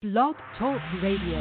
[0.00, 1.40] Blog Talk Radio.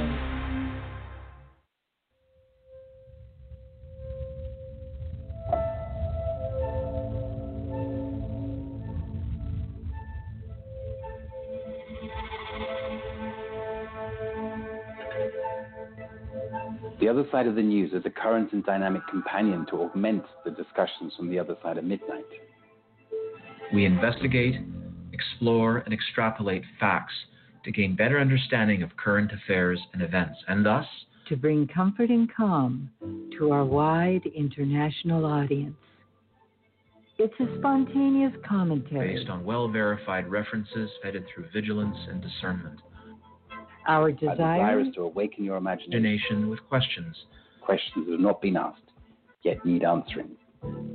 [17.00, 20.50] The other side of the news is a current and dynamic companion to augment the
[20.50, 22.26] discussions from the other side of midnight.
[23.71, 24.55] We investigate,
[25.14, 27.14] explore, and extrapolate facts
[27.68, 30.86] to gain better understanding of current affairs and events, and thus
[31.28, 32.89] to bring comfort and calm
[33.38, 35.75] to our wide international audience.
[37.20, 42.80] It's a spontaneous commentary based on well verified references vetted through vigilance and discernment.
[43.86, 45.94] Our Our desire, desire is to awaken your imagination.
[46.05, 47.17] Imagination with questions.
[47.61, 48.80] Questions that have not been asked,
[49.44, 50.31] yet need answering.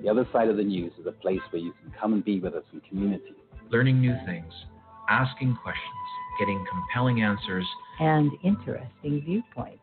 [0.03, 2.41] The other side of the news is a place where you can come and be
[2.41, 3.35] with us in community.
[3.71, 4.53] learning new things,
[5.11, 6.09] asking questions,
[6.43, 7.65] getting compelling answers,
[8.01, 9.79] and interesting viewpoints.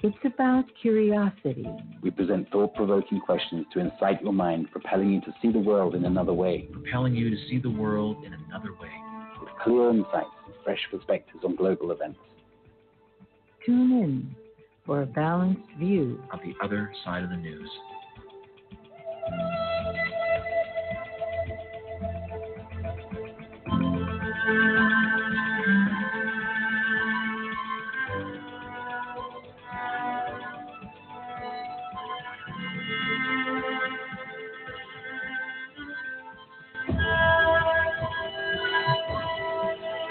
[0.00, 1.66] It's about curiosity,
[2.02, 5.96] We present thought provoking questions to incite your mind, propelling you to see the world
[5.96, 8.92] in another way, propelling you to see the world in another way.
[9.40, 12.18] with clear insights and fresh perspectives on global events.
[13.66, 14.36] Tune in
[14.86, 16.22] for a balanced view.
[16.32, 17.70] Of the other side of the news.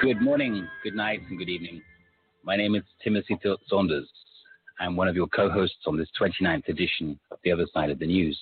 [0.08, 1.82] Good morning, good night, and good evening.
[2.42, 4.10] My name is Timothy Saunders.
[4.80, 8.00] I'm one of your co hosts on this 29th edition of The Other Side of
[8.00, 8.40] the News.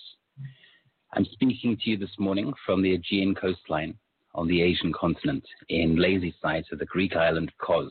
[1.14, 3.98] I'm speaking to you this morning from the Aegean coastline
[4.32, 7.90] on the Asian continent in lazy sight of the Greek island Kos,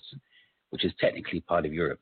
[0.70, 2.00] which is technically part of Europe.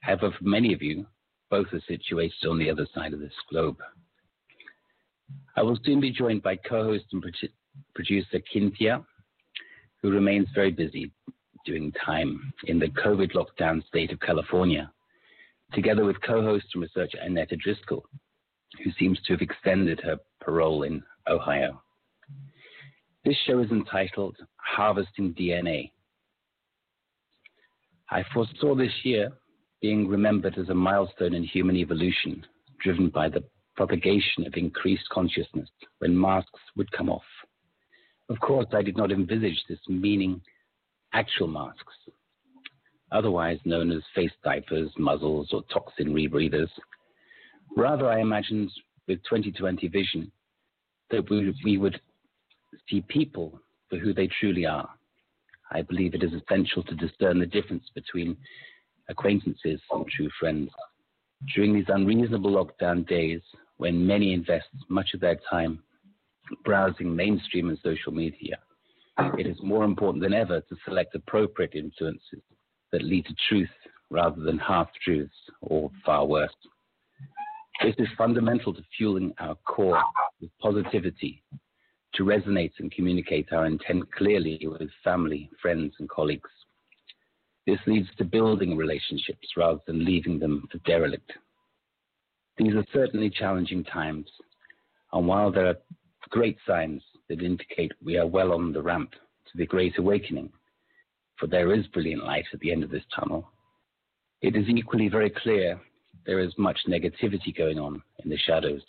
[0.00, 1.06] However, for many of you,
[1.48, 3.78] both are situated on the other side of this globe.
[5.56, 7.24] I will soon be joined by co host and
[7.94, 9.02] producer Cynthia,
[10.02, 11.12] who remains very busy
[11.66, 14.90] doing time in the COVID lockdown state of California,
[15.74, 18.04] together with co host and researcher Annette Driscoll,
[18.82, 21.82] who seems to have extended her parole in Ohio.
[23.24, 25.92] This show is entitled Harvesting DNA.
[28.10, 29.30] I foresaw this year
[29.82, 32.44] being remembered as a milestone in human evolution,
[32.82, 33.44] driven by the
[33.76, 35.68] propagation of increased consciousness
[35.98, 37.22] when masks would come off.
[38.30, 40.40] Of course, I did not envisage this meaning
[41.12, 41.94] actual masks,
[43.10, 46.70] otherwise known as face diapers, muzzles, or toxin rebreathers.
[47.76, 48.70] Rather, I imagined
[49.08, 50.30] with 2020 vision
[51.10, 52.00] that we, we would
[52.88, 54.88] see people for who they truly are.
[55.72, 58.36] I believe it is essential to discern the difference between
[59.08, 60.70] acquaintances and true friends.
[61.52, 63.40] During these unreasonable lockdown days,
[63.78, 65.82] when many invest much of their time
[66.64, 68.58] browsing mainstream and social media,
[69.38, 72.42] it is more important than ever to select appropriate influences
[72.92, 73.68] that lead to truth
[74.10, 76.54] rather than half truths or far worse.
[77.82, 80.02] This is fundamental to fueling our core
[80.40, 81.42] with positivity,
[82.14, 86.50] to resonate and communicate our intent clearly with family, friends, and colleagues.
[87.66, 91.32] This leads to building relationships rather than leaving them for derelict.
[92.58, 94.26] These are certainly challenging times,
[95.12, 95.76] and while there are
[96.30, 100.50] great signs that indicate we are well on the ramp to the Great Awakening,
[101.38, 103.48] for there is brilliant light at the end of this tunnel,
[104.42, 105.80] it is equally very clear
[106.26, 108.82] there is much negativity going on in the shadows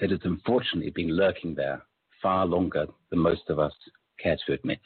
[0.00, 1.82] that has unfortunately been lurking there
[2.22, 3.72] far longer than most of us
[4.18, 4.80] care to admit.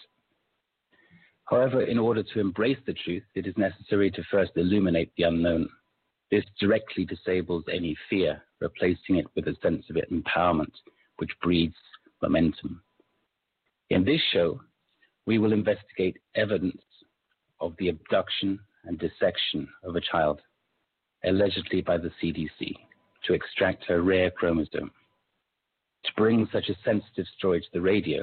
[1.44, 5.68] However, in order to embrace the truth, it is necessary to first illuminate the unknown.
[6.30, 10.72] This directly disables any fear, replacing it with a sense of empowerment,
[11.20, 11.74] which breeds
[12.22, 12.80] momentum.
[13.90, 14.60] In this show,
[15.26, 16.82] we will investigate evidence
[17.60, 20.40] of the abduction and dissection of a child,
[21.24, 22.74] allegedly by the CDC,
[23.26, 24.90] to extract her rare chromosome.
[26.04, 28.22] To bring such a sensitive story to the radio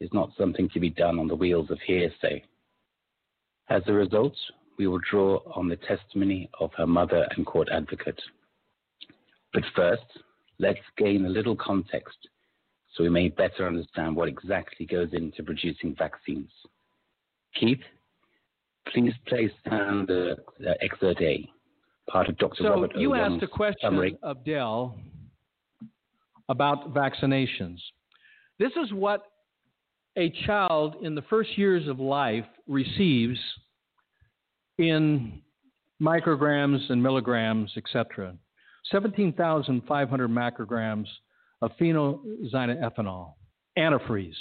[0.00, 2.44] is not something to be done on the wheels of hearsay.
[3.70, 4.34] As a result,
[4.78, 8.20] we will draw on the testimony of her mother and court advocate.
[9.54, 10.02] But first,
[10.62, 12.16] let's gain a little context
[12.94, 16.50] so we may better understand what exactly goes into producing vaccines.
[17.58, 17.80] Keith,
[18.92, 20.36] please place down the
[20.66, 21.48] uh, excerpt A,
[22.08, 22.62] part of Dr.
[22.62, 24.18] So Robert you O'Donnell's asked a question summary.
[24.22, 24.96] of Dell
[26.48, 27.78] about vaccinations.
[28.58, 29.22] This is what
[30.16, 33.38] a child in the first years of life receives
[34.78, 35.40] in
[36.00, 38.34] micrograms and milligrams, etc.,
[38.90, 41.06] 17,500 macrograms
[41.60, 43.34] of phenoxyethanol,
[43.78, 44.34] antifreeze,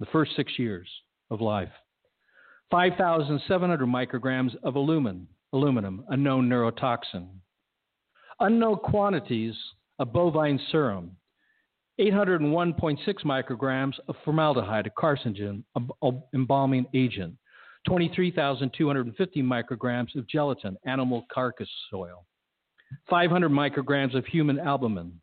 [0.00, 0.88] the first six years
[1.30, 1.72] of life.
[2.70, 7.28] 5,700 micrograms of aluminum, aluminum, a known neurotoxin.
[8.40, 9.54] Unknown quantities
[9.98, 11.16] of bovine serum,
[12.00, 17.34] 801.6 micrograms of formaldehyde, a carcinogen, a, embalming agent.
[17.86, 22.26] 23,250 micrograms of gelatin, animal carcass soil.
[23.08, 25.20] 500 micrograms of human albumin.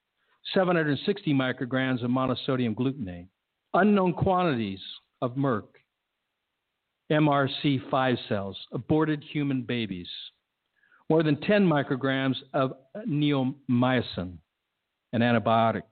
[0.54, 3.27] 760 micrograms of monosodium glutamate.
[3.74, 4.80] Unknown quantities
[5.21, 5.63] of Merck,
[7.12, 10.07] MRC5 cells, aborted human babies,
[11.10, 12.74] more than 10 micrograms of
[13.07, 14.38] neomycin,
[15.13, 15.83] an antibiotic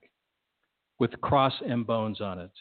[1.00, 2.52] with cross M bones on it,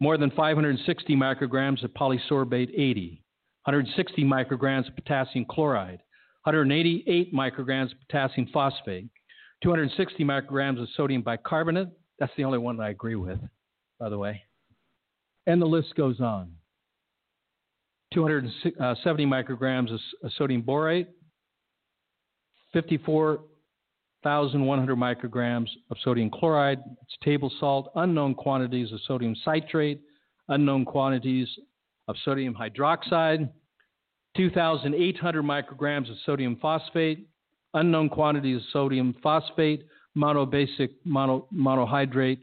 [0.00, 3.22] more than 560 micrograms of polysorbate 80,
[3.64, 6.00] 160 micrograms of potassium chloride,
[6.44, 9.06] 188 micrograms of potassium phosphate,
[9.62, 11.88] 260 micrograms of sodium bicarbonate.
[12.18, 13.38] That's the only one I agree with,
[14.00, 14.42] by the way.
[15.46, 16.52] And the list goes on.
[18.12, 18.94] 270 uh,
[19.26, 21.08] micrograms of uh, sodium borate,
[22.72, 30.02] 54,100 micrograms of sodium chloride, it's table salt, unknown quantities of sodium citrate,
[30.48, 31.48] unknown quantities
[32.08, 33.48] of sodium hydroxide,
[34.36, 37.28] 2,800 micrograms of sodium phosphate,
[37.74, 39.86] unknown quantities of sodium phosphate,
[40.16, 42.40] monobasic mono, monohydrate,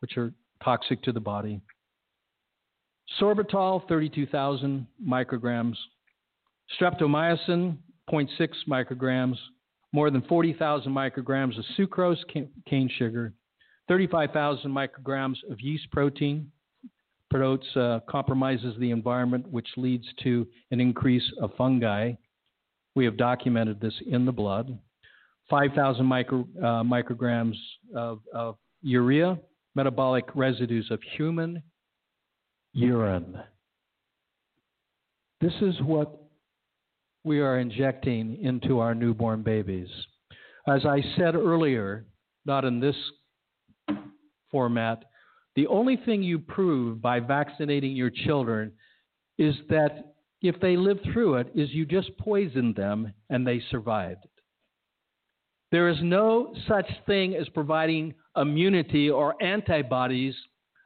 [0.00, 0.32] which are
[0.62, 1.60] toxic to the body.
[3.20, 5.74] Sorbitol, 32,000 micrograms.
[6.78, 7.76] Streptomycin,
[8.10, 8.28] 0.6
[8.68, 9.36] micrograms.
[9.92, 12.18] More than 40,000 micrograms of sucrose,
[12.66, 13.32] cane sugar.
[13.88, 16.50] 35,000 micrograms of yeast protein.
[17.30, 22.12] Promotes, uh, compromises the environment, which leads to an increase of fungi.
[22.94, 24.78] We have documented this in the blood.
[25.50, 27.56] 5,000 micro, uh, micrograms
[27.94, 29.38] of, of urea,
[29.74, 31.62] metabolic residues of human
[32.72, 33.38] urine.
[35.40, 36.22] This is what
[37.24, 39.88] we are injecting into our newborn babies.
[40.68, 42.06] As I said earlier,
[42.44, 42.96] not in this
[44.50, 45.04] format,
[45.56, 48.72] the only thing you prove by vaccinating your children
[49.38, 54.26] is that if they live through it, is you just poisoned them and they survived.
[55.72, 60.34] There is no such thing as providing immunity or antibodies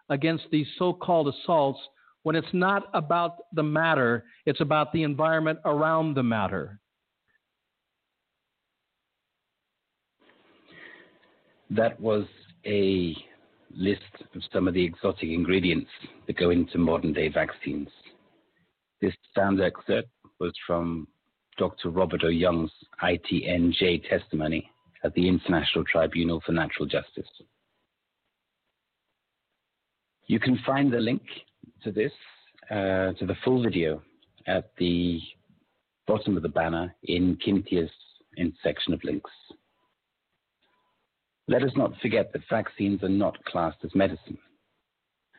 [0.08, 1.80] against these so called assaults
[2.22, 6.78] when it's not about the matter, it's about the environment around the matter.
[11.70, 12.26] That was
[12.66, 13.16] a
[13.74, 14.02] list
[14.34, 15.90] of some of the exotic ingredients
[16.26, 17.88] that go into modern day vaccines.
[19.00, 20.08] This sound excerpt
[20.38, 21.06] was from
[21.58, 21.90] Dr.
[21.90, 22.28] Robert O.
[22.28, 22.70] Young's
[23.02, 24.70] ITNJ testimony
[25.04, 27.28] at the International Tribunal for Natural Justice.
[30.26, 31.22] You can find the link
[31.82, 32.12] to this,
[32.70, 34.02] uh, to the full video,
[34.46, 35.20] at the
[36.06, 37.90] bottom of the banner in Cynthia's
[38.62, 39.30] section of links.
[41.50, 44.38] Let us not forget that vaccines are not classed as medicine,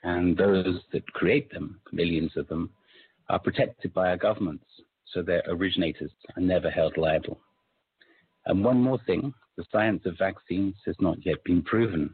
[0.03, 2.69] and those that create them, millions of them,
[3.29, 4.65] are protected by our governments,
[5.05, 7.39] so their originators are never held liable.
[8.45, 12.13] And one more thing the science of vaccines has not yet been proven.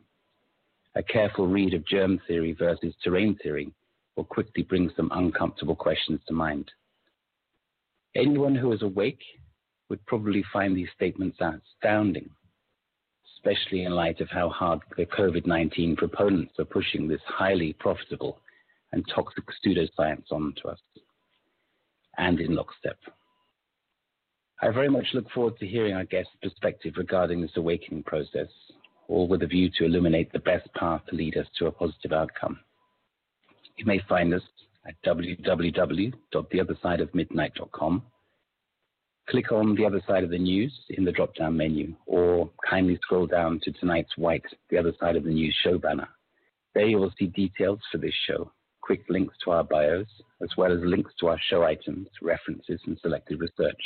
[0.94, 3.74] A careful read of germ theory versus terrain theory
[4.16, 6.70] will quickly bring some uncomfortable questions to mind.
[8.16, 9.24] Anyone who is awake
[9.89, 12.30] would probably find these statements astounding,
[13.48, 18.39] especially in light of how hard the COVID 19 proponents are pushing this highly profitable
[18.92, 20.80] and toxic pseudoscience onto us,
[22.18, 22.98] and in lockstep.
[24.62, 28.48] I very much look forward to hearing our guest's perspective regarding this awakening process,
[29.08, 32.12] all with a view to illuminate the best path to lead us to a positive
[32.12, 32.60] outcome.
[33.77, 34.42] You may find us
[34.88, 38.01] at www.theothersideofmidnight.com.
[39.30, 42.98] Click on the other side of the news in the drop down menu, or kindly
[43.02, 46.08] scroll down to tonight's white, the other side of the news show banner.
[46.74, 50.08] There you will see details for this show, quick links to our bios,
[50.42, 53.82] as well as links to our show items, references, and selected research.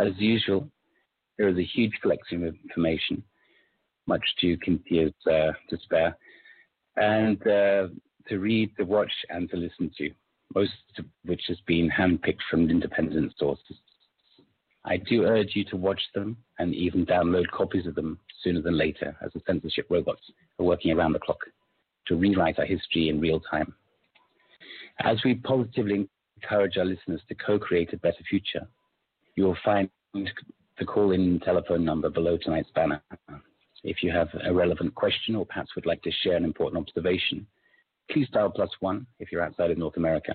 [0.00, 0.68] As usual,
[1.38, 3.22] there is a huge collection of information,
[4.08, 6.16] much to Cynthia's uh, despair,
[6.96, 7.86] and uh,
[8.28, 10.10] to read, to watch, and to listen to,
[10.52, 13.76] most of which has been handpicked from independent sources.
[14.84, 18.76] I do urge you to watch them and even download copies of them sooner than
[18.76, 20.22] later, as the censorship robots
[20.58, 21.38] are working around the clock
[22.06, 23.72] to rewrite our history in real time
[25.00, 28.66] As we positively encourage our listeners to co create a better future,
[29.36, 33.00] you will find the call in telephone number below tonight's banner.
[33.84, 37.46] If you have a relevant question or perhaps would like to share an important observation,
[38.10, 40.34] please dial plus one if you're outside of North America,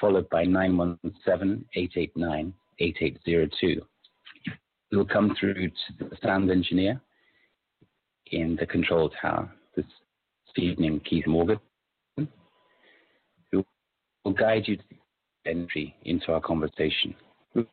[0.00, 3.82] followed by 917 889 8802.
[4.90, 7.00] We will come through to the sound engineer
[8.30, 9.84] in the control tower this
[10.56, 11.58] evening, Keith Morgan,
[13.50, 13.64] who
[14.24, 17.14] will guide you to the entry into our conversation.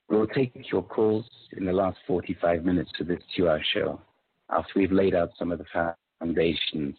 [0.09, 1.25] We'll take your calls
[1.57, 4.01] in the last 45 minutes of this two hour show
[4.49, 6.95] after we've laid out some of the foundations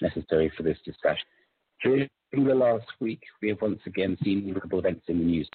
[0.00, 1.24] necessary for this discussion.
[1.82, 5.48] During the last week, we have once again seen multiple events in the news.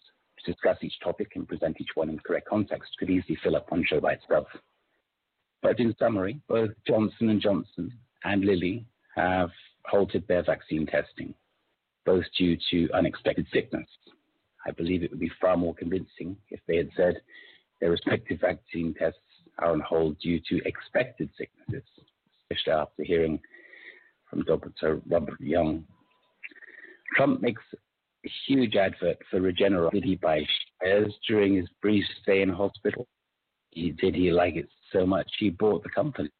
[0.46, 3.56] To discuss each topic and present each one in the correct context could easily fill
[3.56, 4.48] up one show by itself.
[5.62, 7.92] But in summary, both Johnson & Johnson
[8.24, 9.50] and Lilly have
[9.86, 11.34] halted their vaccine testing,
[12.06, 13.88] both due to unexpected sickness.
[14.66, 17.22] I believe it would be far more convincing if they had said
[17.82, 19.20] their respective vaccine tests
[19.58, 21.88] are on hold due to expected sicknesses,
[22.44, 23.40] especially after hearing
[24.30, 25.02] from Dr.
[25.08, 25.86] Robert Young.
[27.16, 27.64] Trump makes
[28.48, 30.46] huge advert for Regeneron that he buys
[30.82, 33.08] shares during his brief stay in hospital.
[33.72, 36.32] He did he like it so much he bought the company.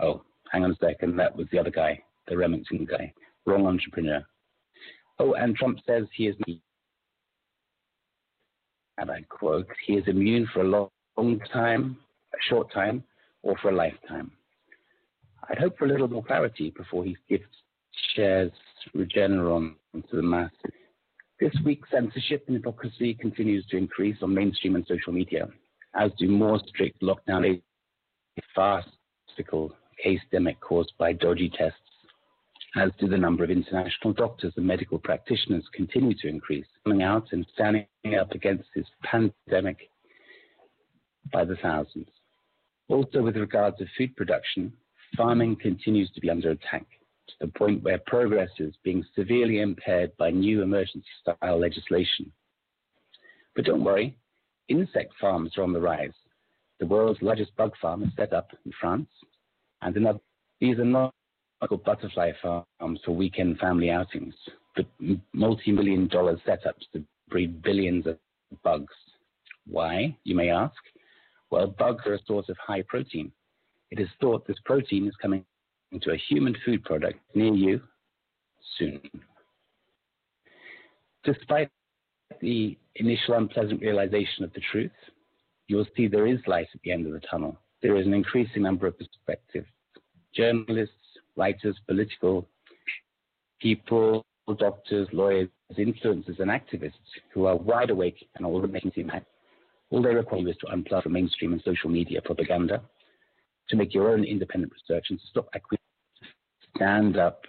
[0.00, 3.12] Oh, hang on a second, that was the other guy, the Remington guy.
[3.46, 4.24] Wrong entrepreneur.
[5.18, 6.36] Oh, and Trump says he is
[8.96, 11.96] and I quote, he is immune for a long, long time,
[12.32, 13.02] a short time,
[13.42, 14.30] or for a lifetime.
[15.48, 17.44] I'd hope for a little more clarity before he gives
[18.14, 18.52] shares
[18.94, 20.56] Regeneron to the masses.
[21.40, 25.48] This week, censorship and hypocrisy continues to increase on mainstream and social media,
[25.94, 27.60] as do more strict lockdown,
[28.54, 29.72] farcical
[30.02, 31.78] case demic caused by dodgy tests,
[32.76, 37.26] as do the number of international doctors and medical practitioners continue to increase, coming out
[37.32, 37.86] and standing
[38.18, 39.88] up against this pandemic
[41.32, 42.08] by the thousands.
[42.88, 44.72] Also, with regard to food production,
[45.16, 46.86] farming continues to be under attack
[47.28, 52.30] to the point where progress is being severely impaired by new emergency style legislation.
[53.54, 54.16] But don't worry,
[54.68, 56.12] insect farms are on the rise.
[56.80, 59.08] The world's largest bug farm is set up in France,
[59.82, 60.20] and another,
[60.60, 61.14] these are not
[61.84, 64.34] butterfly farms for weekend family outings,
[64.76, 64.86] but
[65.32, 68.18] multi million dollar setups to breed billions of
[68.62, 68.92] bugs.
[69.66, 70.76] Why, you may ask?
[71.50, 73.32] Well, bugs are a source of high protein.
[73.90, 75.44] It is thought this protein is coming
[75.92, 77.80] into a human food product near you
[78.78, 79.00] soon.
[81.24, 81.70] Despite
[82.40, 84.90] the initial unpleasant realization of the truth,
[85.68, 87.58] you'll see there is light at the end of the tunnel.
[87.82, 89.66] There is an increasing number of perspectives.
[90.34, 90.94] Journalists,
[91.36, 92.48] writers, political
[93.60, 94.24] people,
[94.58, 95.48] doctors, lawyers,
[95.78, 96.92] influencers, and activists
[97.32, 99.26] who are wide awake and all making impact.
[99.90, 102.82] All they require is to unplug from mainstream and social media propaganda,
[103.68, 105.48] to make your own independent research, and to stop.
[106.76, 107.42] Stand up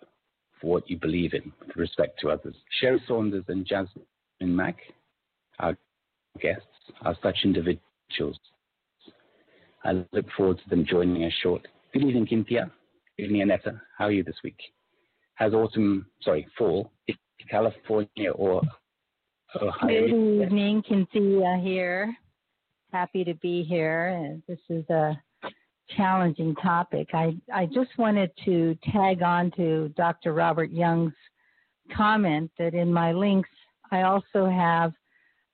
[0.62, 2.56] for what you believe in with respect to others.
[2.80, 4.06] Sherrie Saunders and Jasmine
[4.42, 4.78] Mack,
[5.60, 5.76] our
[6.40, 6.66] guests,
[7.02, 8.40] are such individuals.
[9.84, 11.70] I look forward to them joining us shortly.
[11.94, 12.72] Good evening, Cynthia.
[13.18, 13.82] Good evening, Annetta.
[13.98, 14.60] How are you this week?
[15.36, 16.92] Has autumn, sorry, fall,
[17.50, 18.62] California or
[19.62, 20.08] Ohio?
[20.08, 22.16] Good evening, Cynthia here.
[22.92, 24.40] Happy to be here.
[24.48, 25.20] This is a
[25.96, 27.10] challenging topic.
[27.14, 30.34] I, I just wanted to tag on to Dr.
[30.34, 31.14] Robert Young's
[31.96, 33.50] comment that in my links,
[33.92, 34.94] I also have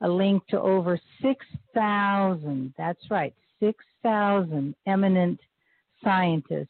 [0.02, 5.40] a link to over 6,000, that's right, 6,000 eminent
[6.04, 6.70] scientists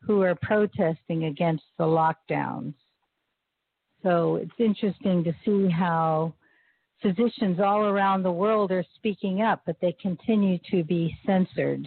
[0.00, 2.74] who are protesting against the lockdowns.
[4.02, 6.34] So it's interesting to see how
[7.00, 11.86] physicians all around the world are speaking up, but they continue to be censored.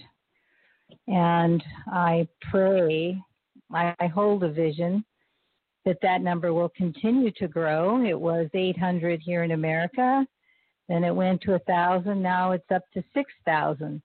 [1.08, 3.22] And I pray,
[3.74, 5.04] I, I hold a vision
[5.86, 8.04] that that number will continue to grow.
[8.06, 10.26] It was 800 here in America,
[10.90, 14.02] then it went to 1,000, now it's up to 6,000.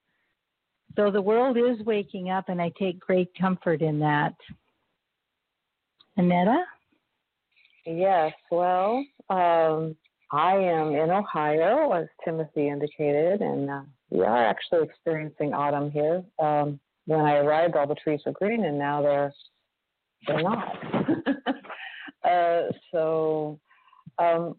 [0.97, 4.35] So the world is waking up, and I take great comfort in that.
[6.17, 6.63] Annetta?
[7.87, 9.97] Yes, well, um,
[10.31, 16.23] I am in Ohio, as Timothy indicated, and uh, we are actually experiencing autumn here.
[16.39, 19.33] Um, when I arrived, all the trees were green, and now they're
[20.27, 20.79] they're not.
[22.25, 23.59] uh, so,
[24.19, 24.57] um,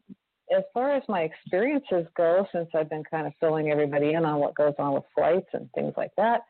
[0.55, 4.39] as far as my experiences go, since I've been kind of filling everybody in on
[4.39, 6.41] what goes on with flights and things like that,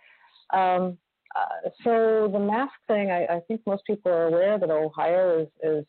[0.53, 0.97] um,
[1.35, 5.47] uh, so the mask thing, I, I, think most people are aware that Ohio is,
[5.63, 5.85] is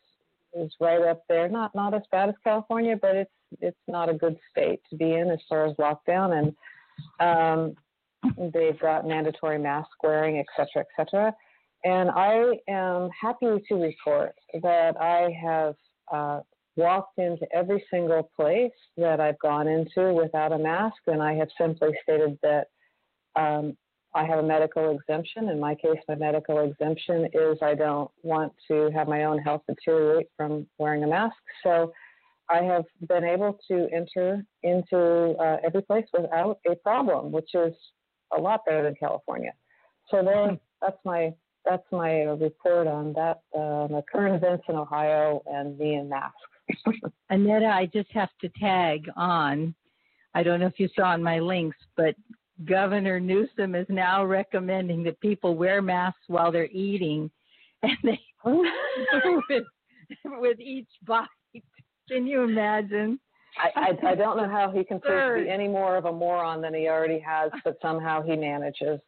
[0.53, 1.47] is right up there.
[1.47, 3.31] Not not as bad as California, but it's
[3.61, 6.37] it's not a good state to be in as far as lockdown.
[6.37, 6.55] And
[7.19, 7.75] um,
[8.53, 11.33] they've got mandatory mask wearing, et cetera, et cetera.
[11.83, 15.75] And I am happy to report that I have
[16.11, 16.39] uh,
[16.75, 21.49] walked into every single place that I've gone into without a mask, and I have
[21.57, 22.67] simply stated that
[23.35, 23.77] um,
[24.13, 25.49] I have a medical exemption.
[25.49, 29.61] In my case, my medical exemption is I don't want to have my own health
[29.67, 31.35] deteriorate from wearing a mask.
[31.63, 31.91] So
[32.49, 37.73] I have been able to enter into uh, every place without a problem, which is
[38.35, 39.51] a lot better than California.
[40.11, 40.55] So there, hmm.
[40.81, 41.33] that's my
[41.65, 46.37] that's my report on that uh, the current events in Ohio and me and masks.
[47.29, 49.73] Annetta, I just have to tag on.
[50.35, 52.15] I don't know if you saw in my links, but
[52.65, 57.31] Governor Newsom is now recommending that people wear masks while they're eating,
[57.83, 59.63] and they with,
[60.25, 61.27] with each bite.
[62.09, 63.19] Can you imagine?
[63.57, 66.73] I, I, I don't know how he can be any more of a moron than
[66.73, 68.99] he already has, but somehow he manages.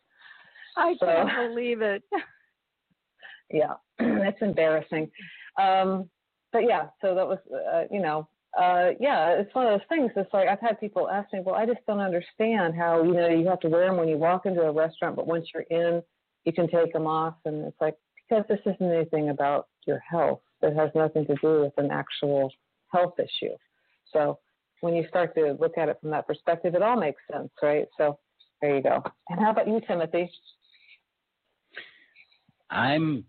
[0.75, 2.03] I so, can't believe it.
[3.49, 5.09] Yeah, it's embarrassing.
[5.57, 6.09] Um,
[6.51, 8.27] but yeah, so that was, uh, you know,
[8.57, 10.11] uh, yeah, it's one of those things.
[10.15, 13.29] It's like I've had people ask me, well, I just don't understand how you know
[13.29, 16.01] you have to wear them when you walk into a restaurant, but once you're in,
[16.45, 17.95] you can take them off, and it's like
[18.27, 20.41] because this isn't anything about your health.
[20.61, 22.51] It has nothing to do with an actual
[22.91, 23.53] health issue.
[24.13, 24.39] So
[24.81, 27.87] when you start to look at it from that perspective, it all makes sense, right?
[27.97, 28.19] So
[28.61, 29.03] there you go.
[29.29, 30.29] And how about you, Timothy?
[32.69, 33.23] I'm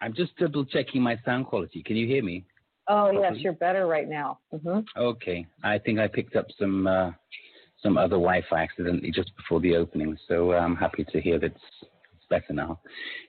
[0.00, 1.82] I'm just double checking my sound quality.
[1.82, 2.44] Can you hear me?
[2.88, 4.38] Oh yes, you're better right now.
[4.52, 4.80] Mm-hmm.
[4.96, 7.10] Okay, I think I picked up some uh,
[7.82, 11.90] some other Wi-Fi accidentally just before the opening, so I'm happy to hear that it's,
[12.28, 12.80] better now.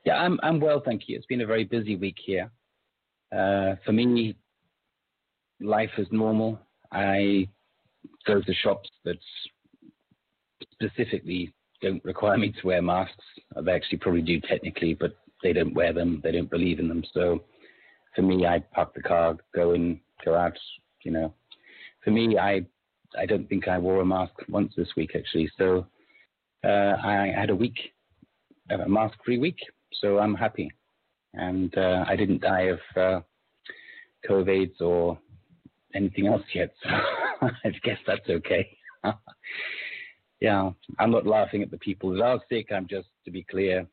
[0.06, 1.16] Yeah, I'm I'm well, thank you.
[1.16, 2.50] It's been a very busy week here.
[3.32, 4.36] Uh, for me,
[5.62, 6.60] life is normal.
[6.92, 7.48] I
[8.26, 9.18] go to shops that
[10.72, 13.24] specifically don't require me to wear masks.
[13.62, 16.22] They actually probably do technically, but they don't wear them.
[16.24, 17.04] They don't believe in them.
[17.14, 17.44] So
[18.16, 20.58] for me, I park the car, go in, go out.
[21.04, 21.34] You know,
[22.04, 22.66] for me, I
[23.18, 25.50] I don't think I wore a mask once this week actually.
[25.58, 25.88] So
[26.64, 27.78] uh, I had a week,
[28.70, 29.60] a mask-free week.
[30.02, 30.72] So I'm happy,
[31.34, 33.20] and uh, I didn't die of uh,
[34.28, 35.18] COVID or
[35.98, 36.72] anything else yet.
[36.84, 36.90] So
[37.42, 38.78] I guess that's okay.
[40.40, 42.68] yeah, I'm not laughing at the people that are sick.
[42.72, 43.86] I'm just, to be clear,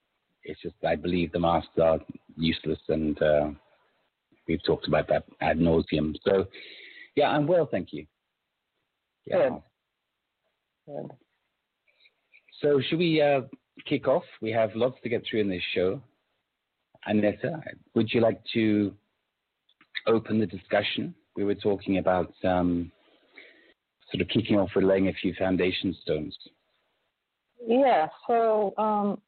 [0.45, 1.99] it's just I believe the masks are
[2.37, 3.51] useless, and uh,
[4.47, 6.15] we've talked about that ad nauseum.
[6.25, 6.47] So,
[7.17, 8.07] yeah, I'm well, thank you.
[9.27, 9.49] Yeah.
[9.49, 9.63] Good.
[10.87, 11.11] Good.
[12.61, 13.43] So, should we uh,
[13.87, 14.25] kick off?
[14.43, 16.01] We have lots to get through in this show.
[17.07, 17.61] Annetta,
[17.95, 18.95] would you like to
[20.07, 21.15] open the discussion?
[21.37, 22.91] We were talking about um,
[24.13, 26.37] sort of kicking off with laying a few foundation stones.
[27.67, 28.09] Yeah.
[28.27, 29.21] So um,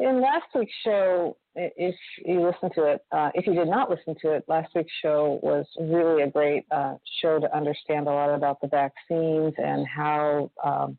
[0.00, 4.14] in last week's show, if you listened to it, uh, if you did not listen
[4.22, 8.34] to it, last week's show was really a great uh, show to understand a lot
[8.34, 10.96] about the vaccines and how um,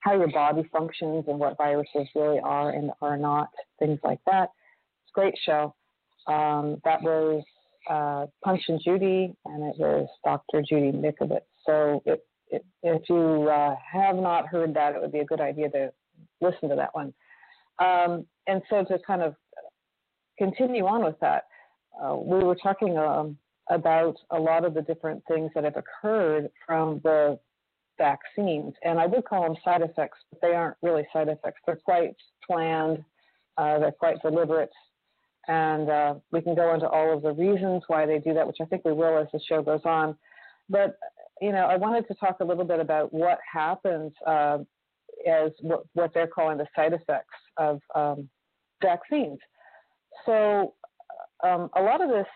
[0.00, 4.48] how your body functions and what viruses really are and are not, things like that.
[5.02, 5.74] It's a great show.
[6.26, 7.42] Um, that was
[7.90, 10.62] uh, Punch and Judy, and it was Dr.
[10.62, 11.40] Judy Mikovits.
[11.66, 15.40] So it, it, if you uh, have not heard that, it would be a good
[15.40, 15.92] idea to
[16.40, 17.12] listen to that one.
[17.80, 19.34] Um, and so to kind of
[20.38, 21.44] continue on with that,
[22.02, 23.36] uh, we were talking um,
[23.70, 27.38] about a lot of the different things that have occurred from the
[27.98, 28.72] vaccines.
[28.84, 31.60] And I would call them side effects, but they aren't really side effects.
[31.66, 32.14] They're quite
[32.46, 33.04] planned,
[33.58, 34.70] uh, they're quite deliberate.
[35.48, 38.58] And uh, we can go into all of the reasons why they do that, which
[38.60, 40.16] I think we will as the show goes on.
[40.68, 40.98] But,
[41.40, 44.58] you know, I wanted to talk a little bit about what happens uh,
[45.28, 48.28] as what, they're calling the side effects of um,
[48.82, 49.38] vaccines.
[50.26, 50.74] So,
[51.42, 52.26] um, a lot of this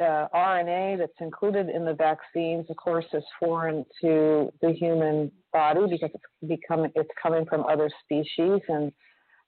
[0.00, 5.80] uh, RNA that's included in the vaccines, of course, is foreign to the human body
[5.90, 8.92] because it's becoming it's coming from other species, and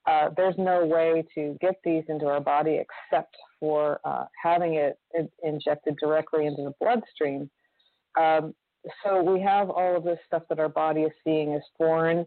[0.06, 4.98] uh, there's no way to get these into our body except for uh, having it
[5.42, 7.50] injected directly into the bloodstream.
[8.20, 8.54] Um,
[9.02, 12.26] so we have all of this stuff that our body is seeing as foreign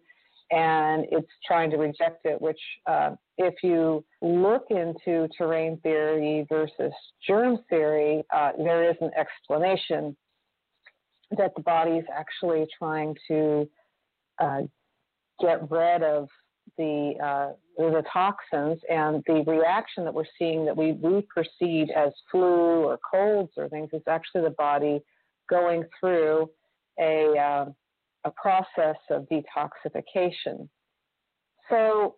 [0.49, 6.93] and it's trying to reject it, which, uh, if you look into terrain theory versus
[7.27, 10.15] germ theory, uh, there is an explanation
[11.37, 13.69] that the body is actually trying to
[14.39, 14.61] uh,
[15.41, 16.29] get rid of
[16.77, 22.11] the uh, the toxins and the reaction that we're seeing that we, we perceive as
[22.31, 24.99] flu or colds or things is actually the body
[25.49, 26.49] going through
[26.99, 27.65] a uh,
[28.25, 30.67] a process of detoxification.
[31.69, 32.15] So,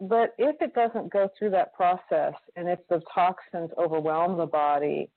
[0.00, 5.10] but if it doesn't go through that process and if the toxins overwhelm the body,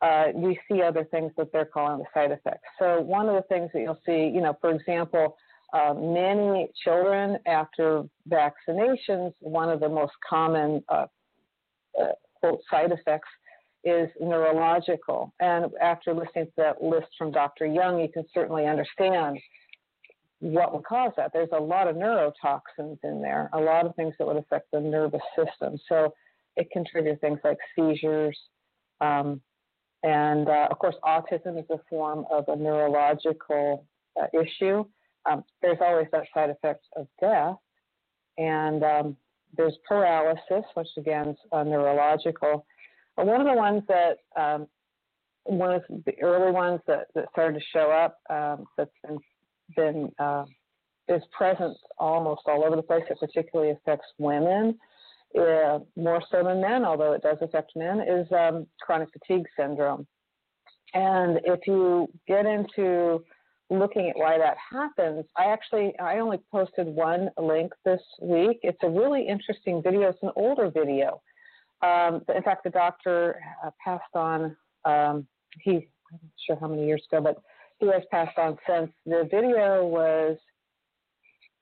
[0.00, 2.68] uh, we see other things that they're calling the side effects.
[2.78, 5.36] So one of the things that you'll see, you know, for example,
[5.72, 11.06] uh, many children after vaccinations, one of the most common uh,
[12.00, 12.06] uh,
[12.40, 13.28] quote side effects
[13.84, 15.32] is neurological.
[15.40, 17.66] And after listening to that list from Dr.
[17.66, 19.38] Young, you can certainly understand
[20.40, 21.32] what would cause that.
[21.32, 24.80] There's a lot of neurotoxins in there, a lot of things that would affect the
[24.80, 25.78] nervous system.
[25.88, 26.14] So
[26.56, 28.38] it can trigger things like seizures.
[29.00, 29.40] Um,
[30.02, 33.84] and uh, of course, autism is a form of a neurological
[34.20, 34.84] uh, issue.
[35.28, 37.56] Um, there's always that side effect of death.
[38.38, 39.16] And um,
[39.56, 42.64] there's paralysis, which again is uh, neurological.
[43.16, 44.66] But one of the ones that, um,
[45.44, 49.18] one of the early ones that, that started to show up um, that's been,
[49.76, 50.44] been uh,
[51.08, 53.02] is present almost all over the place.
[53.10, 54.78] It particularly affects women,
[55.38, 60.06] uh, more so than men, although it does affect men, is um, chronic fatigue syndrome.
[60.94, 63.24] And if you get into
[63.70, 68.60] looking at why that happens, I actually I only posted one link this week.
[68.62, 70.08] It's a really interesting video.
[70.08, 71.20] It's an older video.
[71.82, 74.56] Um, in fact, the doctor uh, passed on.
[74.84, 75.26] Um,
[75.62, 77.42] he I'm not sure how many years ago, but
[77.78, 78.90] he has passed on since.
[79.04, 80.36] The video was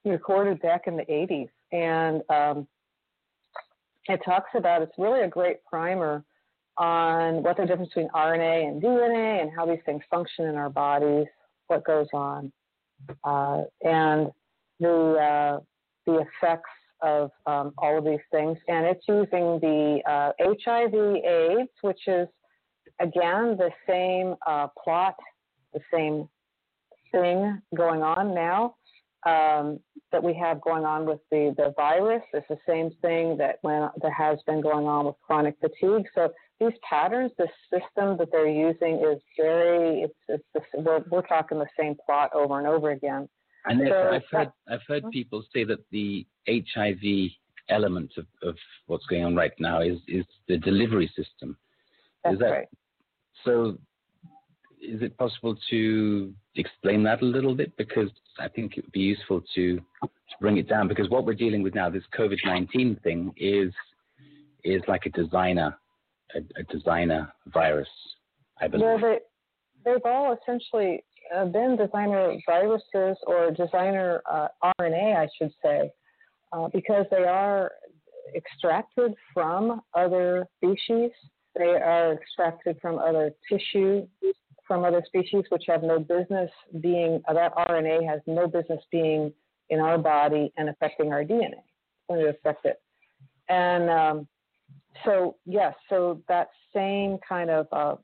[0.05, 2.69] recorded back in the 80s, and um,
[4.09, 4.83] it talks about.
[4.83, 6.25] It's really a great primer
[6.79, 10.71] on what the difference between RNA and DNA and how these things function in our
[10.71, 11.27] bodies
[11.69, 12.53] what goes on,
[13.25, 14.31] uh, and
[14.81, 15.61] the uh,
[16.07, 16.71] the effects
[17.03, 18.57] of um, all of these things.
[18.69, 22.29] And it's using the uh, HIV/AIDS, which is
[23.01, 25.15] again the same uh, plot,
[25.75, 26.29] the same
[27.13, 28.77] thing going on now.
[29.25, 29.81] Um,
[30.13, 32.23] that we have going on with the, the virus.
[32.33, 36.07] It's the same thing that that has been going on with chronic fatigue.
[36.15, 41.27] So these patterns, the system that they're using is very, it's, it's the, we're, we're
[41.27, 43.29] talking the same plot over and over again.
[43.67, 47.31] And so I've heard, I've heard people say that the HIV
[47.69, 51.57] element of, of what's going on right now is, is the delivery system.
[52.23, 52.69] That's is that, right.
[53.45, 53.79] So
[54.81, 57.77] is it possible to explain that a little bit?
[57.77, 60.09] Because I think it would be useful to, to
[60.41, 63.73] bring it down because what we're dealing with now, this COVID 19 thing, is,
[64.65, 65.77] is like a designer
[66.35, 67.89] a, a designer virus,
[68.61, 68.85] I believe.
[68.85, 69.19] Well, they,
[69.85, 74.49] they've all essentially uh, been designer viruses or designer uh,
[74.81, 75.91] RNA, I should say,
[76.53, 77.73] uh, because they are
[78.35, 81.11] extracted from other species.
[81.57, 84.07] They are extracted from other tissue
[84.67, 89.33] from other species, which have no business being, uh, that RNA has no business being
[89.71, 91.53] in our body and affecting our DNA.
[91.53, 92.81] It's going to affect it.
[93.49, 94.29] And um,
[95.05, 97.97] so yes, so that same kind of uh,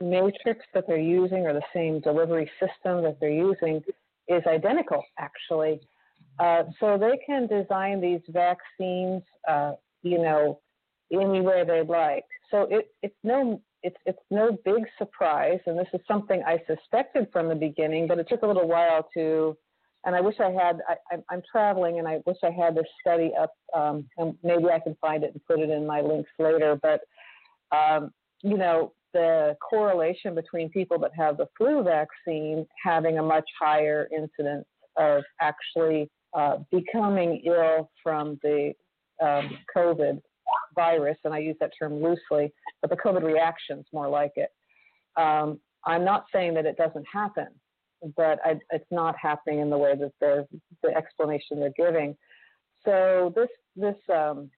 [0.00, 3.82] matrix that they're using, or the same delivery system that they're using,
[4.28, 5.80] is identical actually.
[6.38, 10.60] Uh, so they can design these vaccines, uh, you know,
[11.10, 12.24] any way they'd like.
[12.50, 17.28] So it, it's no it's it's no big surprise, and this is something I suspected
[17.32, 19.56] from the beginning, but it took a little while to
[20.04, 20.80] and I wish I had.
[20.88, 23.52] I, am traveling, and I wish I had this study up.
[23.74, 26.78] Um, and maybe I can find it and put it in my links later.
[26.80, 27.00] But
[27.76, 33.48] um, you know, the correlation between people that have the flu vaccine having a much
[33.58, 38.72] higher incidence of actually uh, becoming ill from the
[39.22, 40.20] um, COVID
[40.74, 44.50] virus, and I use that term loosely, but the COVID reactions more like it.
[45.16, 47.48] Um, I'm not saying that it doesn't happen
[48.16, 50.46] but I, it's not happening in the way that the
[50.82, 52.16] the explanation they're giving.
[52.84, 54.50] So this this um,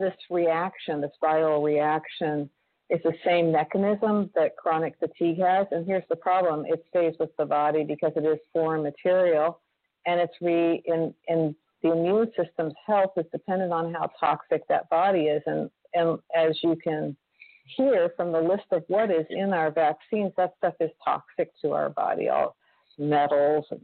[0.00, 2.50] this reaction, this viral reaction,
[2.90, 5.66] is the same mechanism that chronic fatigue has.
[5.70, 9.60] And here's the problem: it stays with the body because it is foreign material,
[10.06, 14.88] and it's re in in the immune system's health is dependent on how toxic that
[14.90, 15.42] body is.
[15.46, 17.16] And and as you can
[17.64, 21.72] here from the list of what is in our vaccines, that stuff is toxic to
[21.72, 22.56] our body, all
[22.98, 23.80] metals and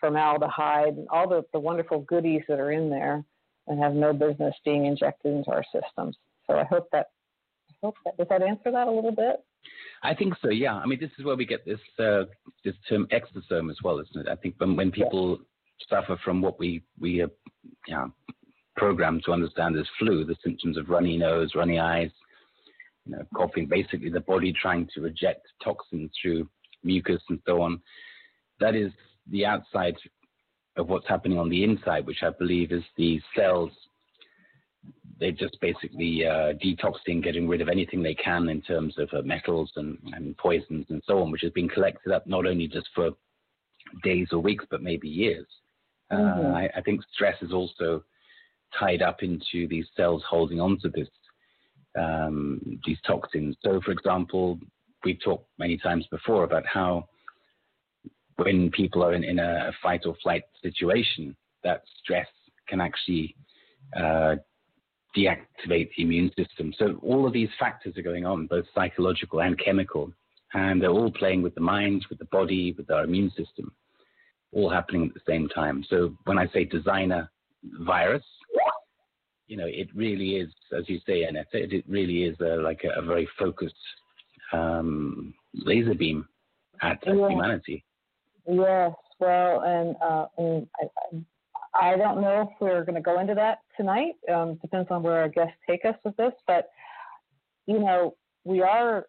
[0.00, 3.24] formaldehyde and all the, the wonderful goodies that are in there
[3.66, 6.16] and have no business being injected into our systems.
[6.46, 7.06] So I hope that,
[7.70, 9.44] I hope that does that answer that a little bit?
[10.02, 10.50] I think so.
[10.50, 10.74] Yeah.
[10.74, 12.24] I mean, this is where we get this uh,
[12.64, 14.30] this term exosome as well, isn't it?
[14.30, 15.38] I think when when people
[15.88, 17.30] suffer from what we we are
[17.86, 18.12] you know,
[18.76, 22.10] programmed to understand as flu, the symptoms of runny nose, runny eyes,
[23.06, 26.48] you know, coughing, basically the body trying to reject toxins through
[26.82, 27.80] mucus and so on.
[28.60, 28.92] That is
[29.30, 29.96] the outside
[30.76, 33.70] of what's happening on the inside, which I believe is the cells.
[35.20, 39.22] They're just basically uh, detoxing, getting rid of anything they can in terms of uh,
[39.22, 42.88] metals and, and poisons and so on, which has been collected up not only just
[42.94, 43.10] for
[44.02, 45.46] days or weeks, but maybe years.
[46.10, 46.46] Uh, mm-hmm.
[46.46, 48.04] Uh, I, I, think stress is also
[48.78, 51.08] tied up into these cells holding onto this
[51.98, 53.56] um, these toxins.
[53.62, 54.58] So, for example,
[55.04, 57.08] we've talked many times before about how
[58.36, 62.26] when people are in, in a fight or flight situation, that stress
[62.68, 63.34] can actually
[63.96, 64.36] uh,
[65.16, 66.72] deactivate the immune system.
[66.78, 70.12] So all of these factors are going on, both psychological and chemical,
[70.52, 73.72] and they're all playing with the mind, with the body, with our immune system,
[74.52, 75.84] all happening at the same time.
[75.88, 77.30] So when I say designer
[77.80, 78.24] virus,
[79.46, 82.82] you know, it really is, as you say, Annette, it, it really is a, like
[82.84, 83.74] a, a, very focused
[84.52, 86.26] um, laser beam
[86.82, 87.28] at, at yeah.
[87.28, 87.84] humanity.
[88.46, 90.66] Yes, well, and, uh, and
[91.74, 94.14] I, I, don't know if we're going to go into that tonight.
[94.32, 96.68] Um, depends on where our guests take us with this, but
[97.66, 99.06] you know, we are.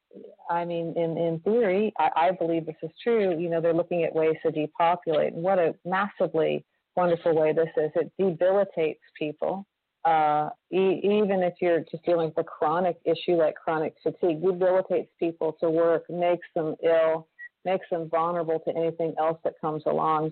[0.50, 3.38] I mean, in in theory, I, I believe this is true.
[3.38, 6.64] You know, they're looking at ways to depopulate, and what a massively
[6.96, 7.92] wonderful way this is.
[7.96, 9.66] It debilitates people.
[10.06, 15.12] Uh, e- even if you're just dealing with a chronic issue like chronic fatigue, debilitates
[15.20, 17.28] people to work, makes them ill,
[17.66, 20.32] makes them vulnerable to anything else that comes along,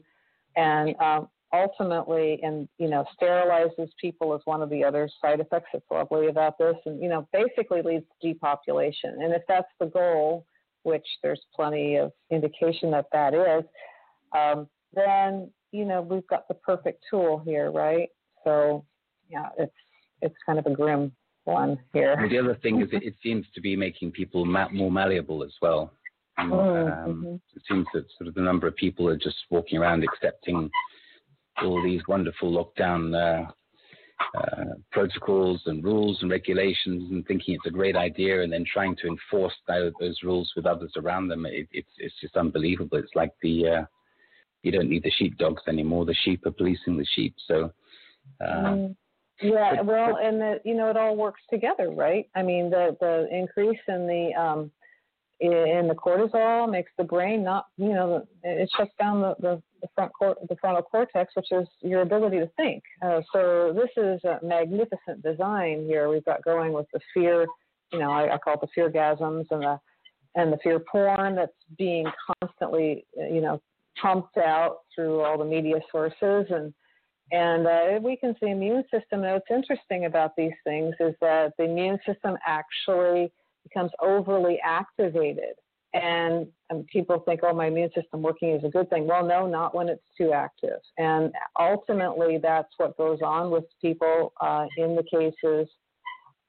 [0.55, 5.69] and um, ultimately, and you know, sterilizes people is one of the other side effects
[5.71, 9.21] that's lovely about this, and you know, basically leads to depopulation.
[9.21, 10.45] And if that's the goal,
[10.83, 13.63] which there's plenty of indication that that is,
[14.37, 18.09] um, then you know we've got the perfect tool here, right?
[18.43, 18.85] So,
[19.33, 19.73] yeah, it's
[20.21, 21.11] it's kind of a grim
[21.43, 22.15] one here.
[22.29, 25.53] The other thing is, it, it seems to be making people ma- more malleable as
[25.61, 25.91] well.
[26.37, 27.35] Um, mm-hmm.
[27.55, 30.69] It seems that sort of the number of people are just walking around accepting
[31.61, 33.45] all these wonderful lockdown uh,
[34.39, 38.95] uh, protocols and rules and regulations and thinking it's a great idea and then trying
[38.95, 41.45] to enforce those rules with others around them.
[41.45, 42.97] It, it's, it's just unbelievable.
[42.97, 43.85] It's like the, uh,
[44.63, 46.05] you don't need the sheepdogs anymore.
[46.05, 47.35] The sheep are policing the sheep.
[47.47, 47.71] So,
[48.41, 48.95] uh, mm.
[49.41, 52.29] Yeah, but, well, but, and the, you know, it all works together, right?
[52.35, 54.71] I mean, the, the increase in the, um,
[55.39, 59.87] in the cortisol makes the brain not, you know, it shuts down the, the, the
[59.93, 62.81] front cor- the frontal cortex, which is your ability to think.
[63.01, 67.45] Uh, so this is a magnificent design here we've got going with the fear,
[67.91, 69.79] you know, I, I call it the fear gasms and the
[70.35, 72.05] and the fear porn that's being
[72.41, 73.61] constantly, you know,
[74.01, 76.73] pumped out through all the media sources and
[77.33, 79.21] and uh, we can see immune system.
[79.21, 83.31] Now, what's interesting about these things is that the immune system actually
[83.63, 85.55] becomes overly activated.
[85.95, 89.07] And, and people think, oh, my immune system working is a good thing.
[89.07, 90.79] Well, no, not when it's too active.
[90.99, 95.67] And ultimately, that's what goes on with people uh, in the cases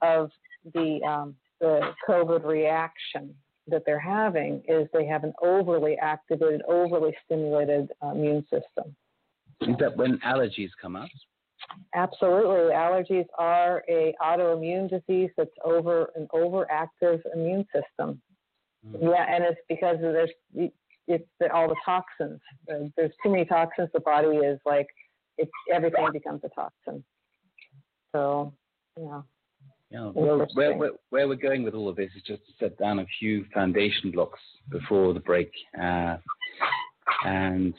[0.03, 0.31] of
[0.75, 3.35] the, um, the COVID reaction
[3.69, 8.95] that they're having is they have an overly activated, overly stimulated uh, immune system.
[9.69, 11.09] Is that when allergies come up?
[11.95, 12.73] Absolutely.
[12.73, 18.21] Allergies are a autoimmune disease that's over an overactive immune system.
[18.87, 19.09] Mm-hmm.
[19.09, 20.31] Yeah, and it's because there's
[21.07, 22.41] it's all the toxins.
[22.67, 23.89] There's too many toxins.
[23.93, 24.87] The body is like
[25.39, 27.05] it's everything becomes a toxin.
[28.15, 28.53] So,
[28.99, 29.23] yeah.
[29.91, 32.77] Yeah, well, where, where, where, we're going with all of this is just to set
[32.79, 36.17] down a few foundation blocks before the break uh,
[37.25, 37.75] and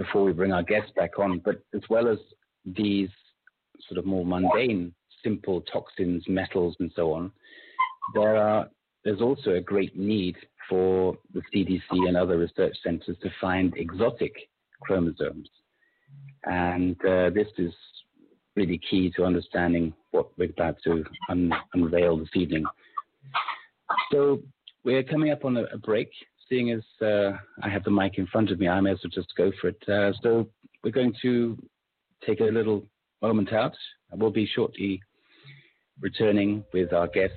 [0.00, 1.40] before we bring our guests back on.
[1.44, 2.18] But as well as
[2.64, 3.10] these
[3.86, 7.30] sort of more mundane, simple toxins, metals, and so on,
[8.14, 8.66] there are
[9.04, 10.36] there's also a great need
[10.68, 14.32] for the CDC and other research centers to find exotic
[14.80, 15.48] chromosomes.
[16.44, 17.72] And uh, this is
[18.56, 22.64] really key to understanding what we're about to un- unveil this evening.
[24.12, 24.42] So
[24.82, 26.10] we're coming up on a, a break.
[26.50, 27.32] Seeing as uh,
[27.62, 29.68] I have the mic in front of me, I may as well just go for
[29.68, 29.88] it.
[29.88, 30.48] Uh, so
[30.82, 31.56] we're going to
[32.26, 32.84] take a little
[33.22, 33.76] moment out.
[34.12, 35.00] We'll be shortly
[36.00, 37.36] returning with our guests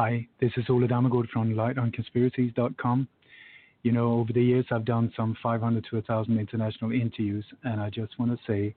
[0.00, 3.08] Hi, this is Ole Dammegard from lightonconspiracies.com.
[3.82, 7.90] You know, over the years, I've done some 500 to 1,000 international interviews, and I
[7.90, 8.76] just want to say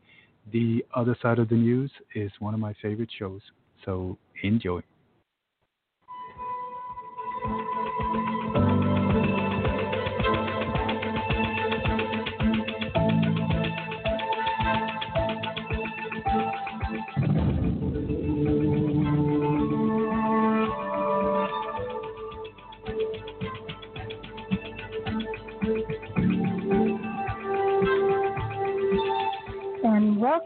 [0.52, 3.42] The Other Side of the News is one of my favorite shows.
[3.86, 4.82] So enjoy.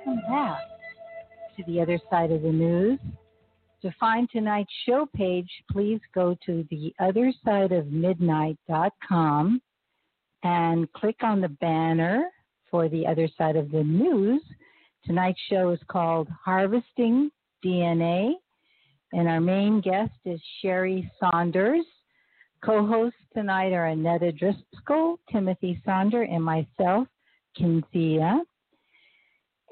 [0.03, 0.59] Welcome back
[1.55, 2.99] to the other side of the news.
[3.81, 9.61] To find tonight's show page, please go to the other side of midnight.com
[10.43, 12.25] and click on the banner
[12.69, 14.41] for the other side of the news.
[15.05, 17.31] Tonight's show is called Harvesting
[17.63, 18.33] DNA,
[19.13, 21.85] and our main guest is Sherrie Saunders.
[22.63, 27.07] Co hosts tonight are Annetta Driscoll, Timothy Saunder, and myself,
[27.57, 28.41] Cynthia.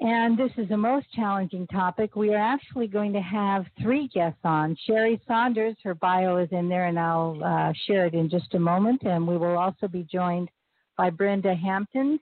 [0.00, 2.16] And this is a most challenging topic.
[2.16, 4.76] We are actually going to have three guests on.
[4.86, 8.58] Sherrie Saunders, her bio is in there, and I'll uh, share it in just a
[8.58, 9.02] moment.
[9.04, 10.50] And we will also be joined
[10.98, 12.20] by Brenda Hamptons,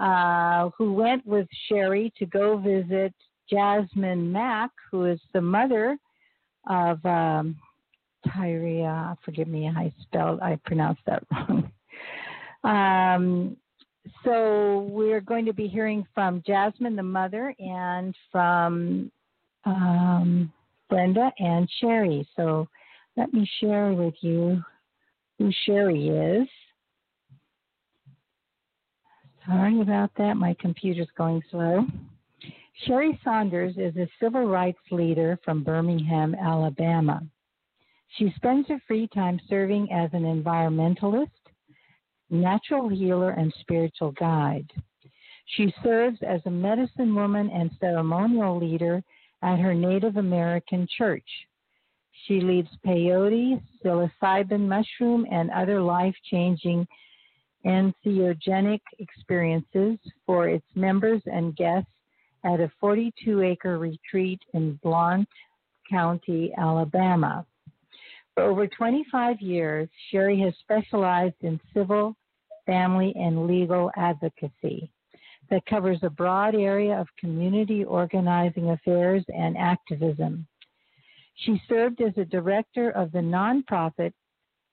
[0.00, 3.14] uh, who went with Sherrie to go visit
[3.50, 5.98] Jasmine Mack, who is the mother
[6.68, 7.56] of um,
[8.26, 9.16] Tyria.
[9.24, 11.70] Forgive me, I spelled, I pronounced that wrong.
[12.64, 13.56] Um,
[14.24, 19.10] so we're going to be hearing from Jasmine, the mother, and from
[19.64, 20.52] um,
[20.88, 22.26] Brenda and Sherrie.
[22.36, 22.68] So
[23.16, 24.62] let me share with you
[25.38, 26.48] who Sherrie is.
[29.46, 30.36] Sorry about that.
[30.36, 31.86] My computer's going slow.
[32.86, 37.22] Sherrie Saunders is a civil rights leader from Birmingham, Alabama.
[38.16, 41.30] She spends her free time serving as an environmentalist
[42.30, 44.70] natural healer, and spiritual guide.
[45.56, 49.02] She serves as a medicine woman and ceremonial leader
[49.42, 51.28] at her Native American church.
[52.26, 56.86] She leads peyote, psilocybin mushroom, and other life changing
[57.66, 61.90] entheogenic experiences for its members and guests
[62.44, 65.28] at a 42 acre retreat in Blount
[65.90, 67.44] County, Alabama.
[68.34, 72.16] For over 25 years, Sherrie has specialized in civil
[72.70, 74.88] family, and legal advocacy
[75.50, 80.46] that covers a broad area of community organizing affairs and activism.
[81.34, 84.12] She served as a director of the nonprofit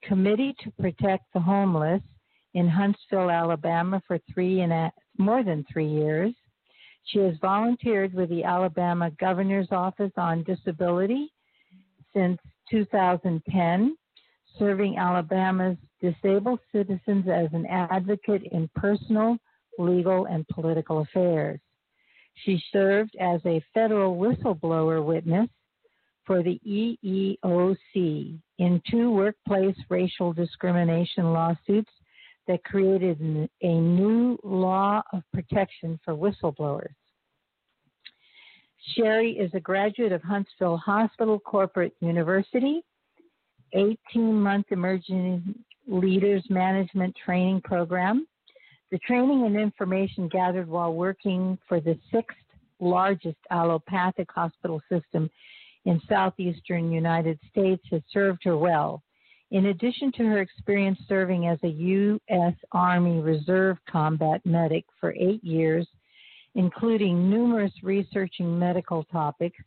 [0.04, 2.02] Committee to Protect the Homeless
[2.54, 6.32] in Huntsville, Alabama for three and a, more than three years.
[7.06, 11.32] She has volunteered with the Alabama Governor's Office on Disability
[12.14, 12.38] since
[12.70, 13.96] 2010
[14.56, 19.38] serving Alabama's disabled citizens as an advocate in personal,
[19.78, 21.60] legal, and political affairs.
[22.44, 25.48] She served as a federal whistleblower witness
[26.24, 31.90] for the EEOC in two workplace racial discrimination lawsuits
[32.46, 36.94] that created a new law of protection for whistleblowers.
[38.94, 42.82] Sherrie is a graduate of Huntsville Hospital Corporate University
[43.72, 43.96] 18
[44.40, 45.54] month emerging
[45.88, 48.26] leaders management training program,
[48.90, 52.38] The training and information gathered while working for the sixth
[52.80, 55.28] largest allopathic hospital system
[55.84, 59.02] in southeastern United States has served her well.
[59.50, 62.54] In addition to her experience serving as a U.S.
[62.72, 65.86] Army Reserve combat medic for eight years,
[66.54, 69.58] including numerous researching medical topics,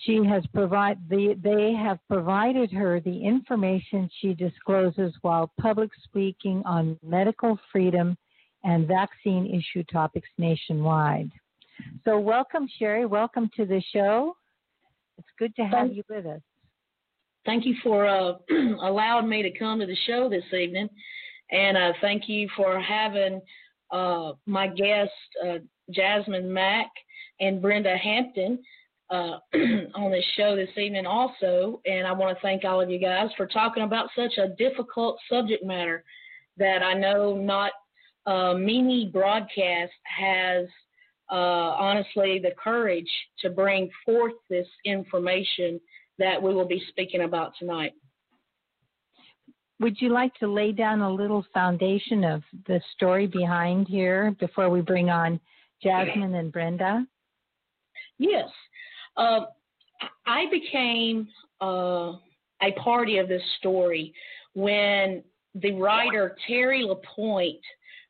[0.00, 6.62] she has provide the, they have provided her the information she discloses while public speaking
[6.64, 8.16] on medical freedom
[8.64, 11.30] and vaccine issue topics nationwide.
[12.04, 13.06] So welcome, Sherrie.
[13.06, 14.36] Welcome to the show.
[15.18, 16.40] It's good to have you with us.
[17.44, 18.34] Thank you for uh,
[18.82, 20.88] allowing me to come to the show this evening,
[21.50, 23.40] and uh, thank you for having
[23.90, 25.10] uh, my guest
[25.44, 25.58] uh,
[25.90, 26.86] Jasmine Mack
[27.40, 28.58] and Brenda Hampton
[29.12, 29.38] uh,
[29.94, 31.80] on this show this evening also.
[31.84, 35.18] And I want to thank all of you guys for talking about such a difficult
[35.30, 36.02] subject matter
[36.56, 37.72] that I know not
[38.26, 40.66] uh, many broadcast has
[41.30, 43.10] uh, honestly the courage
[43.40, 45.80] to bring forth this information
[46.18, 47.92] that we will be speaking about tonight.
[49.80, 54.70] Would you like to lay down a little foundation of the story behind here before
[54.70, 55.40] we bring on
[55.82, 57.04] Jasmine and Brenda?
[58.18, 58.48] Yes.
[59.16, 59.40] Uh,
[60.26, 61.28] I became
[61.60, 62.14] uh,
[62.62, 64.12] a party of this story
[64.54, 65.22] when
[65.54, 67.60] the writer Terry LaPointe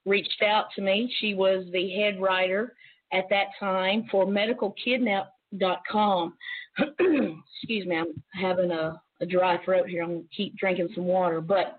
[0.04, 1.12] reached out to me.
[1.18, 2.74] She was the head writer
[3.12, 6.34] at that time for medicalkidnap.com.
[6.78, 10.02] Excuse me, I'm having a, a dry throat here.
[10.02, 11.40] I'm going to keep drinking some water.
[11.40, 11.78] But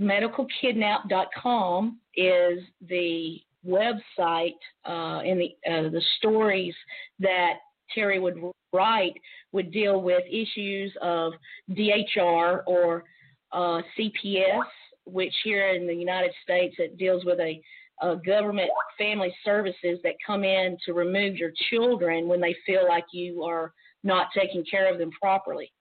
[0.00, 4.54] medicalkidnap.com is the website
[4.86, 6.74] uh, and the uh, the stories
[7.18, 7.54] that
[7.94, 8.36] Terry would
[8.72, 9.14] write
[9.52, 11.32] would deal with issues of
[11.70, 13.04] DHR or
[13.52, 14.64] uh, CPS,
[15.04, 17.60] which here in the United States it deals with a,
[18.02, 23.04] a, government family services that come in to remove your children when they feel like
[23.12, 23.72] you are
[24.04, 25.72] not taking care of them properly.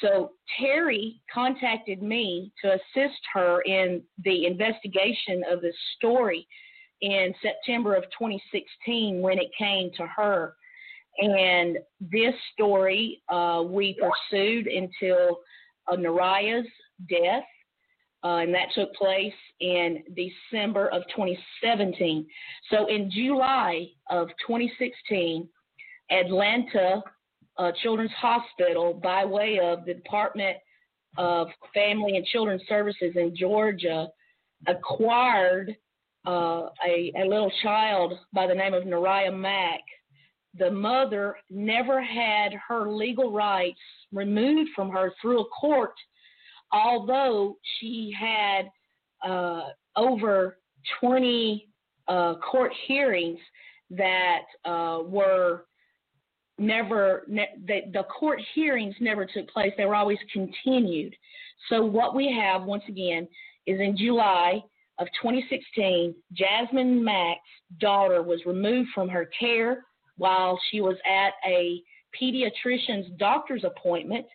[0.00, 6.46] So Terry contacted me to assist her in the investigation of this story
[7.00, 10.54] in September of 2016 when it came to her.
[11.18, 15.40] And this story uh, we pursued until
[15.90, 15.96] uh,
[17.08, 17.44] death,
[18.22, 22.26] uh, and that took place in December of 2017.
[22.70, 25.48] So in July of 2016,
[26.10, 27.02] Atlanta
[27.58, 30.56] uh, Children's Hospital, by way of the Department
[31.18, 34.08] of Family and Children's Services in Georgia,
[34.66, 35.74] acquired
[36.26, 39.80] uh, a, a little child by the name of Naraya Mack
[40.58, 43.78] the mother never had her legal rights
[44.12, 45.94] removed from her through a court,
[46.72, 48.70] although she had
[49.28, 50.58] uh, over
[51.00, 51.68] 20
[52.08, 53.38] uh, court hearings
[53.90, 55.66] that uh, were
[56.58, 59.72] never, ne- the, the court hearings never took place.
[59.76, 61.14] They were always continued.
[61.68, 63.28] So, what we have once again
[63.66, 64.62] is in July
[64.98, 67.40] of 2016, Jasmine Mack's
[67.78, 69.84] daughter was removed from her care
[70.20, 71.82] while she was at a
[72.20, 74.26] pediatrician's doctor's appointment,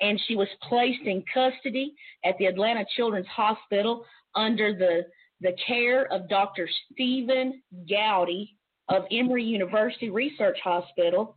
[0.00, 1.94] and she was placed in custody
[2.26, 5.06] at the Atlanta Children's Hospital under the,
[5.40, 6.68] the care of Dr.
[6.92, 8.54] Stephen Gowdy
[8.90, 11.36] of Emory University Research Hospital.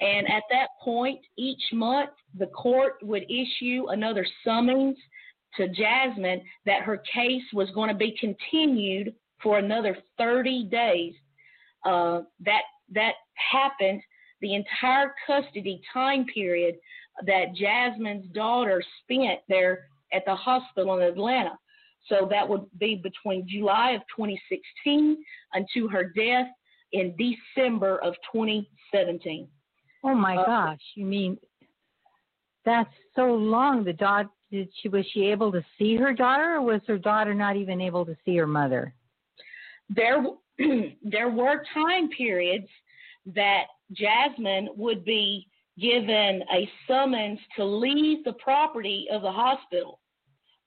[0.00, 4.96] And at that point, each month, the court would issue another summons
[5.56, 11.14] to Jasmine that her case was going to be continued for another 30 days.
[11.84, 12.62] Uh, that
[12.94, 13.12] that
[13.52, 14.02] happened
[14.40, 16.76] the entire custody time period
[17.26, 21.58] that Jasmine's daughter spent there at the hospital in Atlanta.
[22.08, 25.22] So that would be between July of 2016
[25.52, 26.46] until her death
[26.92, 29.46] in December of 2017.
[30.02, 30.80] Oh my uh, gosh!
[30.94, 31.38] You mean
[32.64, 33.84] that's so long?
[33.84, 37.34] The daughter did she was she able to see her daughter, or was her daughter
[37.34, 38.94] not even able to see her mother?
[39.94, 40.24] There
[41.02, 42.68] there were time periods
[43.26, 45.46] that Jasmine would be
[45.78, 50.00] given a summons to leave the property of the hospital.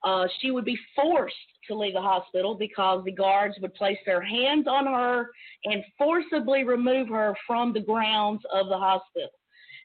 [0.04, 1.36] Uh, she would be forced
[1.68, 5.30] to leave the hospital because the guards would place their hands on her
[5.66, 9.30] and forcibly remove her from the grounds of the hospital.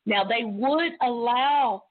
[0.06, 1.82] Now, they would allow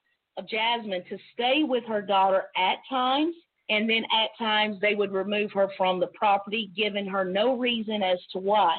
[0.50, 3.36] Jasmine to stay with her daughter at times,
[3.70, 8.02] and then at times they would remove her from the property, giving her no reason
[8.02, 8.78] as to why.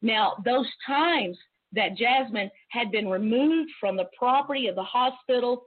[0.00, 1.36] Now, those times
[1.72, 5.66] that Jasmine had been removed from the property of the hospital,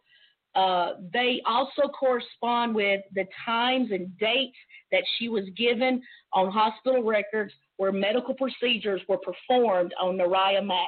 [0.55, 4.55] uh, they also correspond with the times and dates
[4.91, 6.01] that she was given
[6.33, 10.87] on hospital records where medical procedures were performed on Nariah Mack.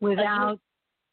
[0.00, 0.58] Without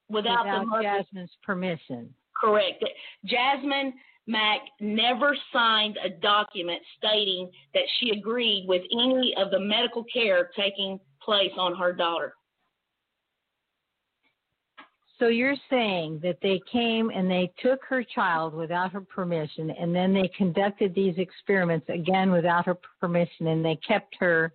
[0.09, 2.13] without, without the Jasmine's permission.
[2.39, 2.83] Correct.
[3.25, 3.93] Jasmine
[4.27, 10.49] Mack never signed a document stating that she agreed with any of the medical care
[10.55, 12.33] taking place on her daughter.
[15.17, 19.95] So you're saying that they came and they took her child without her permission, and
[19.95, 24.53] then they conducted these experiments again without her permission, and they kept her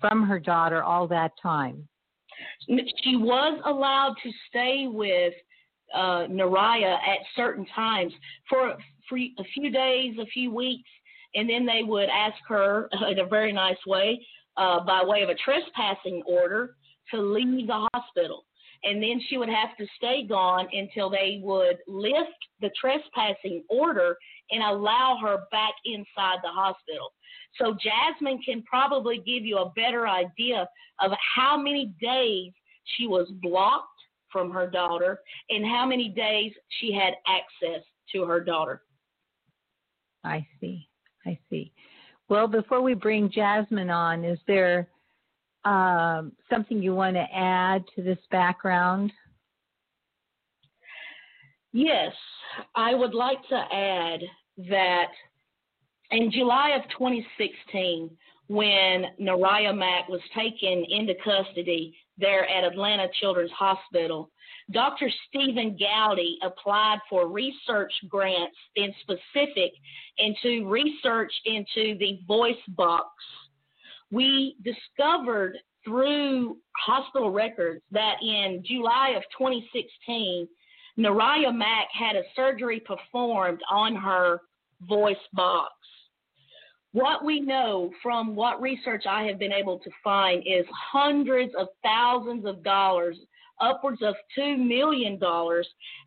[0.00, 1.88] from her daughter all that time.
[2.68, 5.34] She was allowed to stay with
[5.92, 8.12] uh, Nariah at certain times
[8.48, 8.76] for
[9.12, 10.88] a few days, a few weeks,
[11.34, 14.24] and then they would ask her in a very nice way,
[14.56, 16.76] uh, by way of a trespassing order,
[17.10, 18.44] to leave the hospital
[18.84, 24.16] and then she would have to stay gone until they would lift the trespassing order
[24.50, 27.12] and allow her back inside the hospital.
[27.58, 30.68] So Jasmine can probably give you a better idea
[31.00, 32.52] of how many days
[32.96, 33.88] she was blocked
[34.30, 37.82] from her daughter and how many days she had access
[38.12, 38.82] to her daughter.
[40.24, 40.88] I see.
[41.26, 41.72] I see.
[42.28, 44.88] Well, before we bring Jasmine on, is there
[45.64, 49.12] um, something you want to add to this background?
[51.72, 52.12] Yes,
[52.74, 54.20] I would like to add
[54.68, 55.10] that
[56.12, 58.10] in July of 2016,
[58.48, 64.30] when Nariah Mack was taken into custody there at Atlanta Children's Hospital,
[64.70, 65.10] Dr.
[65.28, 69.72] Stephen Gowdy applied for research grants in specific
[70.18, 73.08] into research into the voice box
[74.14, 80.48] we discovered through hospital records that in July of 2016,
[80.98, 84.38] Nariah Mack had a surgery performed on her
[84.88, 85.72] voice box.
[86.94, 91.66] What we know from what research I have been able to find is hundreds of
[91.82, 93.16] thousands of dollars,
[93.60, 95.18] upwards of $2 million,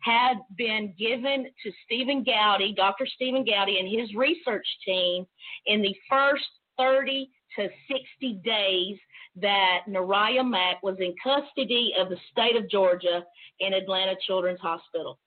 [0.00, 3.04] had been given to Stephen Gowdy, Dr.
[3.04, 5.26] Stephen Gowdy, and his research team
[5.66, 8.96] in the first 30 to 60 days
[9.36, 13.26] that Nariah Mack was in custody of the state of Georgia
[13.60, 15.18] in Atlanta Children's Hospital.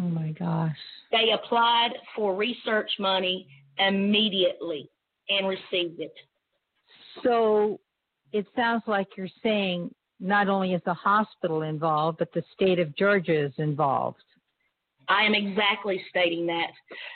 [0.00, 0.76] Oh my gosh.
[1.12, 3.46] They applied for research money
[3.78, 4.88] immediately
[5.28, 6.14] and received it.
[7.22, 7.80] So
[8.32, 12.96] it sounds like you're saying not only is the hospital involved, but the state of
[12.96, 14.22] Georgia is involved.
[15.08, 16.70] I am exactly stating that.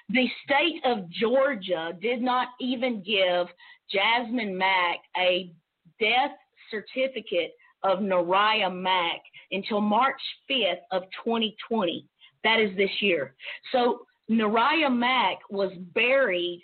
[0.08, 3.46] The state of Georgia did not even give
[3.90, 5.52] Jasmine Mack a
[6.00, 6.32] death
[6.70, 7.52] certificate
[7.84, 9.20] of Nariah Mack
[9.52, 10.20] until March
[10.50, 12.04] 5th of 2020.
[12.44, 13.34] That is this year.
[13.72, 16.62] So Nariah Mack was buried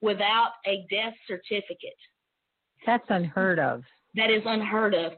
[0.00, 1.96] without a death certificate.
[2.86, 3.82] That's unheard of.
[4.14, 5.12] That is unheard of.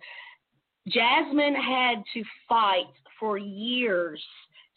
[0.89, 4.23] Jasmine had to fight for years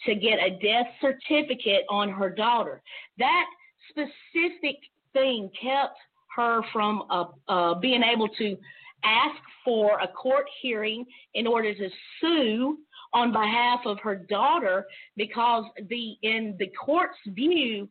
[0.05, 2.81] to get a death certificate on her daughter.
[3.17, 3.45] That
[3.89, 4.77] specific
[5.13, 5.97] thing kept
[6.35, 8.57] her from uh, uh, being able to
[9.03, 11.89] ask for a court hearing in order to
[12.21, 12.77] sue
[13.17, 17.89] on behalf of her daughter because the in the court's view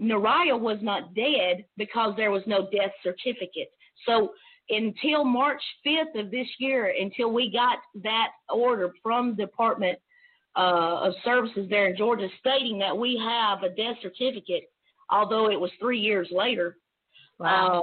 [0.00, 3.70] Nariah was not dead because there was no death certificate.
[4.06, 4.32] So
[4.70, 9.98] until March 5th of this year, until we got that order from Department
[10.56, 14.64] uh, of Services there in Georgia stating that we have a death certificate,
[15.10, 16.76] although it was three years later.
[17.38, 17.78] Wow.
[17.78, 17.80] Uh,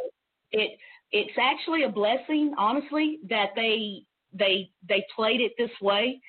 [0.51, 0.71] it
[1.11, 6.19] it's actually a blessing, honestly, that they they they played it this way.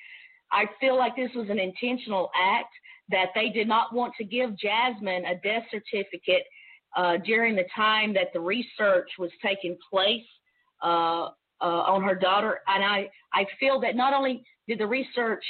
[0.51, 2.73] I feel like this was an intentional act
[3.09, 6.43] that they did not want to give Jasmine a death certificate
[6.95, 10.25] uh, during the time that the research was taking place
[10.83, 11.29] uh,
[11.61, 12.59] uh, on her daughter.
[12.67, 15.43] And I, I feel that not only did the research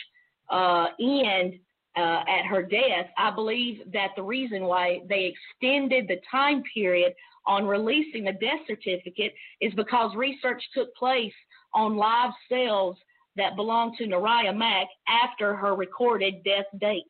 [0.49, 1.59] uh, end
[1.97, 7.13] uh, at her death, I believe that the reason why they extended the time period
[7.45, 11.33] on releasing the death certificate is because research took place
[11.73, 12.97] on live cells
[13.39, 17.03] that belonged to Nariah Mack after her recorded death date.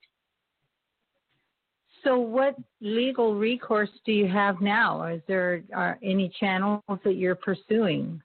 [2.04, 5.04] So, what legal recourse do you have now?
[5.06, 8.22] Is there are any channels that you're pursuing?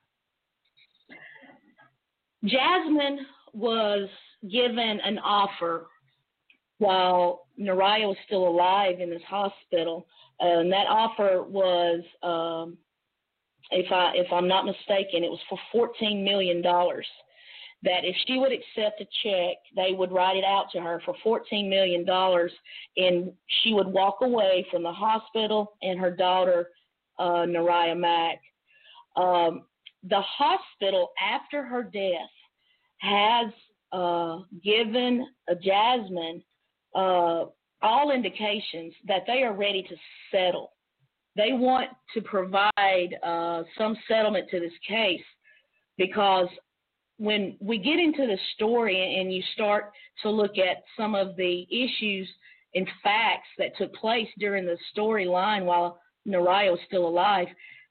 [2.44, 3.20] Jasmine
[3.52, 4.08] was
[4.50, 5.86] given an offer
[6.78, 10.06] while Nariah was still alive in this hospital,
[10.40, 12.76] and that offer was, um,
[13.70, 17.06] if I if I'm not mistaken, it was for 14 million dollars.
[17.84, 21.14] That if she would accept a check, they would write it out to her for
[21.24, 22.08] $14 million
[22.96, 23.32] and
[23.62, 26.70] she would walk away from the hospital and her daughter,
[27.18, 28.40] uh, Nariah Mack.
[29.16, 29.62] Um,
[30.08, 32.30] the hospital, after her death,
[32.98, 33.52] has
[33.92, 35.26] uh, given
[35.62, 36.42] Jasmine
[36.94, 37.44] uh,
[37.82, 39.96] all indications that they are ready to
[40.30, 40.72] settle.
[41.36, 45.20] They want to provide uh, some settlement to this case
[45.98, 46.48] because
[47.18, 49.92] when we get into the story and you start
[50.22, 52.28] to look at some of the issues
[52.74, 57.46] and facts that took place during the storyline while Nariah was still alive,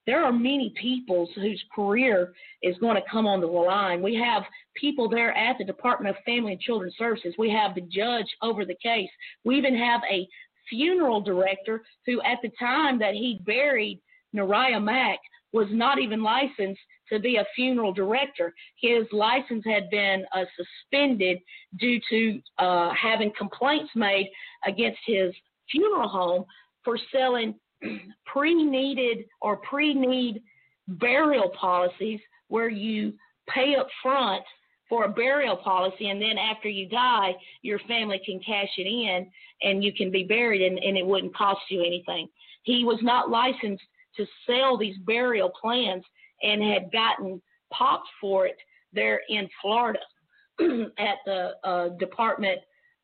[0.06, 4.02] there are many people whose career is going to come on the line.
[4.02, 4.44] We have
[4.76, 7.36] people there at the Department of Family and Children's Services.
[7.38, 9.10] We have the judge over the case.
[9.46, 10.28] We even have a
[10.70, 14.02] funeral director who, at the time that he buried
[14.36, 15.20] Nariah Mack,
[15.54, 16.82] was not even licensed
[17.12, 18.54] to be a funeral director.
[18.80, 21.40] His license had been uh, suspended
[21.80, 24.30] due to uh, having complaints made
[24.66, 25.34] against his
[25.72, 26.46] funeral home
[26.84, 27.56] for selling
[28.26, 30.42] pre-needed or pre-need
[30.88, 33.14] burial policies where you
[33.50, 34.44] pay up front
[34.90, 39.28] for a burial policy and then after you die your family can cash it in
[39.62, 42.28] and you can be buried and, and it wouldn't cost you anything
[42.64, 43.84] he was not licensed
[44.16, 46.04] to sell these burial plans
[46.44, 47.42] and had gotten
[47.72, 48.58] popped for it
[48.94, 50.00] there in Florida
[51.00, 52.60] at the uh, Department.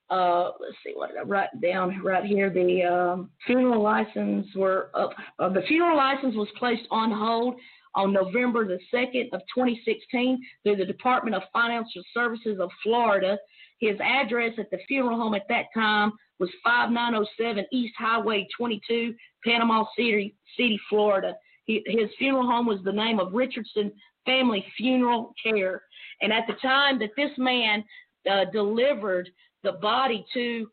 [0.09, 2.49] Uh, let's see what I write down right here.
[2.49, 5.11] The um, funeral license were up.
[5.37, 7.55] Uh, the funeral license was placed on hold
[7.95, 13.37] on November the 2nd of 2016 through the Department of Financial Services of Florida.
[13.79, 19.13] His address at the funeral home at that time was 5907 East Highway 22,
[19.43, 21.33] Panama City, City, Florida.
[21.69, 23.91] He, his funeral home was the name of Richardson
[24.25, 25.83] Family Funeral Care.
[26.19, 27.83] And at the time that this man
[28.29, 29.29] uh, delivered
[29.61, 30.67] the body to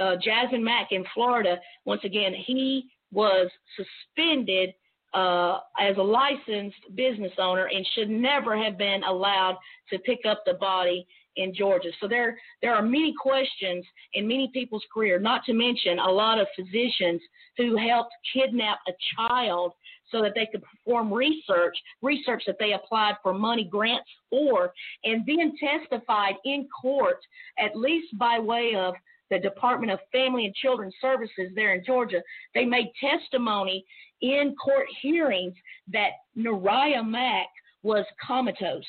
[0.00, 4.70] uh, Jasmine Mack in Florida, once again, he was suspended
[5.14, 9.56] uh, as a licensed business owner and should never have been allowed
[9.90, 11.06] to pick up the body
[11.36, 11.90] in Georgia.
[12.00, 16.40] So there there are many questions in many people's career, not to mention a lot
[16.40, 17.20] of physicians
[17.56, 19.74] who helped kidnap a child
[20.14, 25.26] so that they could perform research, research that they applied for money grants for, and
[25.26, 27.18] then testified in court,
[27.58, 28.94] at least by way of
[29.30, 32.22] the Department of Family and Children's Services there in Georgia.
[32.54, 33.84] They made testimony
[34.22, 35.54] in court hearings
[35.92, 37.48] that Nariah Mack
[37.82, 38.84] was comatose,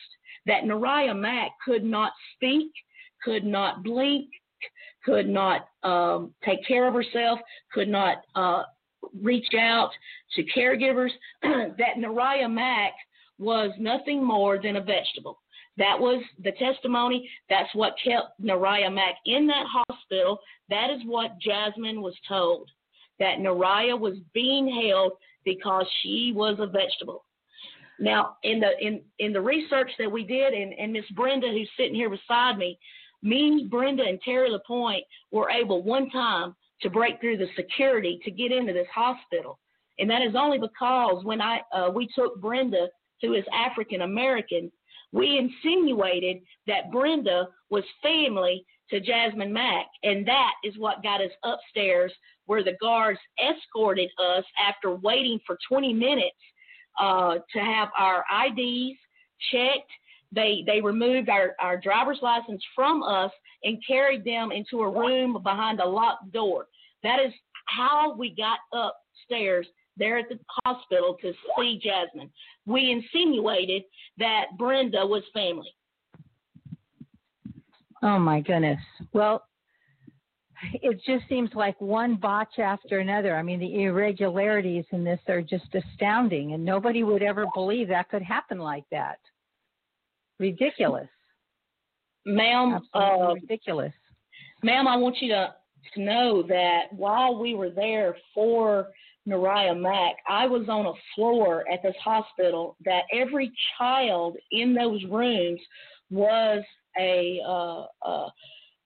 [0.46, 2.72] that Nariah Mack could not speak,
[3.24, 4.28] could not blink,
[5.04, 7.40] could not um, take care of herself,
[7.74, 8.64] could not uh,
[9.22, 9.91] reach out
[10.36, 11.11] to caregivers,
[11.41, 12.93] that Nariah Mack
[13.38, 15.39] was nothing more than a vegetable.
[15.78, 17.30] That was the testimony.
[17.49, 20.39] That's what kept Nariah Mack in that hospital.
[20.70, 22.70] That is what Jasmine was told
[23.20, 25.13] that Nariah was being held
[25.43, 27.26] because she was a vegetable.
[27.99, 31.70] Now, in the in in the research that we did, and, and Miss Brenda, who's
[31.78, 32.78] sitting here beside me,
[33.22, 38.32] me, Brenda, and Terry Lapointe were able one time to break through the security to
[38.32, 39.60] get into this hospital,
[40.00, 42.88] and that is only because when I uh, we took Brenda,
[43.22, 44.72] who is African American,
[45.12, 51.32] we insinuated that Brenda was family to Jasmine Mack, and that is what got us
[51.44, 52.12] upstairs
[52.46, 56.38] where the guards escorted us after waiting for 20 minutes
[57.00, 58.98] uh, to have our IDs
[59.52, 59.92] checked.
[60.36, 63.32] They they removed our, our driver's license from us
[63.64, 66.68] and carried them into a room behind a locked door.
[67.04, 67.34] That is
[67.68, 69.66] how we got upstairs
[69.98, 72.30] there at the hospital to see Jasmine.
[72.66, 73.84] We insinuated
[74.18, 75.74] that Brenda was family.
[78.04, 78.80] Oh my goodness.
[79.14, 79.46] Well,
[80.74, 83.36] it just seems like one botch after another.
[83.36, 88.10] I mean, the irregularities in this are just astounding, and nobody would ever believe that
[88.10, 89.20] could happen like that.
[90.40, 91.08] Ridiculous.
[92.26, 93.94] Ma'am, uh, ridiculous.
[94.64, 95.54] Ma'am, I want you to,
[95.94, 98.88] to know that while we were there for
[99.28, 105.04] Nariah Mack, I was on a floor at this hospital that every child in those
[105.10, 105.60] rooms
[106.10, 106.64] was
[107.00, 108.30] a uh, uh,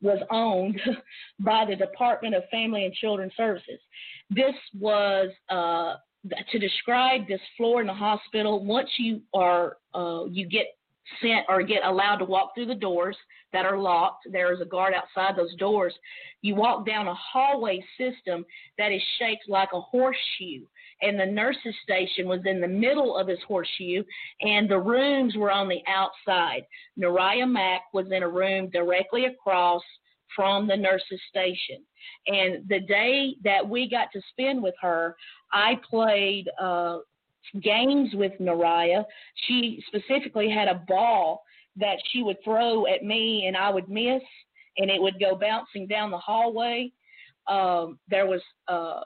[0.02, 0.80] was owned
[1.40, 3.80] by the Department of Family and Children Services.
[4.30, 5.96] This was uh,
[6.52, 8.64] to describe this floor in the hospital.
[8.64, 10.68] Once you are uh, you get
[11.22, 13.18] sent or get allowed to walk through the doors
[13.52, 14.28] that are locked.
[14.32, 15.94] There is a guard outside those doors.
[16.42, 18.46] You walk down a hallway system
[18.78, 20.66] that is shaped like a horseshoe.
[21.02, 24.04] And the nurse's station was in the middle of this horseshoe,
[24.42, 26.64] and the rooms were on the outside.
[27.00, 29.82] Nariah Mack was in a room directly across
[30.36, 31.84] from the nurse's station.
[32.28, 35.16] And the day that we got to spend with her,
[35.52, 37.00] I played uh,
[37.62, 39.04] games with Nariah.
[39.48, 41.44] She specifically had a ball
[41.76, 44.22] that she would throw at me and I would miss,
[44.78, 46.92] and it would go bouncing down the hallway.
[47.48, 49.02] Um, there was uh,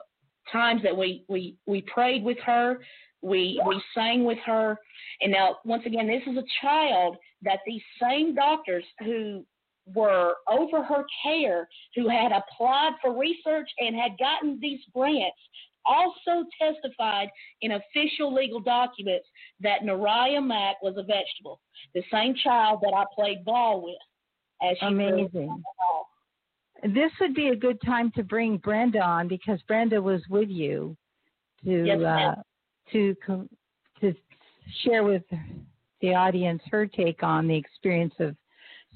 [0.52, 2.78] times that we, we, we prayed with her,
[3.22, 4.78] we, we sang with her.
[5.22, 9.44] And now, once again, this is a child that these same doctors who
[9.86, 15.38] were over her care, who had applied for research and had gotten these grants,
[15.86, 17.28] also testified
[17.62, 19.26] in official legal documents
[19.60, 21.60] that Nariah Mack was a vegetable,
[21.94, 23.96] the same child that I played ball with.
[24.62, 25.62] As she Amazing.
[26.84, 30.96] This would be a good time to bring Brenda on because Brenda was with you
[31.64, 32.34] to Yes, uh,
[32.92, 33.16] to
[34.00, 34.14] to
[34.84, 35.22] share with
[36.00, 38.36] the audience her take on the experience of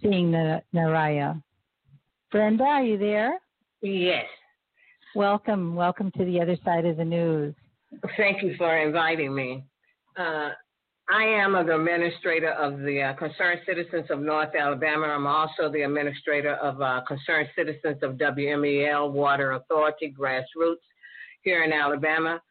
[0.03, 1.43] seeing the Nariah.
[2.31, 3.39] Brenda, are you there?
[3.81, 4.27] Yes.
[5.15, 7.55] Welcome, welcome to the other side of the news.
[8.17, 9.65] Thank you for inviting me.
[10.19, 10.51] Uh,
[11.11, 15.07] I am the administrator of the uh, Concerned Citizens of North Alabama.
[15.07, 20.85] I'm also the administrator of uh, Concerned Citizens of WMEL Water Authority Grassroots
[21.41, 22.43] here in Alabama.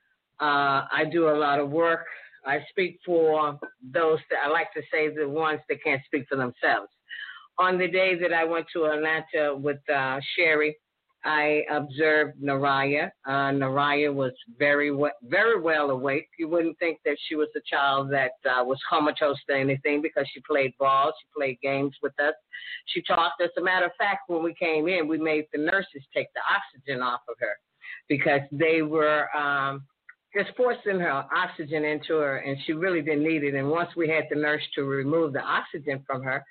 [0.41, 2.05] Uh, I do a lot of work.
[2.43, 3.59] I speak for
[3.93, 6.89] those that I like to say the ones that can't speak for themselves.
[7.59, 10.75] On the day that I went to Atlanta with uh, Sherrie,
[11.27, 13.11] I observed Nariah.
[13.27, 16.29] Uh, Nariah was very, we- very well awake.
[16.39, 20.25] You wouldn't think that she was a child that uh, was comatose to anything because
[20.33, 22.33] she played ball, she played games with us.
[22.87, 23.41] She talked.
[23.41, 26.41] As a matter of fact, when we came in, we made the nurses take the
[26.49, 27.57] oxygen off of her
[28.07, 29.83] because they were um,
[30.33, 33.55] just forcing her oxygen into her, and she really didn't need it.
[33.55, 36.43] And once we had the nurse to remove the oxygen from her,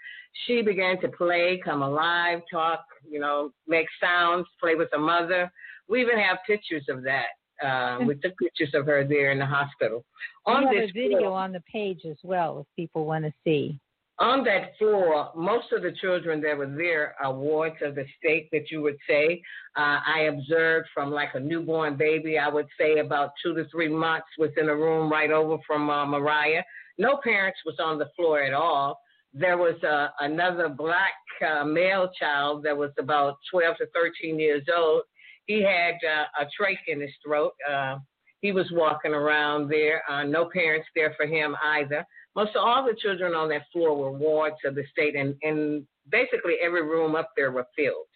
[0.45, 5.51] she began to play, come alive, talk, you know, make sounds, play with her mother.
[5.89, 7.67] We even have pictures of that.
[7.67, 10.05] Uh, we took pictures of her there in the hospital.
[10.45, 13.25] On we have this a video floor- on the page as well if people want
[13.25, 13.79] to see.
[14.19, 18.49] on that floor, most of the children that were there are wards of the state
[18.53, 19.43] that you would say.
[19.77, 23.89] Uh, I observed from like a newborn baby, I would say about two to three
[23.89, 26.63] months was in a room right over from uh, Mariah.
[26.99, 29.01] No parents was on the floor at all.
[29.39, 31.13] There was uh, another black
[31.47, 35.03] uh, male child that was about 12 to 13 years old.
[35.45, 37.53] He had uh, a trach in his throat.
[37.71, 37.99] Uh,
[38.41, 40.03] he was walking around there.
[40.11, 42.03] Uh, no parents there for him either.
[42.35, 45.87] Most of all the children on that floor were wards of the state, and, and
[46.11, 48.07] basically every room up there were filled.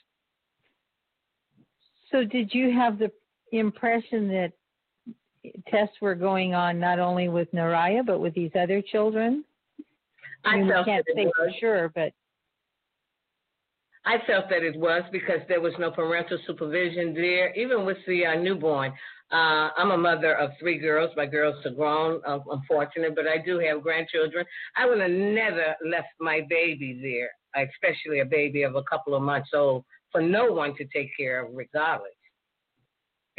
[2.10, 3.10] So, did you have the
[3.52, 4.52] impression that
[5.68, 9.44] tests were going on not only with Naraya but with these other children?
[10.44, 12.12] I mean, felt can't say for sure, but
[14.04, 18.26] I felt that it was because there was no parental supervision there, even with the
[18.26, 18.92] uh, newborn.
[19.30, 21.10] Uh, I'm a mother of three girls.
[21.16, 24.44] My girls are grown, uh, unfortunate, but I do have grandchildren.
[24.76, 27.30] I would have never left my baby there,
[27.68, 31.44] especially a baby of a couple of months old, for no one to take care
[31.44, 32.12] of, regardless.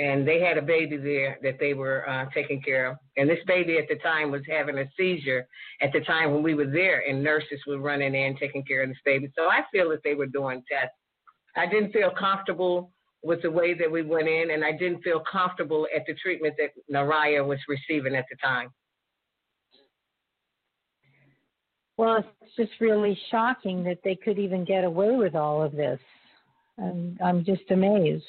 [0.02, 2.98] And they had a baby there that they were uh, taking care of.
[3.18, 5.46] And this baby at the time was having a seizure
[5.82, 8.90] at the time when we were there, and nurses were running in taking care of
[8.90, 9.32] this baby.
[9.38, 10.96] So I feel that they were doing tests.
[11.56, 12.92] I didn't feel comfortable
[13.24, 16.56] with the way that we went in, and I didn't feel comfortable at the treatment
[16.58, 18.70] that Naraya was receiving at the time.
[22.02, 26.00] well, it's just really shocking that they could even get away with all of this.
[26.80, 28.26] And I'm just amazed.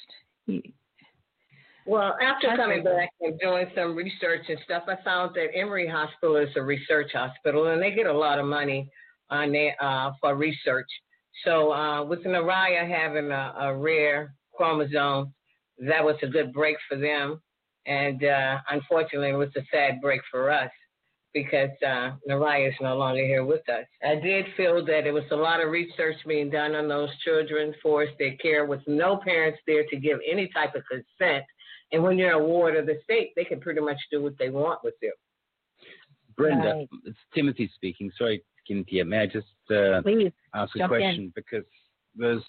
[1.85, 6.37] Well, after coming back and doing some research and stuff, I found that Emory Hospital
[6.37, 8.89] is a research hospital, and they get a lot of money
[9.31, 10.87] on their, uh, for research.
[11.45, 15.35] So uh, with Nariah having a, a rare chromosome,
[15.79, 17.41] that was a good break for them,
[17.87, 20.71] and uh, unfortunately, it was a sad break for us
[21.35, 23.87] because uh, Nariah is no longer here with us.
[24.07, 27.75] I did feel that it was a lot of research being done on those children,
[27.83, 31.45] forced their care with no parents there to give any type of consent.
[31.93, 34.49] And when you're a ward of the state, they can pretty much do what they
[34.51, 35.13] want with you.
[36.37, 36.89] Brenda, Right.
[37.05, 38.11] it's Timothy speaking.
[38.17, 39.05] Sorry, Cynthia.
[39.05, 40.99] May I just uh, Please ask a jump in.
[41.01, 41.33] question?
[41.37, 41.65] Because
[42.17, 42.43] there's,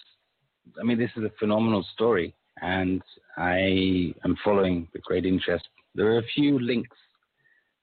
[0.80, 3.02] I mean, this is a phenomenal story, and
[3.36, 5.68] I am following with great interest.
[5.94, 6.96] There are a few links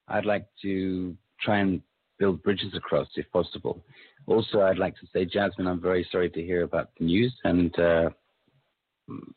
[0.07, 1.81] I'd like to try and
[2.17, 3.83] build bridges across if possible.
[4.25, 7.77] Also, I'd like to say, Jasmine, I'm very sorry to hear about the news, and
[7.79, 8.09] uh,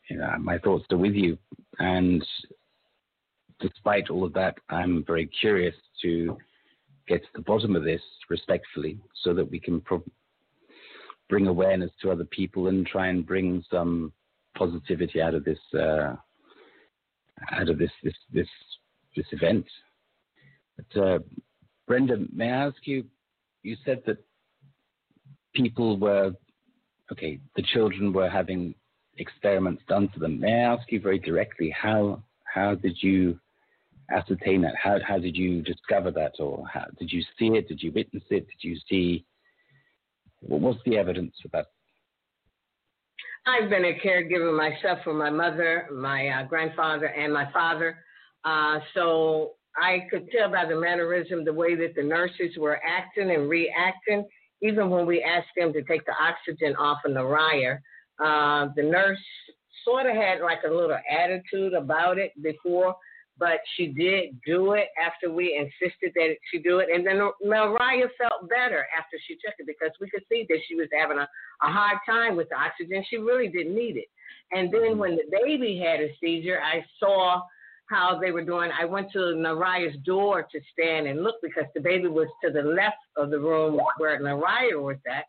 [0.09, 1.37] you know, my thoughts are with you.
[1.79, 2.25] And
[3.59, 6.37] despite all of that, I'm very curious to
[7.07, 10.03] get to the bottom of this respectfully, so that we can pro-
[11.29, 14.11] bring awareness to other people and try and bring some
[14.57, 16.15] positivity out of this uh,
[17.51, 18.47] out of this this this
[19.15, 19.65] this event.
[20.77, 21.19] But uh,
[21.87, 23.05] Brenda, may I ask you?
[23.63, 24.17] You said that
[25.53, 26.33] people were
[27.11, 27.39] okay.
[27.55, 28.75] The children were having
[29.17, 30.39] experiments done to them.
[30.39, 33.39] May I ask you very directly how how did you
[34.11, 34.75] ascertain that?
[34.81, 37.67] How how did you discover that, or how did you see it?
[37.67, 38.47] Did you witness it?
[38.47, 39.25] Did you see?
[40.41, 41.67] What was the evidence for that?
[43.47, 47.97] I've been a caregiver myself for my mother, my uh, grandfather, and my father.
[48.43, 53.31] Uh, so I could tell by the mannerism, the way that the nurses were acting
[53.31, 54.25] and reacting,
[54.61, 57.79] even when we asked them to take the oxygen off of Naraya,
[58.23, 59.19] uh, the nurse
[59.83, 62.95] sort of had like a little attitude about it before,
[63.37, 66.87] but she did do it after we insisted that she do it.
[66.93, 70.75] And then Mariah felt better after she took it because we could see that she
[70.75, 71.27] was having a,
[71.63, 73.03] a hard time with the oxygen.
[73.09, 74.07] She really didn't need it.
[74.51, 74.99] And then mm-hmm.
[74.99, 77.41] when the baby had a seizure, I saw
[77.87, 78.71] how they were doing.
[78.79, 82.61] I went to Naraya's door to stand and look because the baby was to the
[82.61, 85.25] left of the room where Naraya was at.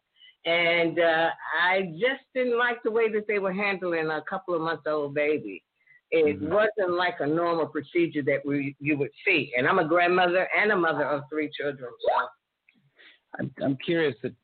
[0.47, 1.31] And uh,
[1.61, 5.15] I just didn't like the way that they were handling a couple of months old
[5.15, 5.63] baby.
[6.13, 6.55] It mm-hmm.
[6.55, 9.53] wasn't like a normal procedure that we you would see.
[9.59, 11.91] And I'm a grandmother and a mother of three children.
[12.09, 12.27] So.
[13.41, 14.35] I'm I'm curious that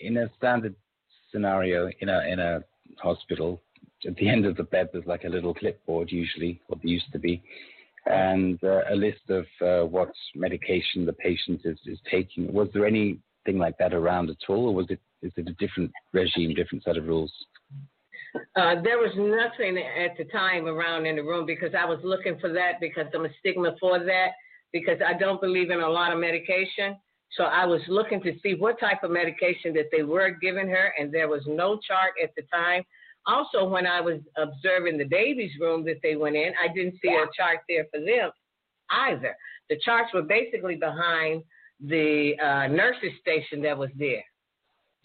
[0.00, 0.76] in a standard
[1.32, 2.62] scenario in a in a
[2.98, 3.60] hospital,
[4.06, 7.12] at the end of the bed there's like a little clipboard usually, what there used
[7.12, 7.42] to be,
[8.06, 12.52] and uh, a list of uh, what medication the patient is, is taking.
[12.52, 12.86] Was there
[13.48, 16.84] anything like that around at all, or was it is it a different regime, different
[16.84, 17.32] set of rules?
[18.54, 22.38] Uh, there was nothing at the time around in the room because I was looking
[22.38, 24.28] for that because I'm a stigma for that
[24.72, 26.96] because I don't believe in a lot of medication.
[27.32, 30.92] So I was looking to see what type of medication that they were giving her,
[30.98, 32.84] and there was no chart at the time.
[33.26, 37.10] Also, when I was observing the baby's room that they went in, I didn't see
[37.10, 38.30] a chart there for them
[38.90, 39.36] either.
[39.68, 41.42] The charts were basically behind
[41.80, 44.24] the uh, nurse's station that was there.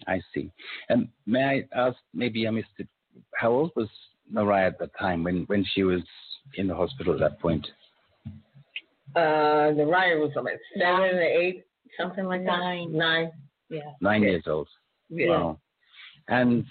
[0.07, 0.51] I see.
[0.89, 2.87] And may I ask, maybe I missed it,
[3.35, 3.87] how old was
[4.29, 6.01] Mariah at that time when, when she was
[6.55, 7.65] in the hospital at that point?
[9.15, 11.63] Uh, Mariah was about seven or eight,
[11.99, 12.91] something like Nine.
[12.91, 12.97] that.
[12.97, 13.31] Nine.
[13.69, 13.91] Yeah.
[14.01, 14.67] Nine years old.
[15.09, 15.29] Yeah.
[15.29, 15.59] Wow.
[16.27, 16.65] And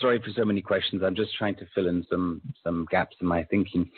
[0.00, 1.02] sorry for so many questions.
[1.04, 3.90] I'm just trying to fill in some some gaps in my thinking.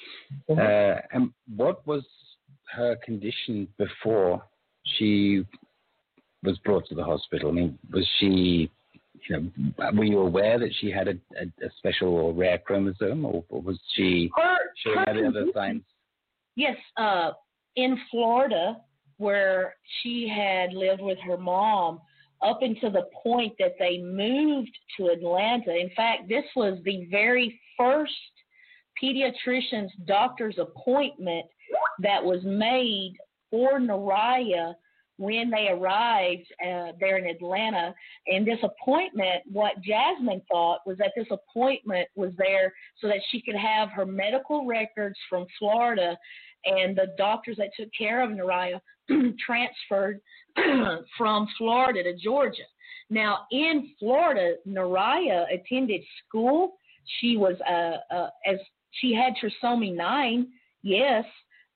[0.49, 0.61] Mm-hmm.
[0.61, 2.03] Uh, and what was
[2.71, 4.43] her condition before
[4.85, 5.45] she
[6.43, 7.51] was brought to the hospital?
[7.51, 8.71] I mean, was she,
[9.29, 13.25] you know, were you aware that she had a, a, a special or rare chromosome,
[13.25, 15.83] or, or was she her, showing her any other signs?
[16.57, 17.33] Yes, uh,
[17.77, 18.79] in Florida,
[19.19, 22.01] where she had lived with her mom
[22.43, 25.75] up until the point that they moved to Atlanta.
[25.75, 28.13] In fact, this was the very first
[29.03, 31.47] pediatrician's doctor's appointment
[32.01, 33.15] that was made
[33.53, 34.75] for Naraya
[35.19, 37.95] when they arrived uh, there in Atlanta.
[38.27, 43.41] And this appointment, what Jasmine thought was that this appointment was there so that she
[43.41, 46.17] could have her medical records from Florida
[46.65, 48.81] and the doctors that took care of Naraya
[49.47, 50.21] transferred
[51.19, 52.63] from Florida to Georgia.
[53.11, 56.75] Now, in Florida, Naraya attended school.
[57.21, 58.59] She was, uh, uh, as
[58.93, 60.49] she had trisomy 9,
[60.83, 61.25] yes,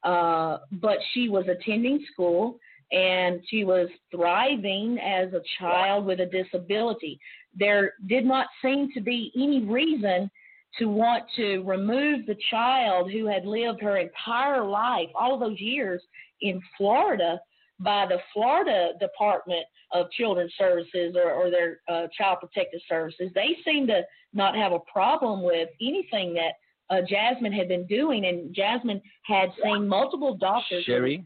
[0.07, 2.59] uh, but she was attending school
[2.93, 7.19] and she was thriving as a child with a disability.
[7.59, 10.31] There did not seem to be any reason
[10.79, 16.01] to want to remove the child who had lived her entire life, all those years
[16.41, 17.41] in Florida,
[17.81, 23.31] by the Florida Department of Children's Services or, or their uh, Child Protective Services.
[23.35, 24.03] They seemed to
[24.33, 26.53] not have a problem with anything that
[26.91, 30.85] uh, Jasmine had been doing, and Jasmine had seen multiple doctors.
[30.85, 31.25] Sherrie,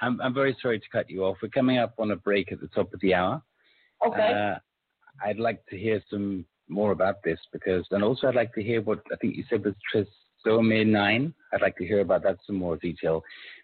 [0.00, 1.38] I'm, I'm very sorry to cut you off.
[1.42, 3.42] We're coming up on a break at the top of the hour.
[4.06, 4.32] Okay.
[4.32, 4.58] Uh,
[5.26, 8.80] I'd like to hear some more about this because, and also I'd like to hear
[8.80, 9.74] what I think you said was
[10.46, 11.34] trisomy 9.
[11.52, 13.22] I'd like to hear about that some more detail.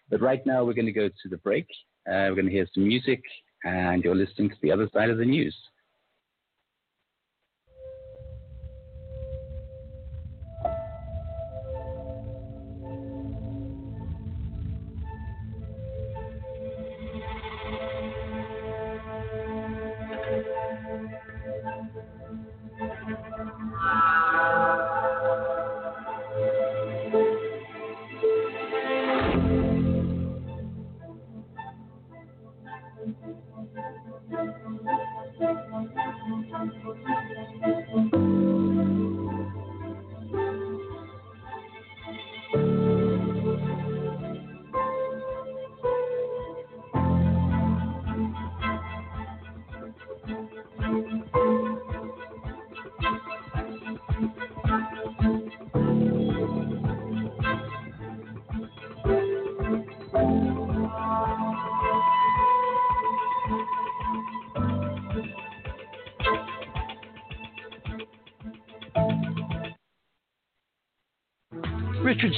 [0.09, 1.65] But right now we're going to go to the break.
[2.07, 3.21] Uh, we're going to hear some music,
[3.63, 5.55] and you're listening to the other side of the news.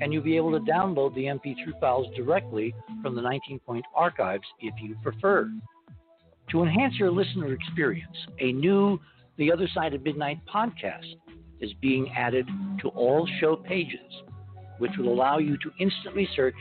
[0.00, 4.44] and you'll be able to download the MP3 files directly from the 19 Point archives
[4.60, 5.50] if you prefer.
[6.50, 9.00] To enhance your listener experience, a new
[9.38, 11.16] The Other Side of Midnight podcast
[11.60, 12.46] is being added
[12.82, 14.22] to all show pages,
[14.78, 16.54] which will allow you to instantly search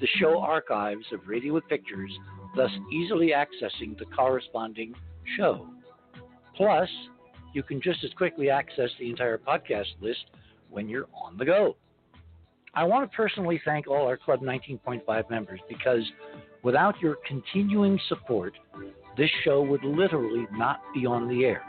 [0.00, 2.10] the show archives of Radio with Pictures,
[2.56, 4.94] thus easily accessing the corresponding
[5.36, 5.68] show.
[6.56, 6.88] Plus,
[7.52, 10.24] you can just as quickly access the entire podcast list
[10.70, 11.76] when you're on the go.
[12.74, 16.02] I want to personally thank all our Club 19.5 members because
[16.62, 18.54] without your continuing support,
[19.16, 21.62] this show would literally not be on the air.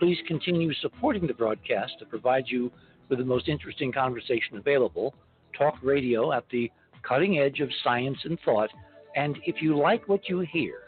[0.00, 2.72] Please continue supporting the broadcast to provide you
[3.08, 5.14] with the most interesting conversation available,
[5.56, 6.70] talk radio at the
[7.06, 8.70] cutting edge of science and thought,
[9.14, 10.82] and if you like what you hear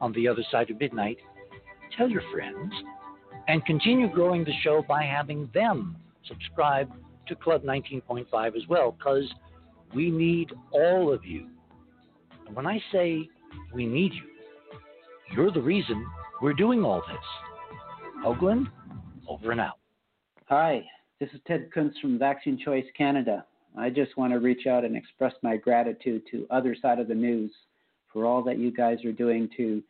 [0.00, 1.18] on the other side of midnight,
[1.96, 2.72] tell your friends
[3.48, 5.96] and continue growing the show by having them
[6.26, 6.90] subscribe
[7.28, 9.24] to Club 19.5 as well, because
[9.94, 11.48] we need all of you.
[12.46, 13.28] And when I say
[13.72, 14.22] we need you,
[15.34, 16.06] you're the reason
[16.40, 17.16] we're doing all this.
[18.24, 18.66] Oh, Hoagland,
[19.28, 19.78] over and out.
[20.46, 20.84] Hi,
[21.20, 23.44] this is Ted Kuntz from Vaccine Choice Canada.
[23.76, 27.14] I just want to reach out and express my gratitude to Other Side of the
[27.14, 27.52] News
[28.12, 29.82] for all that you guys are doing to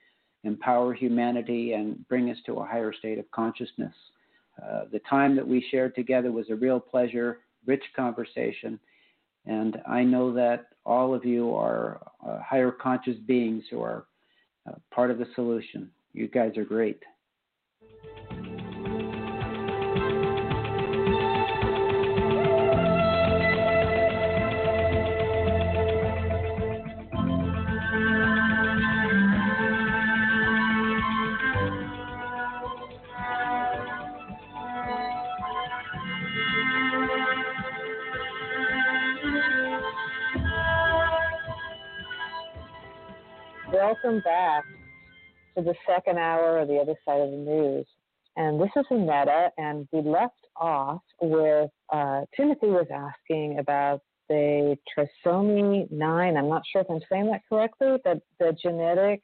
[0.45, 3.95] empower humanity and bring us to a higher state of consciousness.
[4.63, 8.79] Uh, the time that we shared together was a real pleasure, rich conversation,
[9.47, 14.07] and I know that all of you are uh, higher conscious beings who are
[14.69, 15.91] uh, part of the solution.
[16.13, 17.03] You guys are great.
[43.79, 44.65] Welcome back
[45.57, 47.87] to the second hour of the other side of the news.
[48.37, 54.77] And this is Annetta, and we left off with uh, Timothy was asking about the
[54.99, 56.37] trisomy 9.
[56.37, 59.23] I'm not sure if I'm saying that correctly, but the genetic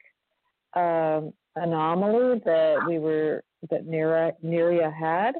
[0.73, 5.33] um, anomaly that we were, that Neria, had.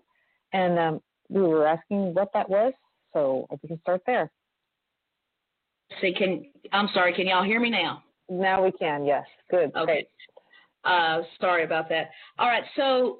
[0.51, 0.99] And um,
[1.29, 2.73] we were asking what that was.
[3.13, 4.29] So we can start there.
[6.01, 8.03] See, can I'm sorry, can y'all hear me now?
[8.29, 9.25] Now we can, yes.
[9.49, 9.71] Good.
[9.75, 10.07] Okay.
[10.83, 12.09] Uh, sorry about that.
[12.37, 13.17] All right, so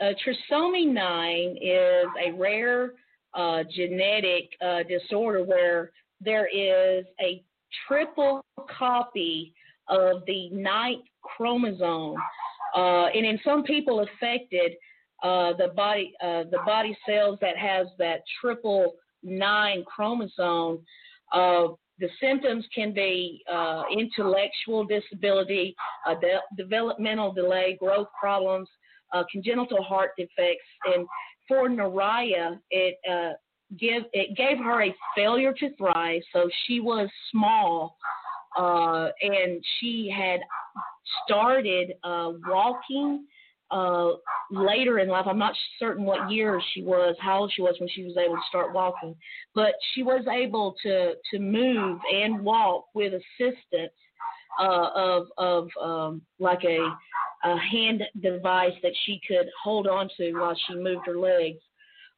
[0.00, 2.92] uh, trisomy 9 is a rare
[3.34, 7.42] uh, genetic uh, disorder where there is a
[7.88, 8.44] triple
[8.78, 9.54] copy
[9.88, 12.16] of the ninth chromosome.
[12.76, 14.72] Uh, and in some people affected,
[15.22, 20.80] uh, the body the body cells that has that triple nine chromosome
[21.98, 25.74] the symptoms can be uh, intellectual disability,
[26.06, 28.68] uh, de- developmental delay, growth problems,
[29.12, 31.06] uh, congenital heart defects, and
[31.46, 33.32] for Naraya, it uh,
[33.78, 36.22] give it gave her a failure to thrive.
[36.32, 37.96] So she was small,
[38.58, 40.40] uh, and she had
[41.24, 43.26] started uh, walking
[43.70, 44.10] uh,
[44.50, 45.26] later in life.
[45.28, 48.36] I'm not certain what year she was, how old she was when she was able
[48.36, 49.14] to start walking,
[49.54, 53.92] but she was able to to move and walk with assistance
[54.60, 56.78] uh, of of um, like a,
[57.44, 61.60] a hand device that she could hold on to while she moved her legs.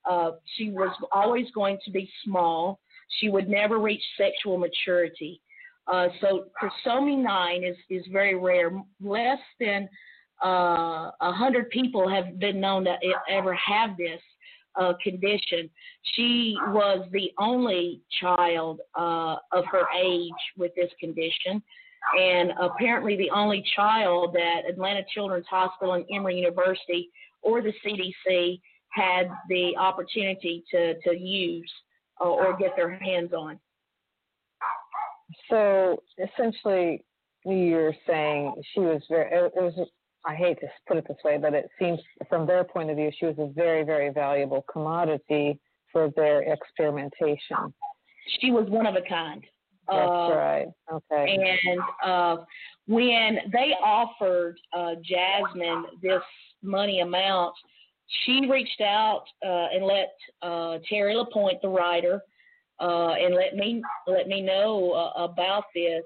[0.08, 2.78] Uh, she was always going to be small.
[3.20, 5.40] She would never reach sexual maturity.
[5.88, 8.70] Uh, so trisomy 9 is, is very rare.
[9.00, 9.88] Less than
[10.42, 10.46] a
[11.20, 12.96] uh, hundred people have been known to
[13.30, 14.20] ever have this.
[14.78, 15.70] uh, condition.
[16.14, 21.62] She was the only child uh, of her age with this condition,
[22.18, 27.10] and apparently the only child that Atlanta Children's Hospital and Emory University
[27.42, 28.60] or the CDC
[28.90, 31.70] had the opportunity to, to use
[32.20, 33.58] uh, or get their hands on.
[35.50, 37.04] So essentially,
[37.44, 39.88] you're saying she was very, it was,
[40.26, 43.10] I hate to put it this way, but it seems from their point of view,
[43.18, 45.58] she was a very, very valuable commodity
[45.92, 47.72] for their experimentation.
[48.40, 49.44] She was one of a kind.
[49.88, 50.66] That's uh, right.
[50.92, 51.38] Okay.
[51.64, 52.36] And uh,
[52.86, 56.22] when they offered uh, Jasmine this
[56.62, 57.54] money amount,
[58.24, 60.12] she reached out uh, and let
[60.42, 62.20] uh, Terri LaPoint, the writer,
[62.80, 66.02] uh, and let me let me know uh, about this.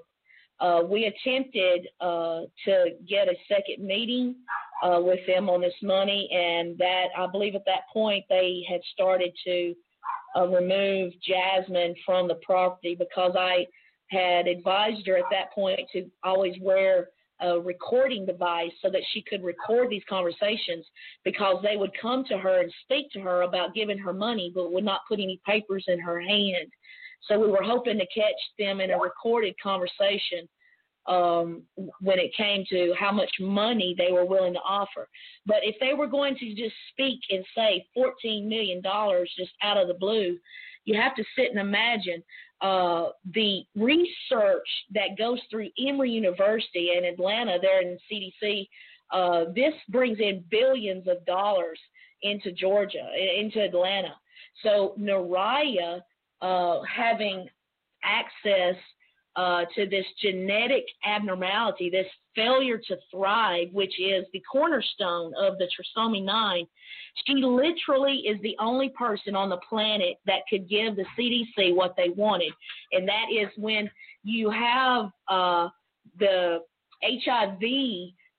[0.61, 4.35] Uh, we attempted uh, to get a second meeting
[4.83, 9.31] with them on this money, and that I believe at that point they had started
[9.45, 9.75] to
[10.39, 13.65] remove Jasmine from the property because I
[14.11, 17.09] had advised her at that point to always wear
[17.41, 20.85] a recording device so that she could record these conversations
[21.25, 24.71] because they would come to her and speak to her about giving her money but
[24.71, 26.69] would not put any papers in her hand.
[27.27, 30.47] So we were hoping to catch them in a recorded conversation
[31.07, 31.63] um,
[31.99, 35.07] when it came to how much money they were willing to offer.
[35.45, 38.81] But if they were going to just speak and say $14 million
[39.37, 40.37] just out of the blue,
[40.85, 42.23] you have to sit and imagine
[42.61, 48.67] uh, the research that goes through Emory University in Atlanta, there in CDC,
[49.11, 51.79] uh, this brings in billions of dollars
[52.21, 54.15] into Georgia, into Atlanta.
[54.63, 56.01] So Naraya
[56.41, 57.47] uh, having
[58.03, 58.75] access
[59.35, 65.67] uh, to this genetic abnormality, this failure to thrive, which is the cornerstone of the
[65.67, 66.67] trisomy 9,
[67.25, 71.95] she literally is the only person on the planet that could give the CDC what
[71.95, 72.51] they wanted.
[72.91, 73.89] And that is when
[74.23, 75.69] you have uh,
[76.19, 76.59] the
[77.03, 77.61] HIV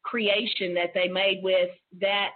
[0.02, 2.30] creation that they made with that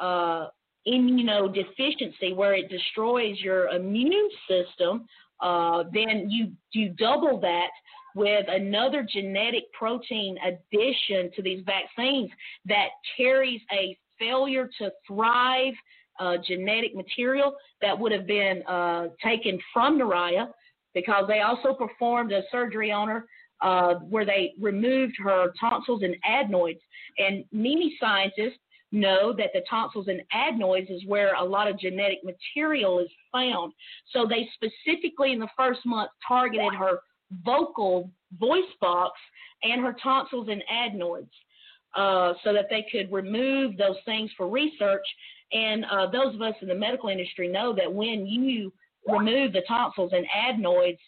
[0.00, 0.48] uh,
[0.88, 5.06] immunodeficiency, where it destroys your immune system.
[5.40, 7.68] Uh, then you you double that
[8.14, 12.30] with another genetic protein addition to these vaccines
[12.66, 15.74] that carries a failure to thrive
[16.18, 20.48] uh, genetic material that would have been uh, taken from Naraya
[20.94, 23.26] because they also performed a surgery on her
[23.62, 26.80] uh, where they removed her tonsils and adenoids.
[27.18, 28.58] And many scientists
[28.92, 33.72] know that the tonsils and adenoids is where a lot of genetic material is found.
[34.12, 37.00] So they specifically in the first month targeted her
[37.44, 39.12] vocal voice box
[39.62, 41.32] and her tonsils and adenoids
[41.96, 45.04] uh, so that they could remove those things for research.
[45.52, 48.72] And uh, those of us in the medical industry know that when you
[49.06, 50.98] remove the tonsils and adenoids,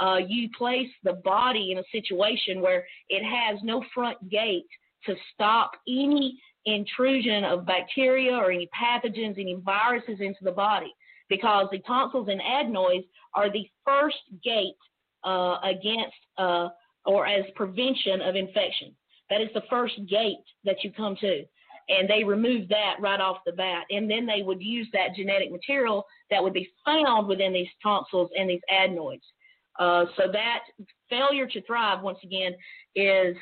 [0.00, 4.66] uh, you place the body in a situation where it has no front gate
[5.04, 10.92] to stop any intrusion of bacteria or any pathogens, any viruses into the body,
[11.28, 14.74] because the tonsils and adenoids are the first gate
[15.24, 16.68] uh, against uh,
[17.06, 18.94] or as prevention of infection.
[19.30, 21.44] That is the first gate that you come to.
[21.88, 23.84] And they remove that right off the bat.
[23.90, 28.30] And then they would use that genetic material that would be found within these tonsils
[28.36, 29.24] and these adenoids.
[29.78, 30.60] Uh, so that
[31.08, 32.52] failure to thrive, once again,
[32.94, 33.36] is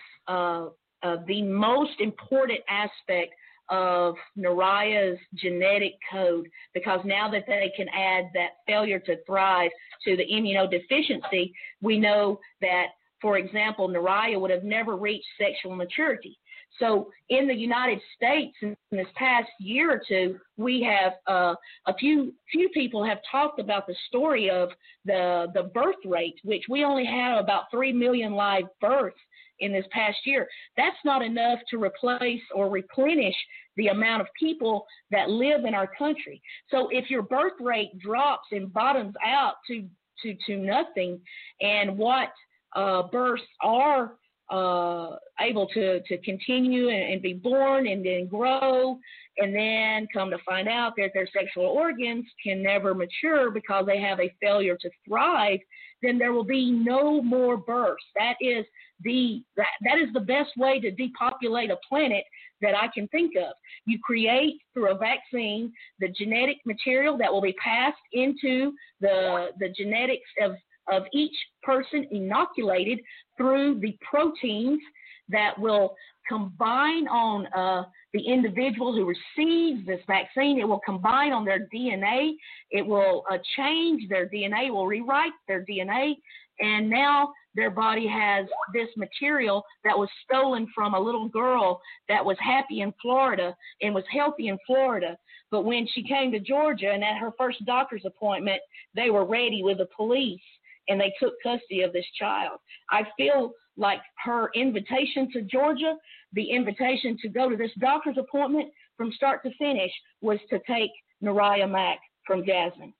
[1.02, 3.34] uh, the most important aspect
[3.70, 9.70] of Naraya's genetic code because now that they can add that failure to thrive
[10.04, 11.52] to the immunodeficiency,
[11.82, 12.86] we know that,
[13.20, 16.38] for example, Naraya would have never reached sexual maturity.
[16.78, 21.54] So in the United States, in this past year or two, we have uh,
[21.86, 24.68] a few few people have talked about the story of
[25.04, 29.18] the the birth rate, which we only have about three million live births
[29.60, 30.46] in this past year.
[30.76, 33.34] That's not enough to replace or replenish
[33.76, 36.42] the amount of people that live in our country.
[36.70, 39.86] So if your birth rate drops and bottoms out to
[40.22, 41.20] to to nothing,
[41.60, 42.30] and what
[42.74, 44.14] uh, births are
[44.50, 48.98] uh, able to to continue and, and, be born and then grow,
[49.36, 54.00] and then come to find out that their sexual organs can never mature because they
[54.00, 55.60] have a failure to thrive,
[56.02, 58.04] then there will be no more births.
[58.16, 58.64] That is
[59.02, 62.24] the that, that is the best way to depopulate a planet
[62.60, 63.52] that I can think of.
[63.86, 69.68] You create through a vaccine the genetic material that will be passed into the the
[69.70, 70.52] genetics of
[70.90, 73.00] of each person inoculated
[73.36, 74.80] through the proteins
[75.28, 75.94] that will
[76.28, 80.58] combine on uh, the individual who receives this vaccine.
[80.58, 82.32] It will combine on their DNA.
[82.70, 86.14] It will uh, change their DNA, will rewrite their DNA.
[86.60, 92.24] And now their body has this material that was stolen from a little girl that
[92.24, 95.16] was happy in Florida and was healthy in Florida.
[95.50, 98.60] But when she came to Georgia and at her first doctor's appointment,
[98.94, 100.40] they were ready with the police
[100.88, 102.58] and they took custody of this child.
[102.90, 105.94] I feel like her invitation to Georgia,
[106.32, 110.90] the invitation to go to this doctor's appointment from start to finish was to take
[111.22, 112.92] Nariah Mack from Jasmine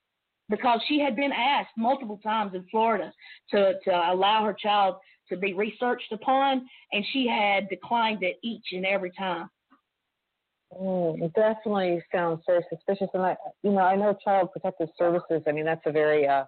[0.49, 3.13] because she had been asked multiple times in Florida
[3.51, 4.95] to, to allow her child
[5.29, 9.47] to be researched upon, and she had declined it each and every time.
[10.79, 15.41] Mm, it definitely sounds very suspicious, and I, you know, I know Child Protective Services.
[15.47, 16.45] I mean, that's a very uh,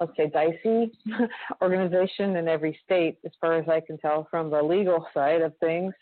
[0.00, 0.92] let's say, dicey
[1.62, 5.56] organization in every state, as far as I can tell from the legal side of
[5.58, 5.94] things.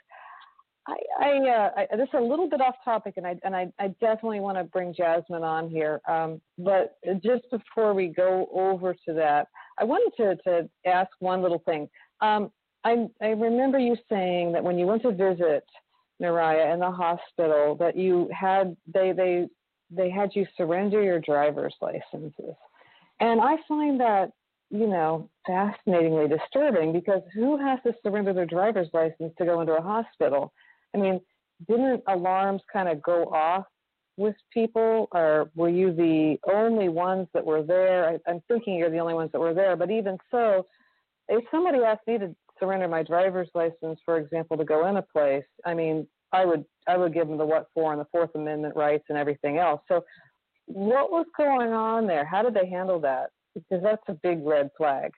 [0.89, 3.73] I, I, uh, I this is a little bit off topic, and I and I,
[3.79, 6.01] I definitely want to bring Jasmine on here.
[6.09, 9.47] Um, but just before we go over to that,
[9.79, 11.89] I wanted to to ask one little thing.
[12.21, 12.51] Um,
[12.85, 15.65] I I remember you saying that when you went to visit
[16.21, 19.47] Nariah in the hospital, that you had they they
[19.89, 22.57] they had you surrender your driver's licenses.
[23.21, 24.33] And I find that,
[24.71, 29.75] you know, fascinatingly disturbing because who has to surrender their driver's license to go into
[29.75, 30.53] a hospital?
[30.95, 31.21] I mean,
[31.69, 33.65] didn't alarms kind of go off
[34.17, 38.09] with people, or were you the only ones that were there?
[38.09, 40.67] I, I'm thinking you're the only ones that were there, but even so,
[41.29, 45.03] if somebody asked me to surrender my driver's license, for example, to go in a
[45.03, 48.31] place, I mean, I would I would give them the what for and the Fourth
[48.35, 49.81] Amendment rights and everything else.
[49.89, 50.05] So
[50.67, 52.25] what was going on there?
[52.25, 53.31] How did they handle that?
[53.55, 55.13] Because that's a big red flag.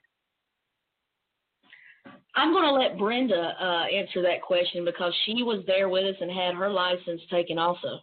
[2.37, 6.17] I'm going to let Brenda uh, answer that question because she was there with us
[6.21, 8.01] and had her license taken also.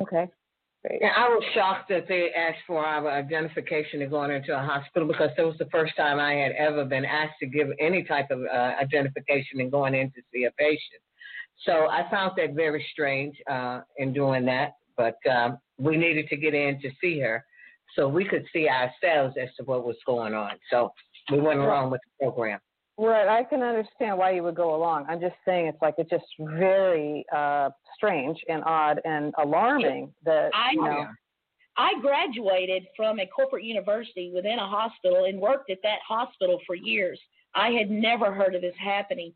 [0.00, 0.28] Okay.
[1.00, 5.08] Yeah, I was shocked that they asked for our identification to going into a hospital
[5.08, 8.30] because that was the first time I had ever been asked to give any type
[8.30, 11.02] of uh, identification in going in to see a patient.
[11.66, 14.74] So I found that very strange uh, in doing that.
[14.96, 17.44] But um, we needed to get in to see her
[17.96, 20.52] so we could see ourselves as to what was going on.
[20.70, 20.92] So
[21.30, 22.60] we went along with the program.
[23.00, 25.06] Right, I can understand why you would go along.
[25.08, 30.50] I'm just saying it's like it's just very uh, strange and odd and alarming that
[30.52, 31.06] I, you know.
[31.76, 36.74] I graduated from a corporate university within a hospital and worked at that hospital for
[36.74, 37.20] years.
[37.54, 39.32] I had never heard of this happening.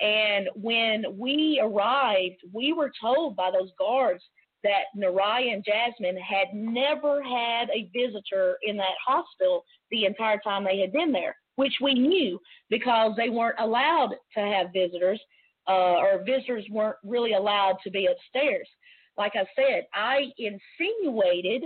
[0.00, 4.24] And when we arrived, we were told by those guards
[4.64, 10.64] that Nariah and Jasmine had never had a visitor in that hospital the entire time
[10.64, 15.20] they had been there, which we knew because they weren't allowed to have visitors,
[15.68, 18.68] uh, or visitors weren't really allowed to be upstairs.
[19.16, 21.62] Like I said, I insinuated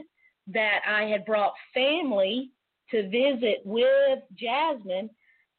[0.49, 2.51] that I had brought family
[2.91, 5.09] to visit with Jasmine,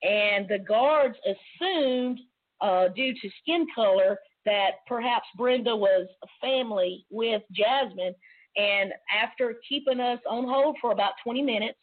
[0.04, 2.20] and the guards assumed,
[2.62, 6.08] uh, due to skin color, that perhaps Brenda was
[6.42, 8.16] family with Jasmine.
[8.58, 11.78] And after keeping us on hold for about 20 minutes,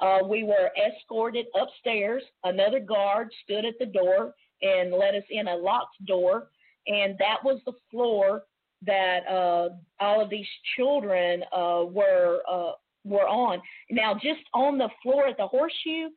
[0.00, 2.22] uh, we were escorted upstairs.
[2.44, 6.50] Another guard stood at the door and let us in a locked door.
[6.86, 8.44] And that was the floor
[8.86, 9.70] that uh,
[10.00, 12.72] all of these children uh, were uh,
[13.04, 13.60] were on.
[13.90, 16.08] Now, just on the floor at the horseshoe,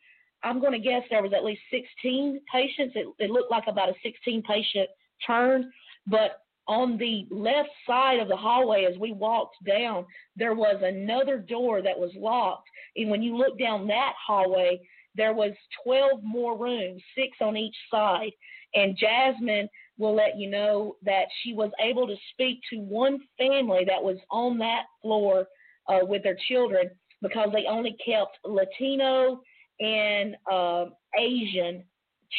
[0.44, 2.94] I'm going to guess there was at least 16 patients.
[2.96, 4.90] It, it looked like about a 16 patient
[5.26, 5.72] turn.
[6.08, 10.06] But on the left side of the hallway, as we walked down,
[10.36, 12.70] there was another door that was locked.
[12.96, 14.80] And when you look down that hallway,
[15.16, 15.52] there was
[15.84, 18.32] 12 more rooms, six on each side.
[18.74, 19.68] And Jasmine
[19.98, 24.18] will let you know that she was able to speak to one family that was
[24.30, 25.48] on that floor
[25.90, 26.90] uh, with their children
[27.22, 29.42] because they only kept Latino
[29.80, 30.86] and uh,
[31.18, 31.84] Asian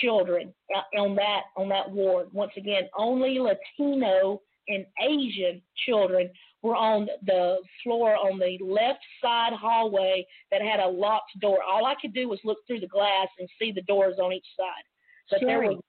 [0.01, 2.29] children uh, on that on that ward.
[2.33, 6.31] Once again, only Latino and Asian children
[6.63, 11.59] were on the floor on the left side hallway that had a locked door.
[11.63, 14.47] All I could do was look through the glass and see the doors on each
[14.57, 14.85] side.
[15.31, 15.49] But sure.
[15.49, 15.81] there was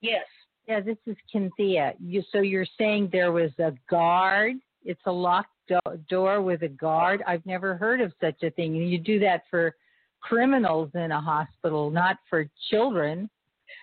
[0.00, 0.24] yes.
[0.66, 1.94] Yeah, this is Cynthia.
[2.00, 4.54] You so you're saying there was a guard?
[4.84, 5.78] It's a locked do-
[6.08, 7.22] door with a guard.
[7.26, 8.74] I've never heard of such a thing.
[8.74, 9.74] You do that for
[10.20, 13.28] criminals in a hospital, not for children.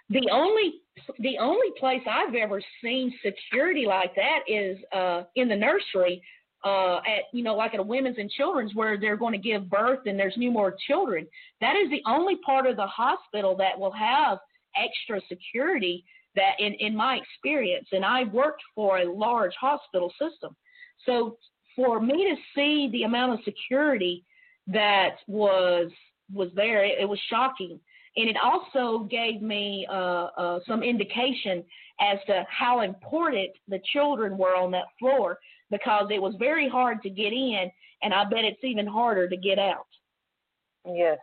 [0.10, 0.82] The only
[1.20, 6.22] the only place I've ever seen security like that is uh, in the nursery
[6.64, 9.70] uh, at you know like at a women's and children's where they're going to give
[9.70, 11.28] birth and there's new more children.
[11.62, 14.40] That is the only part of the hospital that will have
[14.76, 16.04] extra security
[16.36, 20.56] that in in my experience and I worked for a large hospital system.
[21.06, 21.38] So
[21.76, 24.24] for me to see the amount of security
[24.68, 25.92] that was
[26.32, 27.80] was there, it, it was shocking
[28.16, 31.64] and it also gave me uh, uh, some indication
[32.00, 35.40] as to how important the children were on that floor
[35.72, 37.72] because it was very hard to get in,
[38.04, 39.88] and I bet it's even harder to get out.
[40.86, 41.18] Yes.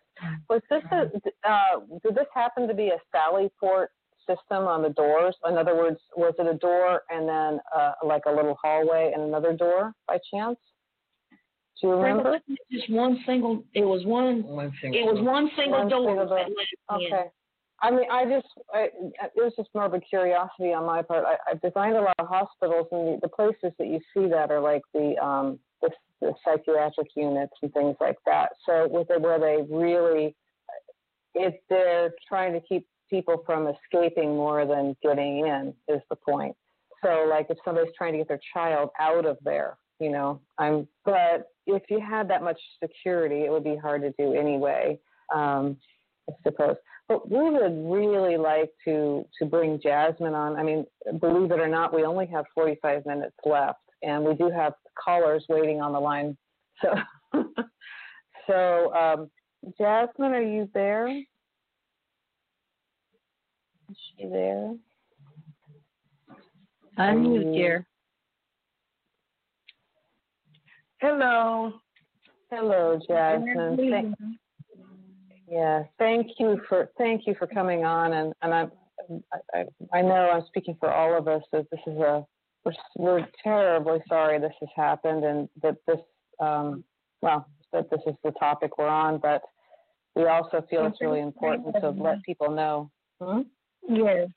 [0.48, 1.02] Was this a,
[1.48, 3.90] uh, did this happen to be a Sally port
[4.26, 5.36] system on the doors?
[5.46, 9.22] In other words, was it a door and then uh, like a little hallway and
[9.22, 10.58] another door by chance?
[11.80, 12.38] Do you remember?
[12.70, 13.64] Just one single.
[13.74, 14.42] It was one.
[14.44, 16.08] One It was one single One door.
[16.08, 16.38] single door.
[16.38, 17.06] that led us in.
[17.14, 17.28] Okay.
[17.82, 18.88] I mean, I just, I,
[19.22, 21.24] it was just more of a curiosity on my part.
[21.24, 24.50] I, I've designed a lot of hospitals, and the, the places that you see that
[24.50, 25.88] are like the, um, the,
[26.20, 28.50] the psychiatric units and things like that.
[28.66, 30.34] So with it, where they really,
[31.34, 36.54] if they're trying to keep people from escaping more than getting in, is the point.
[37.02, 40.88] So like if somebody's trying to get their child out of there, you know, I'm,
[41.04, 44.98] but if you had that much security, it would be hard to do anyway.
[45.34, 45.76] Um,
[46.28, 46.76] I suppose.
[47.08, 50.56] But we would really like to to bring Jasmine on.
[50.56, 50.86] I mean,
[51.18, 55.44] believe it or not, we only have 45 minutes left, and we do have callers
[55.48, 56.36] waiting on the line.
[56.80, 56.94] So,
[58.46, 59.30] so um,
[59.76, 61.08] Jasmine, are you there?
[61.08, 61.24] Is
[64.16, 64.74] she there?
[66.98, 67.86] Unmute, dear.
[71.00, 71.72] Hello.
[72.50, 73.76] Hello, Jasmine.
[73.76, 74.16] Thank,
[75.48, 78.66] yeah, thank you for thank you for coming on, and and I,
[79.54, 82.24] I I know I'm speaking for all of us that this is a
[82.64, 86.00] we're, we're terribly sorry this has happened, and that this
[86.38, 86.84] um
[87.22, 89.42] well that this is the topic we're on, but
[90.14, 92.90] we also feel it's really important to let people know.
[93.20, 93.42] Hmm?
[93.88, 94.28] Yes.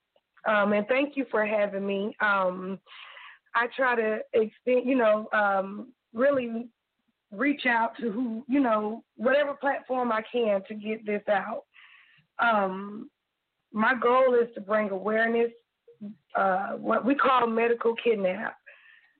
[0.45, 2.15] Um, and thank you for having me.
[2.19, 2.79] Um,
[3.55, 6.67] I try to extend, you know, um, really
[7.31, 11.63] reach out to who, you know, whatever platform I can to get this out.
[12.39, 13.09] Um,
[13.71, 15.51] my goal is to bring awareness,
[16.35, 18.55] uh, what we call medical kidnap.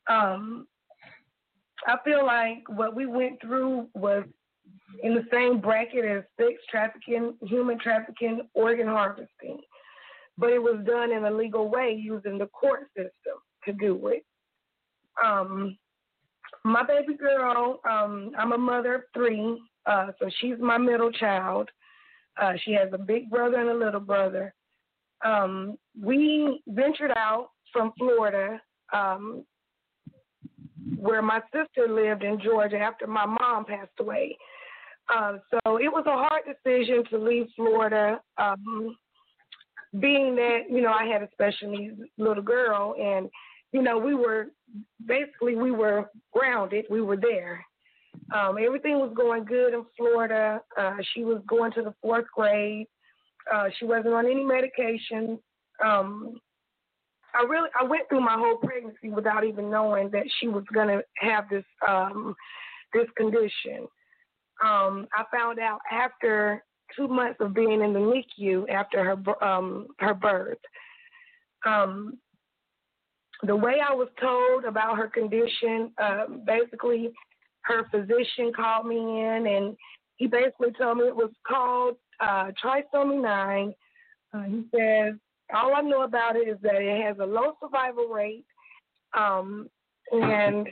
[0.07, 0.67] Um,
[1.87, 4.23] I feel like what we went through was
[5.01, 9.59] in the same bracket as sex trafficking, human trafficking, organ harvesting,
[10.37, 14.23] but it was done in a legal way using the court system to do it.
[15.23, 15.77] Um,
[16.63, 21.69] my baby girl, um, I'm a mother of three, uh, so she's my middle child.
[22.41, 24.53] Uh, she has a big brother and a little brother.
[25.25, 28.61] Um, we ventured out from Florida,
[28.93, 29.45] um,
[30.97, 34.37] where my sister lived in Georgia after my mom passed away.
[35.13, 38.95] Um, so it was a hard decision to leave Florida, um,
[39.99, 43.29] being that you know I had a special needs little girl, and
[43.73, 44.47] you know we were
[45.05, 46.85] basically we were grounded.
[46.89, 47.65] We were there.
[48.33, 50.61] Um, everything was going good in Florida.
[50.77, 52.87] Uh, she was going to the fourth grade.
[53.53, 55.39] Uh, she wasn't on any medication.
[55.83, 56.39] Um,
[57.33, 61.01] I really I went through my whole pregnancy without even knowing that she was gonna
[61.15, 62.35] have this um,
[62.93, 63.87] this condition.
[64.63, 66.63] Um, I found out after
[66.95, 70.59] two months of being in the NICU after her um, her birth.
[71.65, 72.19] Um,
[73.45, 77.11] the way I was told about her condition, uh, basically,
[77.61, 79.77] her physician called me in and
[80.17, 83.73] he basically told me it was called uh, trisomy 9.
[84.33, 85.15] Uh, he says,
[85.53, 88.45] all I know about it is that it has a low survival rate
[89.17, 89.69] um,
[90.11, 90.67] and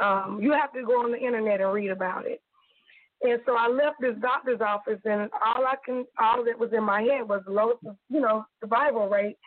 [0.00, 2.40] um, you have to go on the internet and read about it.
[3.22, 6.84] And so I left this doctor's office, and all I can, all that was in
[6.84, 7.78] my head was low,
[8.10, 9.38] you know, survival rate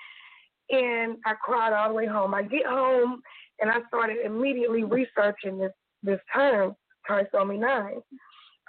[0.69, 2.33] and I cried all the way home.
[2.33, 3.21] I get home
[3.59, 5.71] and I started immediately researching this
[6.03, 6.75] this term,
[7.09, 8.01] trisomy nine,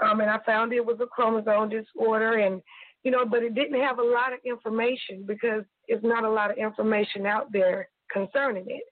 [0.03, 2.62] um, and I found it was a chromosome disorder, and
[3.05, 6.51] you know, but it didn't have a lot of information because it's not a lot
[6.51, 8.83] of information out there concerning it.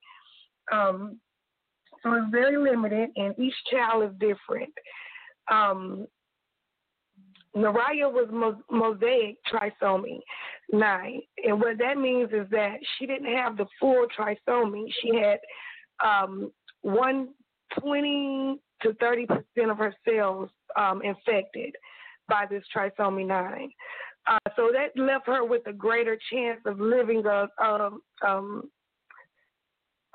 [0.73, 1.19] Um,
[2.03, 4.73] so it's very limited, and each child is different.
[5.51, 6.07] Um,
[7.57, 10.20] Naraya was mo- mosaic trisomy
[10.72, 11.20] 9.
[11.44, 14.86] And what that means is that she didn't have the full trisomy.
[15.02, 15.38] She had
[16.05, 16.51] um,
[16.82, 21.74] 120 to 30% of her cells um, infected
[22.28, 23.70] by this trisomy 9.
[24.28, 27.90] Uh, so that left her with a greater chance of living a, a,
[28.26, 28.68] um,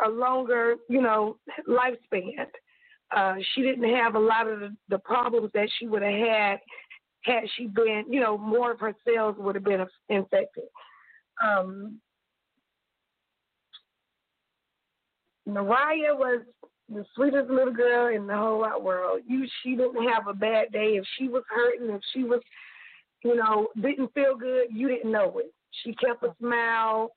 [0.06, 1.38] a longer, you know,
[1.68, 2.46] lifespan.
[3.16, 6.60] Uh, she didn't have a lot of the, the problems that she would have had
[7.24, 10.64] had she been, you know, more of her cells would have been infected.
[11.44, 12.00] Um,
[15.46, 16.42] Mariah was
[16.90, 19.22] the sweetest little girl in the whole wide world.
[19.28, 20.98] You, she didn't have a bad day.
[20.98, 22.42] If she was hurting, if she was,
[23.24, 25.54] you know, didn't feel good, you didn't know it.
[25.84, 27.14] She kept a smile.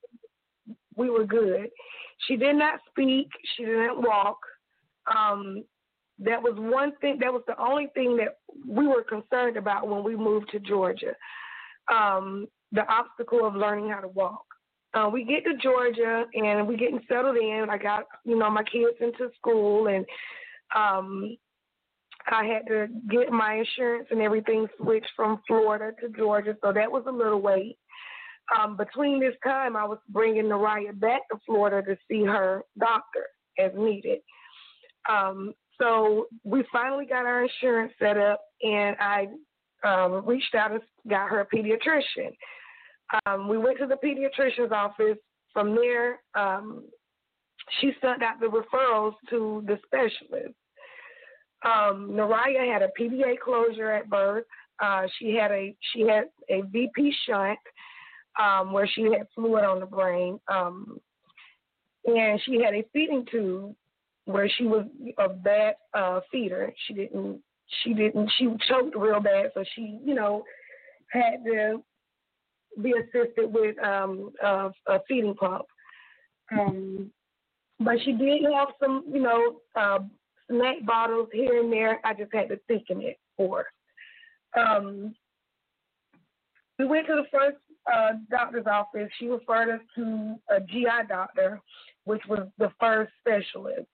[0.97, 1.71] We were good.
[2.29, 3.29] She did not speak.
[3.57, 4.39] She didn't walk.
[5.15, 5.65] Um,
[6.21, 7.19] that was one thing.
[7.21, 11.15] That was the only thing that we were concerned about when we moved to Georgia.
[11.93, 14.45] Um, the obstacle of learning how to walk.
[14.95, 17.67] Uh, we get to Georgia and we're getting settled in.
[17.69, 20.07] I got you know my kids into school and
[20.75, 21.37] um,
[22.31, 26.91] I had to get my insurance and everything switched from Florida to Georgia, so that
[26.91, 27.77] was a little wait.
[28.59, 33.27] Um, between this time, I was bringing Naraya back to Florida to see her doctor
[33.59, 34.21] as needed.
[35.11, 39.29] Um, so we finally got our insurance set up, and I
[39.85, 42.35] um, reached out and got her a pediatrician.
[43.27, 45.19] Um, we went to the pediatrician's office.
[45.53, 46.85] From there, um,
[47.81, 50.55] she sent out the referrals to the specialist.
[51.65, 54.45] Um, Naraya had a PDA closure at birth.
[54.83, 57.59] Uh, she had a she had a VP shunt
[58.43, 60.99] um, where she had fluid on the brain, um,
[62.07, 63.75] and she had a feeding tube
[64.27, 64.87] where she was
[65.19, 66.73] a bad uh, feeder.
[66.87, 67.41] She didn't
[67.83, 70.45] she didn't she choked real bad, so she you know
[71.11, 71.83] had to
[72.83, 75.65] be assisted with um, a, a feeding pump.
[76.53, 77.11] Um,
[77.81, 79.99] but she did have some, you know, uh,
[80.51, 82.01] snack bottles here and there.
[82.05, 83.67] I just had to thicken it for.
[84.57, 85.15] Um,
[86.79, 87.57] we went to the first
[87.93, 89.11] uh, doctor's office.
[89.19, 91.61] She referred us to a GI doctor,
[92.05, 93.87] which was the first specialist.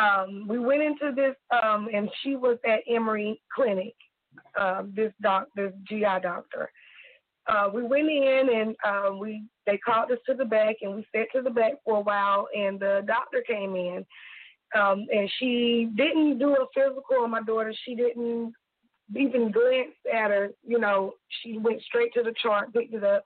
[0.00, 3.94] Um, we went into this, um, and she was at Emory Clinic.
[4.58, 6.70] Uh, this doc, this GI doctor,
[7.48, 11.06] uh, we went in and uh, we they called us to the back and we
[11.14, 14.04] sat to the back for a while and the doctor came in
[14.78, 17.72] um, and she didn't do a physical on my daughter.
[17.84, 18.52] She didn't
[19.16, 20.50] even glance at her.
[20.66, 23.24] You know, she went straight to the chart, picked it up,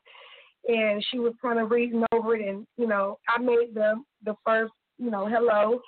[0.66, 2.48] and she was kind of reading over it.
[2.48, 5.80] And you know, I made the the first, you know, hello.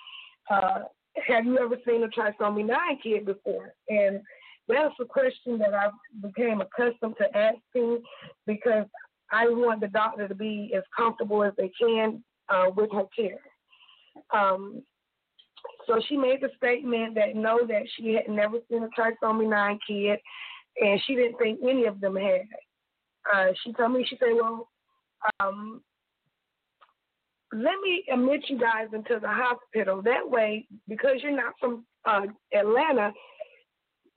[0.50, 0.80] Uh,
[1.26, 3.74] have you ever seen a trisomy nine kid before?
[3.88, 4.20] And
[4.68, 5.88] that's a question that I
[6.20, 8.02] became accustomed to asking
[8.46, 8.86] because
[9.30, 13.40] I want the doctor to be as comfortable as they can uh, with her care.
[14.34, 14.82] Um,
[15.86, 19.78] so she made the statement that no, that she had never seen a trisomy 9
[19.86, 20.18] kid,
[20.80, 22.42] and she didn't think any of them had.
[23.32, 24.68] Uh, she told me, she said, well,
[25.40, 25.80] um,
[27.56, 30.02] let me admit you guys into the hospital.
[30.02, 33.12] That way, because you're not from uh, Atlanta,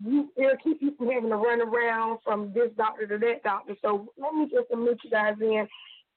[0.04, 3.76] you it'll keep you from having to run around from this doctor to that doctor.
[3.82, 5.68] So let me just admit you guys in,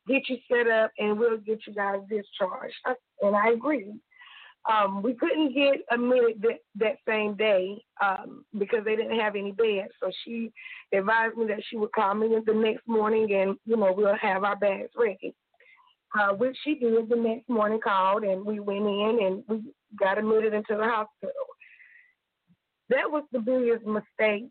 [0.07, 2.75] get you set up, and we'll get you guys discharged.
[3.21, 3.93] And I agree.
[4.71, 9.51] Um, we couldn't get admitted that, that same day um, because they didn't have any
[9.51, 9.93] beds.
[9.99, 10.53] So she
[10.93, 14.45] advised me that she would call me the next morning, and you know we'll have
[14.45, 15.35] our bags ready.
[16.19, 17.81] Uh, which she did the next morning.
[17.83, 21.33] Called and we went in and we got admitted into the hospital.
[22.91, 24.51] That was the biggest mistake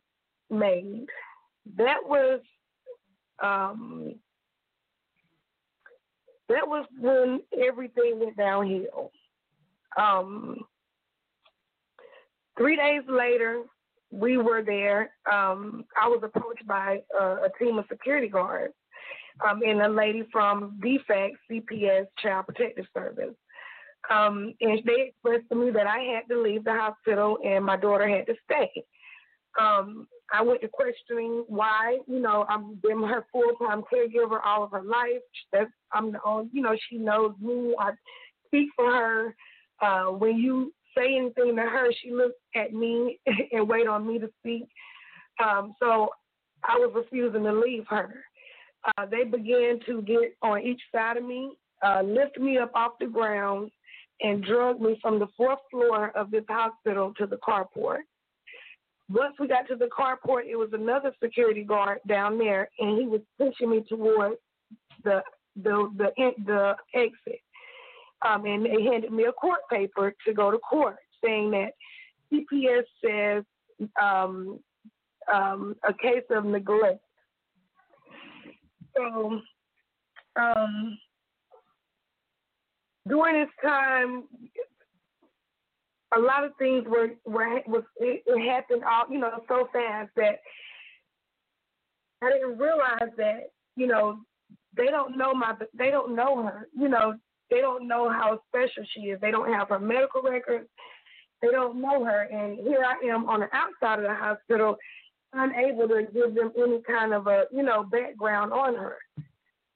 [0.49, 1.05] made.
[1.77, 2.39] That was
[3.43, 4.15] um,
[6.49, 9.11] that was when everything went downhill.
[9.99, 10.57] Um,
[12.57, 13.61] three days later,
[14.09, 15.11] we were there.
[15.31, 18.73] Um, I was approached by a team of security guards
[19.47, 23.35] um, and a lady from DFACS CPS Child Protective Service.
[24.09, 27.77] Um, and they expressed to me that I had to leave the hospital and my
[27.77, 28.69] daughter had to stay.
[29.59, 34.63] Um, I went to questioning why, you know, I've been her full time caregiver all
[34.63, 35.21] of her life.
[35.51, 37.75] That's I'm the only, you know, she knows me.
[37.77, 37.91] I
[38.47, 39.35] speak for her.
[39.81, 43.19] Uh, when you say anything to her, she looks at me
[43.51, 44.67] and wait on me to speak.
[45.43, 46.09] Um, so
[46.63, 48.23] I was refusing to leave her.
[48.85, 51.51] Uh, they began to get on each side of me,
[51.85, 53.71] uh, lift me up off the ground,
[54.21, 57.99] and drug me from the fourth floor of this hospital to the carport.
[59.09, 63.05] Once we got to the carport, it was another security guard down there, and he
[63.05, 64.37] was pushing me towards
[65.03, 65.21] the
[65.63, 67.41] the the the exit.
[68.23, 71.71] Um, and they handed me a court paper to go to court, saying that
[72.31, 73.43] CPS says
[74.01, 74.59] um,
[75.33, 76.99] um, a case of neglect.
[78.95, 79.41] So
[80.35, 80.97] um,
[83.07, 84.23] during this time,
[86.15, 90.09] a lot of things were were was it, it happened all you know so fast
[90.17, 90.39] that
[92.21, 94.19] I didn't realize that you know
[94.75, 97.13] they don't know my they don't know her you know
[97.51, 99.19] they don't know how special she is.
[99.19, 100.67] They don't have her medical records.
[101.41, 102.21] They don't know her.
[102.31, 104.77] And here I am on the outside of the hospital
[105.33, 108.97] unable to give them any kind of a you know background on her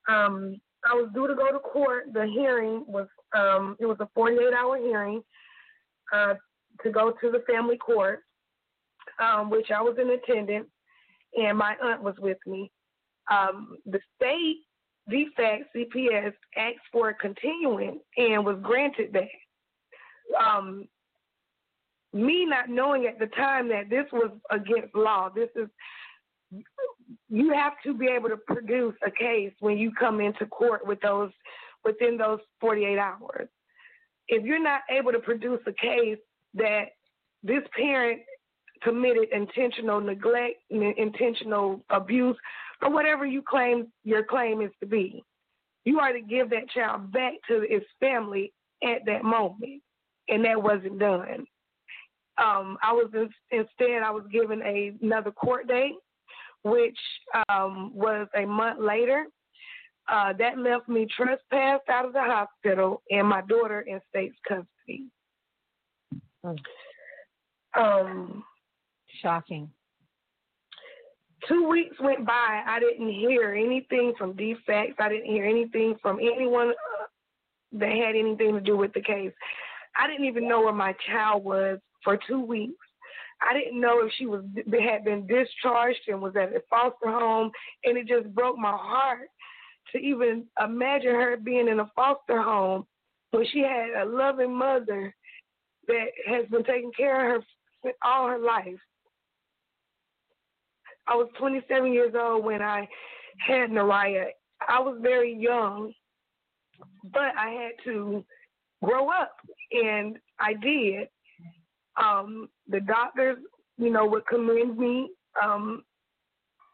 [0.10, 0.56] um
[0.88, 4.53] I was due to go to court the hearing was um it was a 48
[4.53, 5.23] hour hearing
[6.14, 6.36] uh,
[6.84, 8.23] to go to the family court,
[9.19, 10.68] um, which I was in attendance,
[11.36, 12.72] and my aunt was with me.
[13.32, 14.57] Um, the state
[15.10, 20.44] DFACS CPS asked for a continuance and was granted that.
[20.44, 20.88] Um,
[22.15, 25.67] me not knowing at the time that this was against law, this is
[27.29, 30.99] you have to be able to produce a case when you come into court with
[31.01, 31.31] those
[31.83, 33.49] within those 48 hours
[34.27, 36.17] if you're not able to produce a case
[36.53, 36.85] that
[37.43, 38.21] this parent
[38.81, 42.37] committed intentional neglect, intentional abuse,
[42.81, 45.23] or whatever you claim your claim is to be,
[45.85, 48.51] you are to give that child back to its family
[48.83, 49.81] at that moment,
[50.27, 51.45] and that wasn't done.
[52.38, 55.95] Um, I was in, instead I was given a, another court date,
[56.64, 56.98] which
[57.49, 59.28] um, was a month later,
[60.12, 65.06] uh, that left me trespassed out of the hospital and my daughter in state's custody.
[67.78, 68.44] Um,
[69.22, 69.70] Shocking.
[71.48, 72.64] Two weeks went by.
[72.66, 74.95] I didn't hear anything from DFACS.
[74.99, 77.06] I didn't hear anything from anyone uh,
[77.74, 79.32] that had anything to do with the case.
[79.98, 82.86] I didn't even know where my child was for two weeks.
[83.41, 87.52] I didn't know if she was had been discharged and was at a foster home,
[87.84, 89.27] and it just broke my heart
[89.91, 92.86] to even imagine her being in a foster home
[93.32, 95.14] when she had a loving mother
[95.88, 97.44] that has been taking care of
[97.84, 98.80] her all her life.
[101.07, 102.88] I was 27 years old when I
[103.45, 104.27] had Naraya.
[104.68, 105.94] I was very young,
[107.14, 108.23] but I had to
[108.84, 109.36] grow up,
[109.72, 111.10] and I did.
[112.01, 113.38] Um, the doctors,
[113.77, 115.09] you know, would commend me,
[115.41, 115.84] um,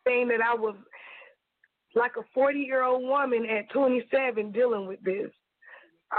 [0.06, 0.76] saying that I was
[1.96, 5.30] like a 40 year old woman at 27 dealing with this.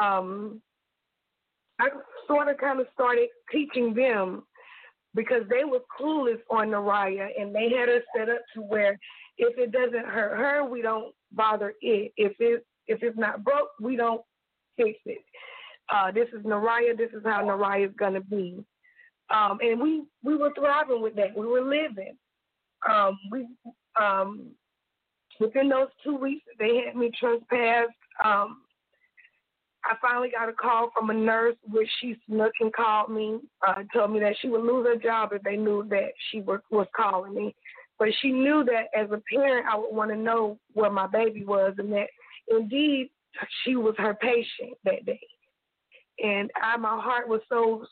[0.01, 0.61] Um,
[1.81, 1.89] I
[2.27, 4.45] sort of kind of started teaching them
[5.15, 8.99] because they were clueless on Naraya and they had us set up to where
[9.39, 12.13] if it doesn't hurt her, we don't bother it.
[12.17, 14.23] If it if it's not broke, we don't
[14.77, 15.23] fix it.
[15.93, 16.97] Uh, this is Naraya.
[16.97, 18.65] This is how Naraya is gonna be.
[19.33, 21.37] Um, and we we were thriving with that.
[21.37, 22.17] We were living.
[22.89, 23.47] Um, we
[24.01, 24.51] um,
[25.41, 27.91] within those two weeks they had me trespassed,
[28.25, 28.63] um,
[29.85, 33.83] I finally got a call from a nurse which she snuck and called me, uh,
[33.93, 36.87] told me that she would lose her job if they knew that she was, was
[36.95, 37.55] calling me.
[37.99, 41.45] But she knew that as a parent, I would want to know where my baby
[41.45, 42.07] was, and that
[42.49, 43.11] indeed
[43.65, 45.21] she was her patient that day.
[46.23, 47.85] And I, my heart was so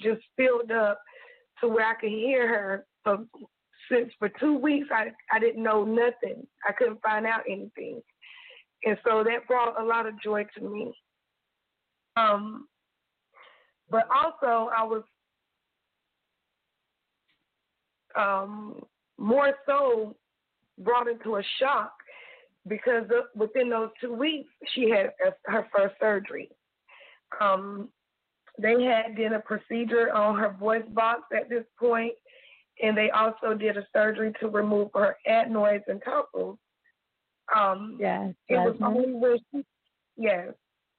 [0.00, 1.00] just filled up
[1.60, 2.86] to where I could hear her
[3.90, 6.46] since for two weeks I I didn't know nothing.
[6.68, 8.00] I couldn't find out anything,
[8.84, 10.92] and so that brought a lot of joy to me.
[12.16, 12.66] Um,
[13.90, 15.02] but also I was
[18.18, 18.82] um
[19.18, 20.16] more so
[20.78, 21.92] brought into a shock
[22.68, 23.04] because
[23.34, 25.12] within those two weeks she had
[25.46, 26.50] her first surgery.
[27.40, 27.88] Um,
[28.58, 32.12] they had done a procedure on her voice box at this point
[32.82, 36.58] and they also did a surgery to remove her adenoids and tonsils.
[37.54, 39.64] Um, yes, it was only where she,
[40.16, 40.52] yes.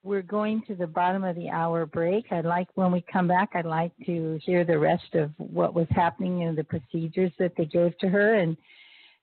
[0.04, 2.32] We're going to the bottom of the hour break.
[2.32, 5.88] I'd like, when we come back, I'd like to hear the rest of what was
[5.92, 8.56] happening and the procedures that they gave to her, and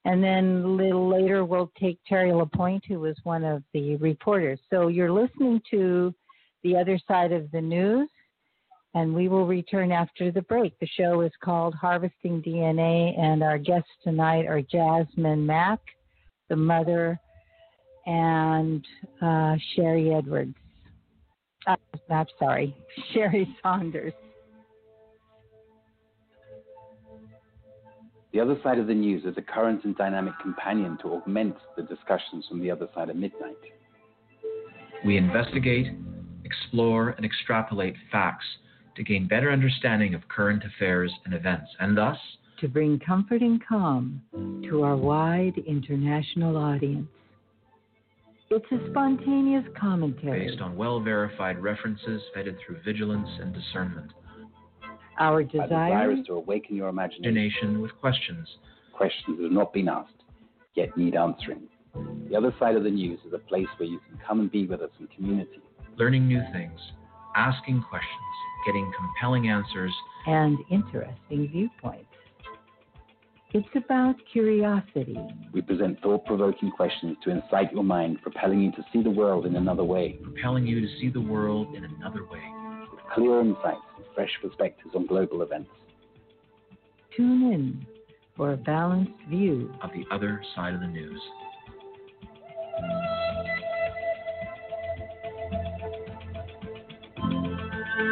[0.07, 4.59] and then a little later we'll take Terri LaPoint, who was one of the reporters.
[4.69, 6.15] So you're listening to
[6.63, 8.11] the other side of the news
[8.95, 10.79] and we will return after the break.
[10.79, 15.81] The show is called Harvesting DNA, and our guests tonight are Jasmine Mack,
[16.49, 17.19] the mother,
[18.07, 18.85] and
[19.21, 20.55] uh, Sherrie Edwards.
[21.67, 21.77] Uh,
[22.11, 22.77] I'm sorry,
[23.13, 24.13] Sherrie Saunders.
[28.33, 31.83] The Other Side of the News is a current and dynamic companion to augment the
[31.83, 33.57] discussions from the other side of midnight.
[35.05, 35.87] We investigate,
[36.45, 38.45] explore, and extrapolate facts
[38.97, 42.19] to gain better understanding of current affairs and events, and thus
[42.61, 44.23] to bring comfort and calm
[44.69, 47.09] to our wide international audience.
[48.51, 54.13] It's a spontaneous commentary based on well verified references vetted through vigilance and discernment.
[55.19, 57.25] Our Our desire, desire is to awaken your imagination.
[57.25, 58.49] Imagination with questions.
[58.93, 60.23] Questions that have not been asked,
[60.75, 61.63] yet need answering.
[62.29, 64.67] The other side of the news is a place where you can come and be
[64.67, 65.61] with us in community.
[65.97, 66.79] learning new things,
[67.37, 68.11] asking questions,
[68.67, 69.95] getting compelling answers,
[70.27, 72.07] and interesting viewpoints.
[73.53, 75.17] It's about curiosity.
[75.53, 79.47] We present thought provoking questions to incite your mind, propelling you to see the world
[79.47, 82.43] in another way, propelling you to see the world in another way.
[82.91, 85.71] with clear insights and fresh perspectives on global events.
[87.17, 87.87] Tune in
[88.37, 91.21] for a balanced view of the other side of the news.
[97.97, 98.03] And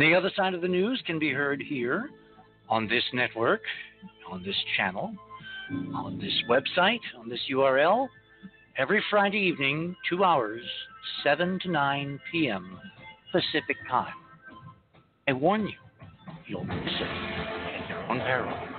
[0.00, 2.10] the other side of the news can be heard here
[2.68, 3.62] on this network,
[4.28, 5.14] on this channel,
[5.94, 8.08] on this website, on this URL,
[8.78, 10.62] every Friday evening, two hours,
[11.24, 12.78] 7 to 9 p.m.
[13.30, 14.14] Pacific time.
[15.28, 15.78] I warn you,
[16.46, 18.71] you'll miss it at your own peril.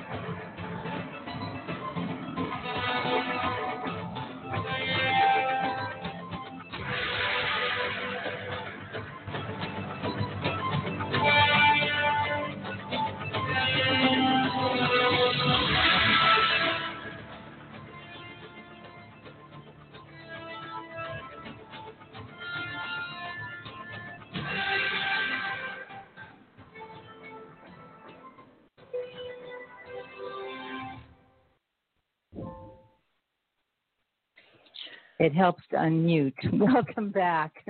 [35.24, 36.34] It helps to unmute.
[36.52, 37.66] Welcome back.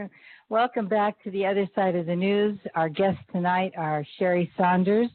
[0.49, 2.57] Welcome back to the other side of the news.
[2.73, 5.09] Our guests tonight are Sherrie Saunders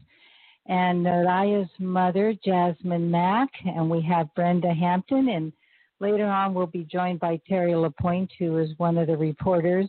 [0.66, 5.30] and Naraya's mother, Jasmine Mack, and we have Brenda Hampton.
[5.30, 5.52] And
[5.98, 9.88] later on, we'll be joined by Terri LaPoint, who is one of the reporters.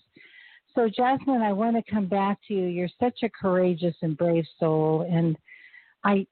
[0.74, 2.66] So, Jasmine, I want to come back to you.
[2.66, 5.38] You're such a courageous and brave soul, and
[6.04, 6.26] I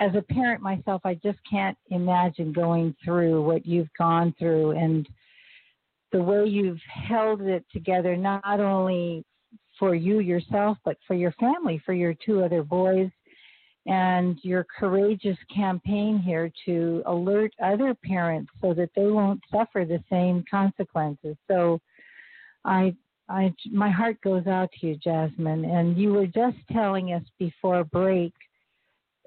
[0.00, 5.06] as a parent myself, I just can't imagine going through what you've gone through and
[6.12, 9.24] the way you've held it together, not only
[9.78, 13.10] for you yourself, but for your family, for your two other boys,
[13.86, 20.02] and your courageous campaign here to alert other parents so that they won't suffer the
[20.10, 21.36] same consequences.
[21.48, 21.80] So,
[22.64, 22.94] I,
[23.28, 25.64] I, my heart goes out to you, Jasmine.
[25.64, 28.34] And you were just telling us before break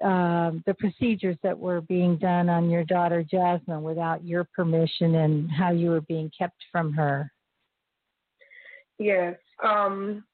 [0.04, 5.50] um, the procedures that were being done on your daughter Jasmine without your permission and
[5.50, 7.32] how you were being kept from her.
[8.98, 9.36] Yes.
[9.64, 10.24] Um,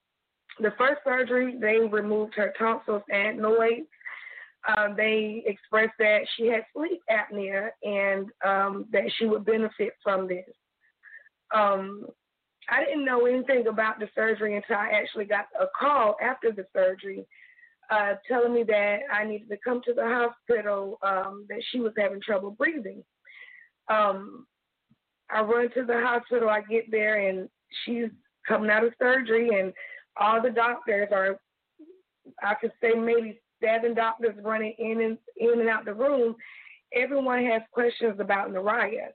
[0.59, 3.87] the first surgery, they removed her tonsils and adenoids.
[4.69, 10.27] Uh, they expressed that she had sleep apnea and um, that she would benefit from
[10.27, 10.45] this.
[11.55, 12.07] Um,
[12.69, 16.67] I didn't know anything about the surgery until I actually got a call after the
[16.75, 17.25] surgery
[17.91, 21.93] uh, telling me that I needed to come to the hospital, um, that she was
[21.99, 23.03] having trouble breathing.
[23.89, 24.47] Um,
[25.31, 27.49] I run to the hospital, I get there, and
[27.85, 28.09] she's
[28.47, 29.73] coming out of surgery, and
[30.17, 31.39] all the doctors are,
[32.43, 36.35] I could say maybe seven doctors running in and in and out the room.
[36.95, 39.09] Everyone has questions about Naraya.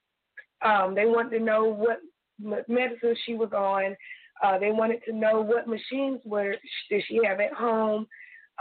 [0.65, 1.99] Um, they wanted to know what
[2.69, 3.95] medicine she was on.
[4.43, 6.55] Uh, they wanted to know what machines were
[6.89, 8.07] did she have at home.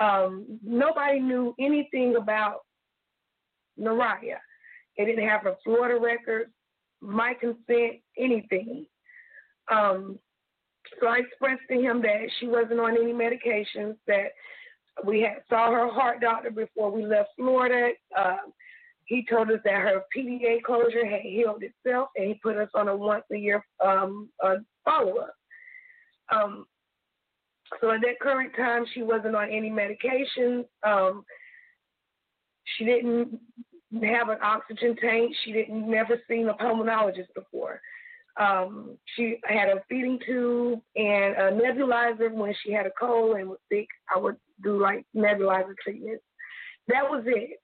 [0.01, 2.61] Um, nobody knew anything about
[3.79, 4.39] Naraya.
[4.97, 6.51] They didn't have a Florida record,
[7.01, 8.87] my consent, anything.
[9.71, 10.19] Um,
[11.01, 14.29] so I expressed to him that she wasn't on any medications, that
[15.05, 17.95] we had saw her heart doctor before we left Florida.
[18.17, 18.37] Uh,
[19.07, 22.89] he told us that her PDA closure had healed itself, and he put us on
[22.89, 24.29] a once a year um,
[24.85, 25.35] follow up.
[26.33, 26.67] Um,
[27.81, 30.65] so at that current time, she wasn't on any medication.
[30.83, 31.25] Um,
[32.77, 33.39] she didn't
[34.03, 35.35] have an oxygen tank.
[35.45, 37.81] She didn't never seen a pulmonologist before.
[38.37, 43.49] Um, she had a feeding tube and a nebulizer when she had a cold and
[43.49, 43.87] was sick.
[44.15, 46.25] I would do like nebulizer treatments.
[46.89, 47.61] That was it.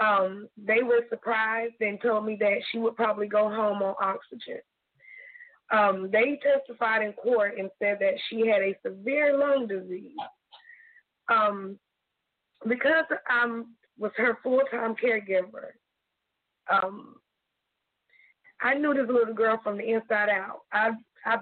[0.00, 4.60] Um, they were surprised and told me that she would probably go home on oxygen.
[5.72, 10.12] Um, they testified in court and said that she had a severe lung disease.
[11.32, 11.78] Um,
[12.68, 13.62] because I
[13.98, 15.72] was her full time caregiver,
[16.70, 17.16] um,
[18.60, 20.60] I knew this little girl from the inside out.
[20.72, 20.90] I,
[21.24, 21.38] I,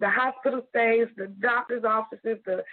[0.00, 2.64] the hospital stays, the doctor's offices, the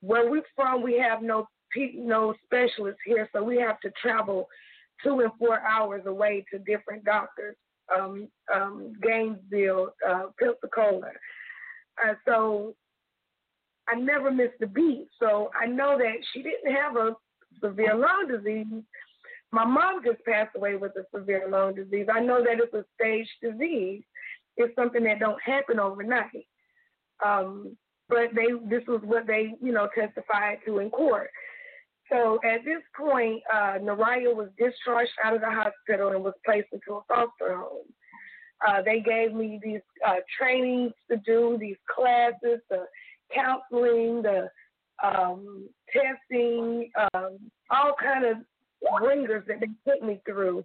[0.00, 1.48] where we're from, we have no
[1.96, 4.46] no specialists here, so we have to travel
[5.02, 7.56] two and four hours away to different doctors.
[7.94, 11.10] Um, um, Gainesville, uh, Pensacola.
[12.02, 12.74] Uh, so
[13.88, 15.08] I never missed a beat.
[15.20, 17.14] So I know that she didn't have a
[17.62, 18.82] severe lung disease.
[19.52, 22.06] My mom just passed away with a severe lung disease.
[22.12, 24.02] I know that it's a stage disease.
[24.56, 26.46] It's something that don't happen overnight.
[27.24, 27.76] Um,
[28.08, 31.30] but they this was what they you know testified to in court.
[32.10, 36.68] So at this point, uh, Naraya was discharged out of the hospital and was placed
[36.72, 37.86] into a foster home.
[38.66, 42.86] Uh, they gave me these uh, trainings to do, these classes, the
[43.34, 44.48] counseling, the
[45.02, 47.38] um, testing, um,
[47.70, 48.36] all kind of
[49.02, 50.64] ringers that they put me through.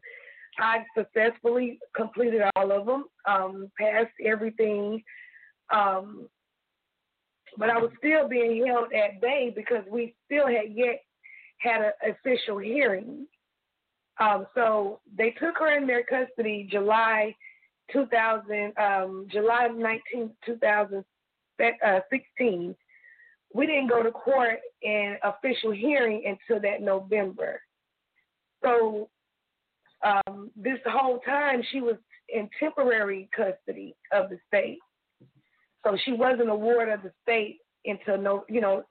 [0.59, 5.01] I successfully completed all of them, um, passed everything,
[5.73, 6.27] um,
[7.57, 11.01] but I was still being held at bay because we still had yet
[11.59, 13.25] had an official hearing.
[14.19, 17.33] Um, so they took her in their custody July
[17.91, 22.75] 2000, um, July 19, 2016.
[23.53, 27.61] We didn't go to court and official hearing until that November.
[28.63, 29.09] So
[30.03, 31.95] um, this whole time she was
[32.29, 34.77] in temporary custody of the state.
[35.83, 38.83] So she wasn't a ward of the state until no, you know,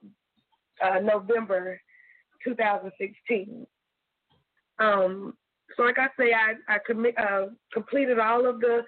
[0.83, 1.79] uh, November
[2.43, 3.65] 2016.
[4.79, 5.33] Um,
[5.75, 8.83] so, like I say, I I commi- uh, completed all of the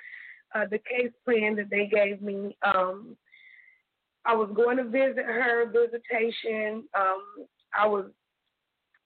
[0.55, 2.57] uh, the case plan that they gave me.
[2.63, 3.15] Um,
[4.25, 6.83] I was going to visit her visitation.
[6.95, 8.05] Um, I was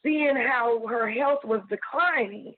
[0.04, 2.54] seeing how her health was declining.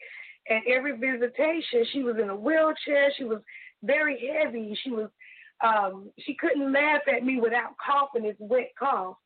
[0.49, 3.11] And every visitation, she was in a wheelchair.
[3.17, 3.41] She was
[3.83, 4.77] very heavy.
[4.83, 5.09] She was
[5.63, 9.17] um, she couldn't laugh at me without coughing this wet cough.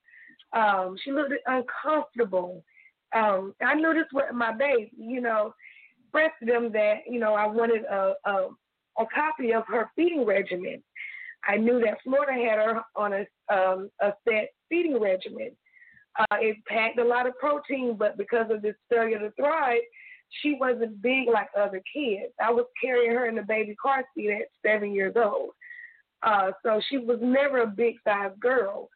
[0.53, 2.63] Um, she looked uncomfortable.
[3.15, 5.53] Um, I this was my baby, you know,
[6.03, 8.31] expressed to them that, you know, I wanted a, a,
[8.99, 10.81] a copy of her feeding regimen.
[11.47, 15.51] I knew that Florida had her on a, um, a set feeding regimen.
[16.19, 19.79] Uh, it packed a lot of protein, but because of this failure to thrive,
[20.41, 22.33] she wasn't big like other kids.
[22.41, 25.51] I was carrying her in the baby car seat at seven years old.
[26.23, 28.89] Uh, so she was never a big size girl.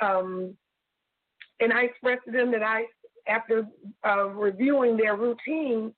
[0.00, 0.56] Um,
[1.60, 2.84] and I expressed to them that I,
[3.28, 3.66] after
[4.06, 5.92] uh, reviewing their routine,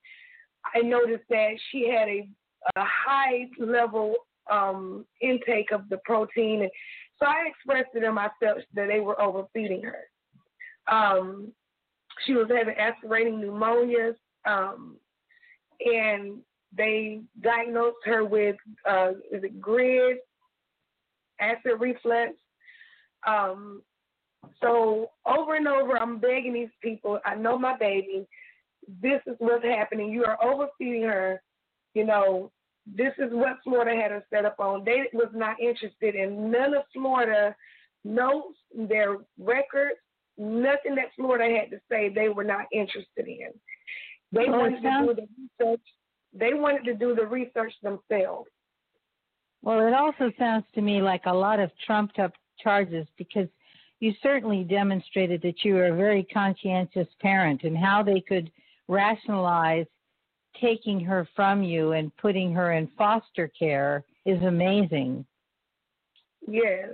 [0.75, 2.27] I noticed that she had a,
[2.75, 4.15] a high level
[4.51, 6.61] um, intake of the protein.
[6.61, 6.71] And
[7.19, 10.93] so I expressed to them I felt that they were overfeeding her.
[10.93, 11.51] Um,
[12.25, 14.15] she was having aspirating pneumonias,
[14.45, 14.97] um,
[15.79, 16.39] and
[16.75, 18.55] they diagnosed her with
[18.89, 20.17] uh, is it GERD,
[21.39, 22.33] acid reflux.
[23.25, 23.81] Um,
[24.61, 27.19] so over and over, I'm begging these people.
[27.25, 28.27] I know my baby.
[29.01, 30.11] This is what's happening.
[30.11, 31.41] You are overfeeding her.
[31.93, 32.51] You know,
[32.85, 34.83] this is what Florida had her set up on.
[34.83, 37.55] They was not interested in none of Florida
[38.03, 39.99] notes, their records,
[40.37, 42.09] nothing that Florida had to say.
[42.09, 43.51] They were not interested in.
[44.31, 45.27] They wanted to do the
[45.61, 45.81] research.
[46.33, 48.49] They wanted to do the research themselves.
[49.61, 53.47] Well, it also sounds to me like a lot of trumped up charges because
[54.03, 58.51] you certainly demonstrated that you were a very conscientious parent and how they could
[58.89, 59.85] rationalize
[60.59, 65.25] taking her from you and putting her in foster care is amazing.
[66.45, 66.89] Yes.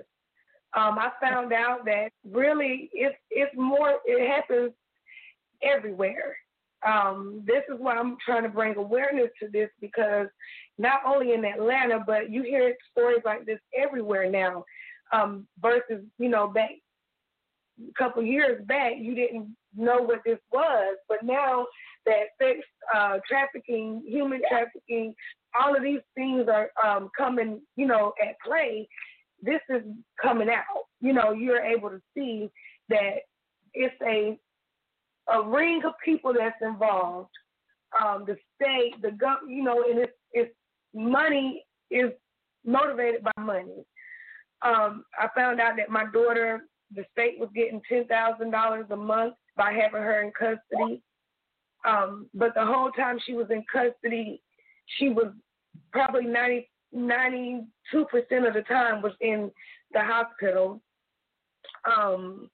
[0.77, 4.71] Um, I found out that really it's it's more it happens
[5.63, 6.37] everywhere.
[6.85, 10.27] Um, this is why I'm trying to bring awareness to this because
[10.77, 14.63] not only in Atlanta, but you hear stories like this everywhere now.
[15.11, 16.69] Um, versus, you know, back
[17.87, 21.65] a couple years back, you didn't know what this was, but now
[22.05, 22.59] that sex
[22.95, 25.13] uh, trafficking, human trafficking,
[25.59, 28.87] all of these things are um, coming, you know, at play.
[29.41, 29.83] This is
[30.21, 30.85] coming out.
[31.01, 32.49] You know, you're able to see
[32.89, 33.19] that
[33.73, 34.37] it's a
[35.31, 37.29] a ring of people that's involved.
[38.03, 40.53] Um, the state, the government, you know, and it's it's
[40.93, 42.11] money is
[42.65, 43.85] motivated by money.
[44.61, 46.63] Um, I found out that my daughter
[46.95, 51.01] the state was getting ten thousand dollars a month by having her in custody.
[51.85, 54.41] Um, but the whole time she was in custody,
[54.97, 55.27] she was
[55.91, 56.25] probably
[56.91, 59.51] 92 percent of the time was in
[59.93, 60.81] the hospital.
[61.85, 62.49] Um,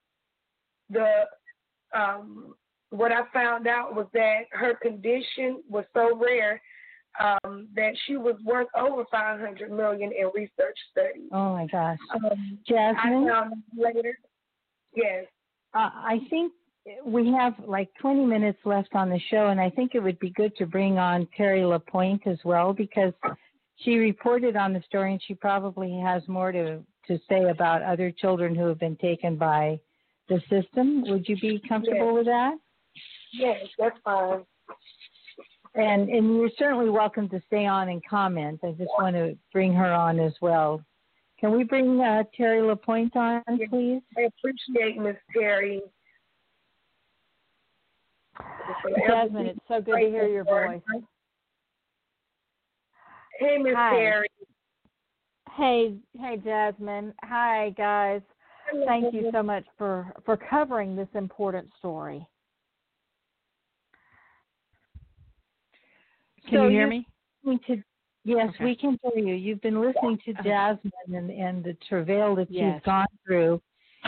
[0.90, 1.24] the
[1.96, 2.56] um,
[2.90, 6.62] what I found out was that her condition was so rare
[7.66, 11.30] um, that she was worth over 500 million in research studies.
[11.32, 13.28] Oh my gosh, um, Jasmine.
[13.28, 14.18] I found later.
[14.96, 15.26] Yes.
[15.74, 16.54] Uh, I think
[17.06, 20.30] we have like 20 minutes left on the show, and I think it would be
[20.32, 23.14] good to bring on Terri LaPoint as well because
[23.78, 28.12] she reported on the story, and she probably has more to to say about other
[28.12, 29.80] children who have been taken by
[30.28, 31.04] the system.
[31.08, 32.16] Would you be comfortable yes.
[32.16, 32.54] with that?
[33.32, 34.44] Yes, that's fine.
[35.76, 38.62] And and you're certainly welcome to stay on and comment.
[38.64, 40.82] I just want to bring her on as well.
[41.40, 44.02] Can we bring uh, Terri LaPoint on, please?
[44.18, 45.80] I appreciate Miss Terri.
[49.08, 50.82] Jasmine, it's so good to hear your voice.
[53.40, 54.24] Hey, Miss Terri.
[55.58, 57.14] Hey, hey, Jasmine.
[57.24, 58.22] Hi, guys.
[58.86, 62.26] Thank you so much for for covering this important story.
[66.48, 67.08] Can so you hear me?
[67.46, 67.84] To,
[68.24, 68.64] yes, Okay.
[68.64, 69.36] we can hear you.
[69.36, 72.76] You've been listening to Jasmine and, and the travail that Yes.
[72.76, 73.62] she's gone through,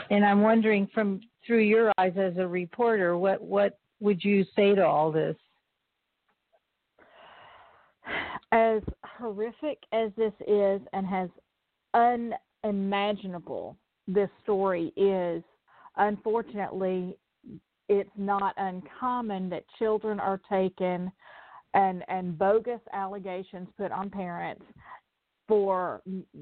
[0.10, 4.76] and I'm wondering from through your eyes as a reporter, what what would you say
[4.76, 5.36] to all this?
[8.52, 11.30] As horrific as this is, and as
[12.64, 13.78] unimaginable
[14.08, 15.44] this story is,
[15.98, 17.18] unfortunately,
[17.90, 21.12] it's not uncommon that children are taken
[21.78, 24.64] and and bogus allegations put on parents
[25.48, 26.02] for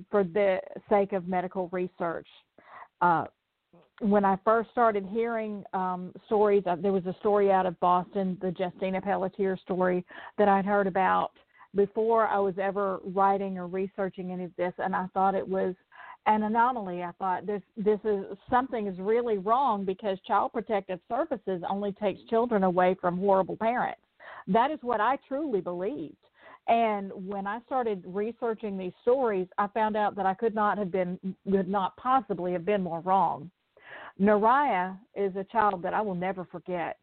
[0.09, 0.59] for the
[0.89, 2.27] sake of medical research.
[3.01, 3.25] Uh,
[3.99, 8.37] when I first started hearing um, stories, uh, there was a story out of Boston,
[8.41, 10.05] the Justina Pelletier story
[10.37, 11.31] that I'd heard about
[11.75, 15.75] before I was ever writing or researching any of this, and I thought it was
[16.25, 17.03] an anomaly.
[17.03, 22.21] I thought this this is something is really wrong because Child Protective Services only takes
[22.29, 23.99] children away from horrible parents.
[24.47, 26.15] That is what I truly believed.
[26.67, 30.91] And when I started researching these stories, I found out that I could not have
[30.91, 31.19] been,
[31.49, 33.51] could not possibly have been more wrong.
[34.19, 36.97] Nariah is a child that I will never forget.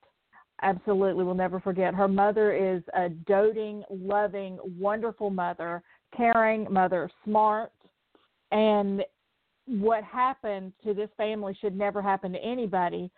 [0.63, 1.95] Absolutely will never forget.
[1.95, 5.83] Her mother is a doting, loving, wonderful mother,
[6.17, 7.73] caring mother, smart.
[8.51, 9.03] And
[9.67, 13.11] what happened to this family should never happen to anybody.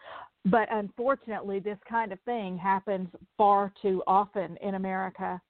[0.47, 3.09] But unfortunately, this kind of thing happens
[3.39, 5.41] far too often in America.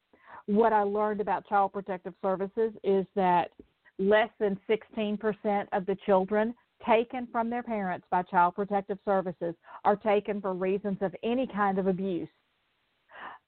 [0.46, 3.50] What I learned about Child Protective Services is that
[3.98, 6.54] less than 16% of the children
[6.86, 9.54] taken from their parents by Child Protective Services
[9.84, 12.28] are taken for reasons of any kind of abuse.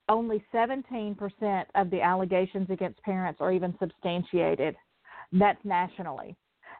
[0.09, 4.77] Only 17% of the allegations against parents are even substantiated.
[5.33, 6.37] That's nationally.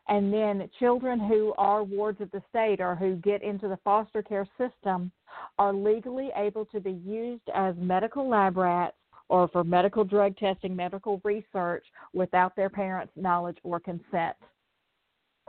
[0.09, 4.23] And then children who are wards of the state or who get into the foster
[4.23, 5.11] care system
[5.59, 8.97] are legally able to be used as medical lab rats
[9.29, 14.37] or for medical drug testing, medical research without their parents' knowledge or consent.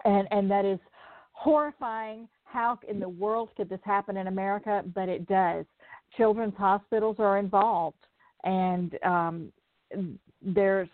[0.05, 0.79] And and that is
[1.33, 2.27] horrifying.
[2.43, 4.83] How in the world could this happen in America?
[4.95, 5.65] But it does.
[6.15, 7.97] Children's hospitals are involved,
[8.43, 9.51] and um,
[10.41, 10.89] there's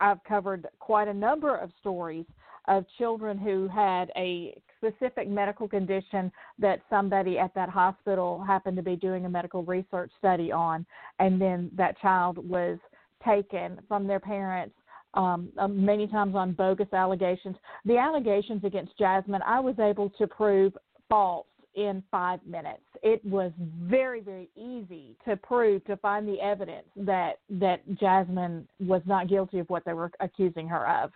[0.00, 2.26] I've covered quite a number of stories
[2.68, 8.82] of children who had a specific medical condition that somebody at that hospital happened to
[8.82, 10.84] be doing a medical research study on,
[11.18, 12.78] and then that child was
[13.24, 14.74] taken from their parents.
[15.14, 17.56] Um, many times on bogus allegations.
[17.86, 20.76] The allegations against Jasmine, I was able to prove
[21.08, 22.82] false in five minutes.
[23.02, 23.52] It was
[23.82, 29.58] very, very easy to prove to find the evidence that that Jasmine was not guilty
[29.58, 31.12] of what they were accusing her of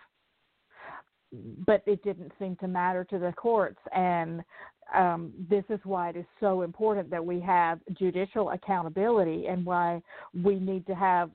[1.65, 3.79] but it didn't seem to matter to the courts.
[3.93, 4.43] And
[4.93, 10.01] um, this is why it is so important that we have judicial accountability and why
[10.33, 11.31] we need to have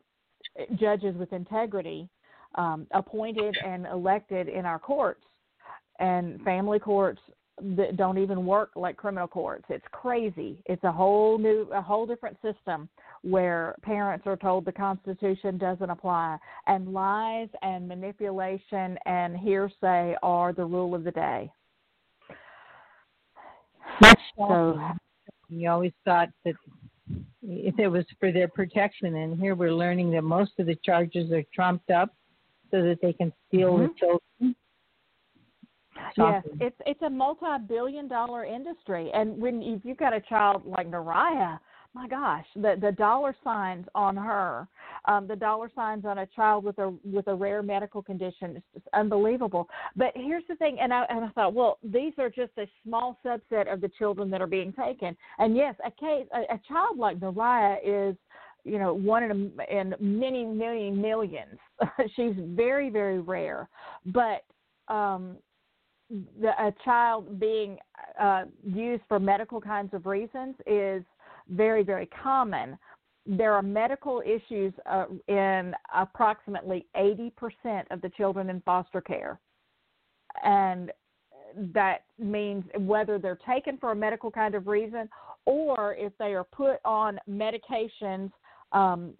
[0.78, 2.08] judges with integrity
[2.56, 5.22] um, appointed and elected in our courts
[5.98, 7.20] and family courts
[7.60, 9.64] that don't even work like criminal courts.
[9.70, 10.62] It's crazy.
[10.66, 12.88] It's a whole new, a whole different system
[13.22, 20.52] where parents are told the Constitution doesn't apply, and lies and manipulation and hearsay are
[20.52, 21.50] the rule of the day.
[24.00, 24.78] That's So-
[25.48, 26.56] you always thought that
[27.42, 31.32] if it was for their protection, and here we're learning that most of the charges
[31.32, 32.10] are trumped up
[32.70, 34.18] so that they can steal the Mhm.
[36.16, 36.42] Children.
[36.60, 41.58] Yes, it's it's a multi-billion-dollar industry, and when if you've got a child like Nariah,
[41.94, 44.68] my gosh, the the dollar signs on her,
[45.06, 48.62] um, the dollar signs on a child with a with a rare medical condition is
[48.74, 49.68] just unbelievable.
[49.96, 53.18] But here's the thing, and I and I thought, well, these are just a small
[53.24, 55.16] subset of the children that are being taken.
[55.38, 58.16] And yes, a case, a, a child like Mariah is
[58.64, 61.58] you know one in a, in many many millions
[62.16, 63.68] she's very very rare
[64.06, 64.42] but
[64.88, 65.36] um
[66.10, 67.78] the, a child being
[68.20, 71.02] uh, used for medical kinds of reasons is
[71.48, 72.78] very, very common.
[73.26, 77.32] There are medical issues uh, in approximately 80%
[77.90, 79.40] of the children in foster care.
[80.44, 80.92] And
[81.74, 85.08] that means whether they're taken for a medical kind of reason
[85.44, 88.30] or if they are put on medications
[88.72, 89.14] um,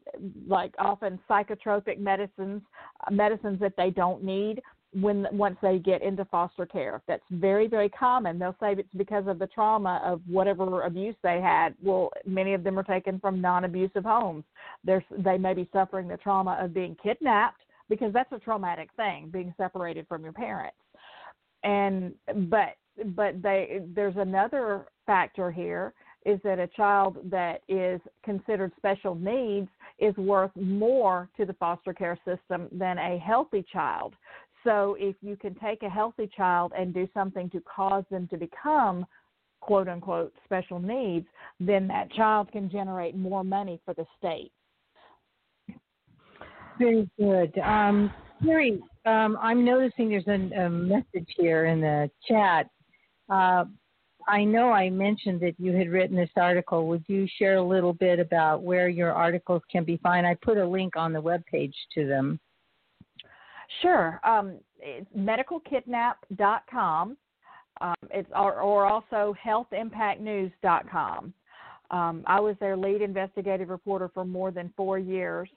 [0.46, 2.62] like often psychotropic medicines,
[3.10, 4.60] medicines that they don't need,
[5.00, 7.02] when once they get into foster care.
[7.06, 8.38] That's very very common.
[8.38, 11.74] They'll say it's because of the trauma of whatever abuse they had.
[11.82, 14.44] Well, many of them are taken from non-abusive homes.
[14.84, 19.28] They're, they may be suffering the trauma of being kidnapped because that's a traumatic thing,
[19.32, 20.76] being separated from your parents.
[21.62, 22.14] And
[22.48, 22.76] but
[23.14, 25.92] but they there's another factor here
[26.24, 29.68] is that a child that is considered special needs
[30.00, 34.12] is worth more to the foster care system than a healthy child.
[34.66, 38.36] So if you can take a healthy child and do something to cause them to
[38.36, 39.06] become
[39.60, 41.26] quote unquote special needs,
[41.60, 44.50] then that child can generate more money for the state.
[46.80, 47.56] Very good.
[47.58, 48.12] Um,
[48.42, 52.68] Terri, um, I'm noticing there's a, a, message here in the chat.
[53.30, 53.64] Uh,
[54.28, 56.88] I know I mentioned that you had written this article.
[56.88, 60.26] Would you share a little bit about where your articles can be found?
[60.26, 62.40] I put a link on the web page to them.
[63.82, 64.20] Sure.
[64.24, 67.16] Um, it's medicalkidnap.com.
[67.80, 71.34] Um, it's or, or also healthimpactnews.com.
[71.90, 75.48] Um, I was their lead investigative reporter for more than four years,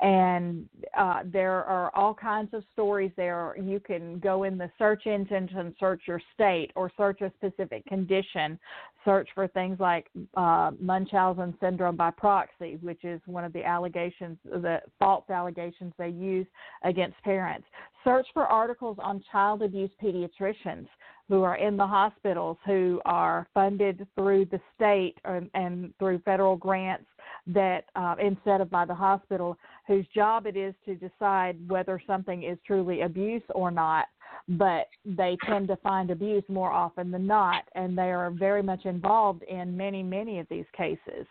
[0.00, 3.56] and uh, there are all kinds of stories there.
[3.60, 7.84] You can go in the search engine and search your state or search a specific
[7.86, 8.58] condition.
[9.04, 10.06] Search for things like
[10.36, 16.10] uh, Munchausen syndrome by proxy, which is one of the allegations, the false allegations they
[16.10, 16.46] use
[16.84, 17.66] against parents.
[18.04, 20.86] Search for articles on child abuse pediatricians
[21.28, 26.56] who are in the hospitals who are funded through the state and, and through federal
[26.56, 27.04] grants
[27.46, 29.56] that uh, instead of by the hospital,
[29.88, 34.04] whose job it is to decide whether something is truly abuse or not.
[34.50, 38.84] But they tend to find abuse more often than not, and they are very much
[38.84, 41.26] involved in many, many of these cases.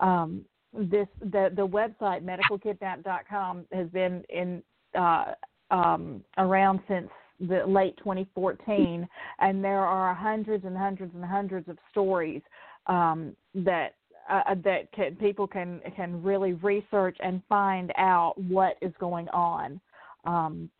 [0.00, 4.62] Um, this the the website medicalkidnap.com has been in
[4.98, 5.32] uh,
[5.70, 7.08] um, around since
[7.40, 9.08] the late 2014,
[9.40, 12.42] and there are hundreds and hundreds and hundreds of stories
[12.86, 13.94] um, that
[14.30, 19.28] uh, uh, that can, people can can really research and find out what is going
[19.30, 19.80] on.
[20.24, 20.70] Um,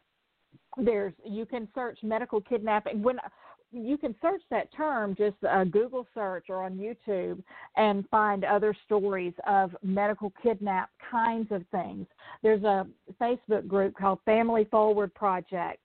[0.76, 3.18] there's you can search medical kidnapping when
[3.72, 7.42] you can search that term just a Google search or on YouTube
[7.76, 12.06] and find other stories of medical kidnap kinds of things.
[12.42, 12.86] There's a
[13.20, 15.80] Facebook group called Family Forward Project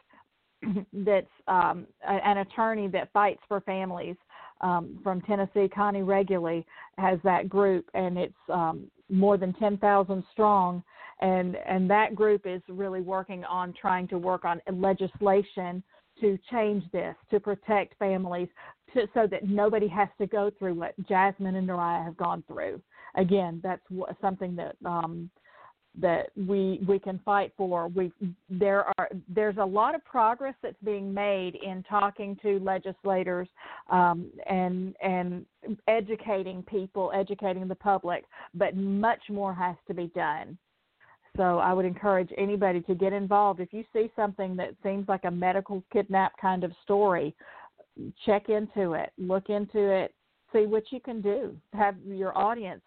[0.93, 4.15] that's um, an attorney that fights for families
[4.61, 6.65] um, from Tennessee, Connie Reguli,
[6.97, 10.83] has that group, and it's um, more than 10,000 strong.
[11.19, 15.83] And, and that group is really working on trying to work on legislation
[16.21, 18.49] to change this, to protect families,
[18.93, 22.81] to, so that nobody has to go through what Jasmine and Nariah have gone through.
[23.15, 23.81] Again, that's
[24.21, 25.29] something that um,
[25.99, 27.87] that we we can fight for.
[27.87, 28.11] We
[28.49, 33.47] there are there's a lot of progress that's being made in talking to legislators
[33.89, 35.45] um, and and
[35.87, 40.57] educating people, educating the public, but much more has to be done.
[41.35, 43.59] So I would encourage anybody to get involved.
[43.59, 47.35] If you see something that seems like a medical kidnap kind of story,
[48.25, 50.13] check into it, look into it,
[50.51, 51.55] see what you can do.
[51.73, 52.81] Have your audience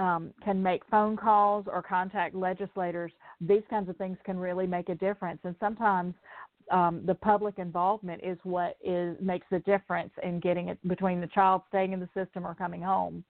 [0.00, 4.88] um, can make phone calls or contact legislators, these kinds of things can really make
[4.88, 5.40] a difference.
[5.44, 6.14] And sometimes
[6.70, 11.26] um, the public involvement is what is makes the difference in getting it between the
[11.28, 13.24] child staying in the system or coming home.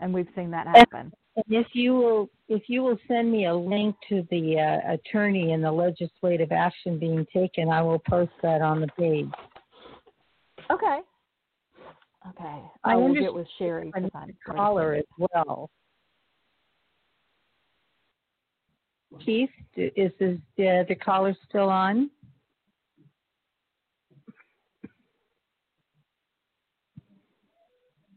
[0.00, 1.12] And we've seen that happen.
[1.36, 5.52] And if you will, if you will send me a link to the uh, attorney
[5.52, 9.30] and the legislative action being taken, I will post that on the page.
[10.70, 11.00] Okay.
[12.28, 12.62] Okay.
[12.84, 15.70] I, I will get with Sherrie to find caller as well.
[19.24, 22.10] Keith, is this, uh, the caller still on?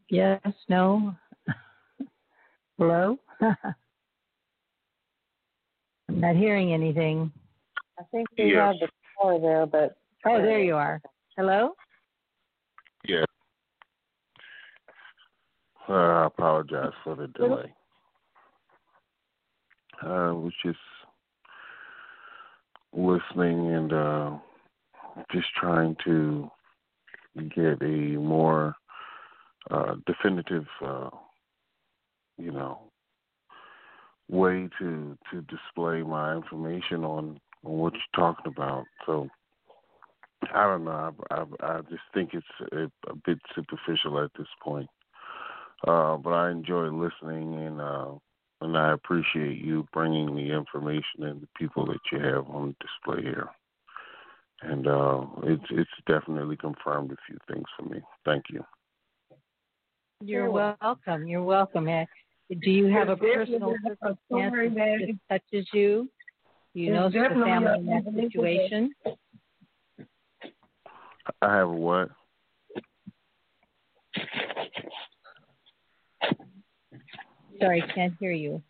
[0.09, 1.15] Yes, no?
[2.77, 3.17] Hello?
[3.41, 3.75] I'm
[6.09, 7.31] not hearing anything.
[7.99, 8.55] I think we Yes.
[8.55, 11.01] have the caller there, but Oh, there you are.
[11.37, 11.75] Hello?
[13.07, 13.25] Yeah.
[15.87, 17.73] Uh, I apologize for the delay.
[20.01, 20.77] I was just
[22.97, 24.31] listening and uh,
[25.31, 26.49] just trying to
[27.55, 28.75] get a more
[29.69, 31.09] uh, definitive, uh,
[32.37, 32.79] you know,
[34.29, 38.85] way to to display my information on, on what you're talking about.
[39.05, 39.29] So
[40.53, 41.13] I don't know.
[41.31, 41.45] I, I,
[41.77, 44.89] I just think it's a, a bit superficial at this point.
[45.87, 48.11] Uh, but I enjoy listening, and uh,
[48.61, 53.23] and I appreciate you bringing the information and the people that you have on display
[53.23, 53.49] here.
[54.61, 58.01] And uh, it's it's definitely confirmed a few things for me.
[58.25, 58.63] Thank you.
[60.21, 61.27] You're welcome.
[61.27, 61.85] You're welcome.
[61.85, 66.09] Do you have a personal circumstance that touches you?
[66.73, 68.95] Do you know It's the definitely family a in that situation?
[71.41, 72.09] I have a what?
[77.59, 78.61] Sorry, I can't hear you.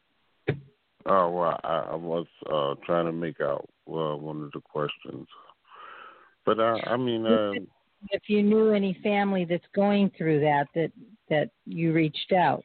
[1.06, 5.28] Oh well, I, I was uh, trying to make out uh, one of the questions,
[6.46, 7.54] but uh, I mean, uh,
[8.12, 10.92] If you knew any family that's going through that, that
[11.30, 12.64] that you reached out.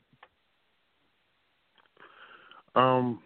[2.75, 3.21] Um,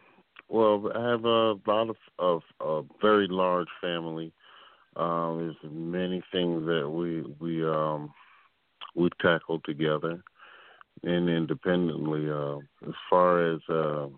[0.48, 4.32] well, I have a lot of of a very large family.
[4.96, 8.12] Um, there's many things that we we um
[8.94, 10.22] we tackle together
[11.02, 12.30] and independently.
[12.30, 12.58] Uh,
[12.88, 14.08] as far as uh,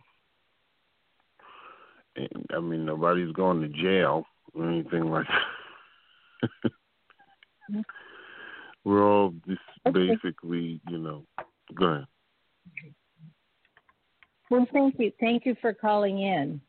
[2.54, 4.24] I mean, nobody's going to jail
[4.54, 5.26] or anything like
[6.62, 6.72] that.
[8.84, 9.60] We're all just
[9.92, 11.24] basically, you know.
[11.74, 12.06] Go ahead.
[14.50, 15.12] Well, thank you.
[15.20, 16.60] Thank you for calling in.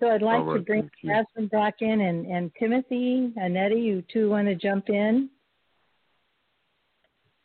[0.00, 0.90] So I'd like All to bring.
[1.04, 5.30] Jasmine back in and, and Timothy, Annette, you two want to jump in?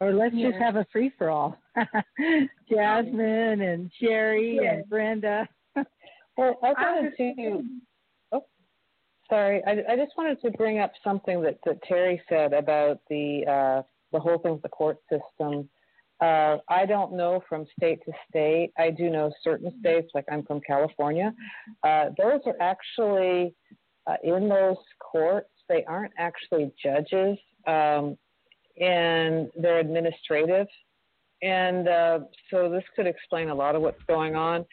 [0.02, 1.58] Or let's just have a free for all.
[2.70, 4.74] Jasmine and Sherrie Yeah.
[4.74, 5.48] and Brenda.
[6.38, 7.64] Well, I wanted to.
[8.32, 8.46] Oh,
[9.30, 9.62] sorry.
[9.68, 13.82] I, I just wanted to bring up something that, that Terri said about the uh,
[14.14, 15.68] the whole thing with the court system.
[16.22, 18.72] Uh, I don't know from state to state.
[18.78, 21.34] I do know certain states, like I'm from California.
[21.84, 23.54] Uh, those are actually
[24.08, 25.50] uh, in those courts.
[25.68, 28.18] They aren't actually judges, um,
[28.80, 30.68] and they're administrative.
[31.42, 32.20] And uh,
[32.50, 34.66] so this could explain a lot of what's going on.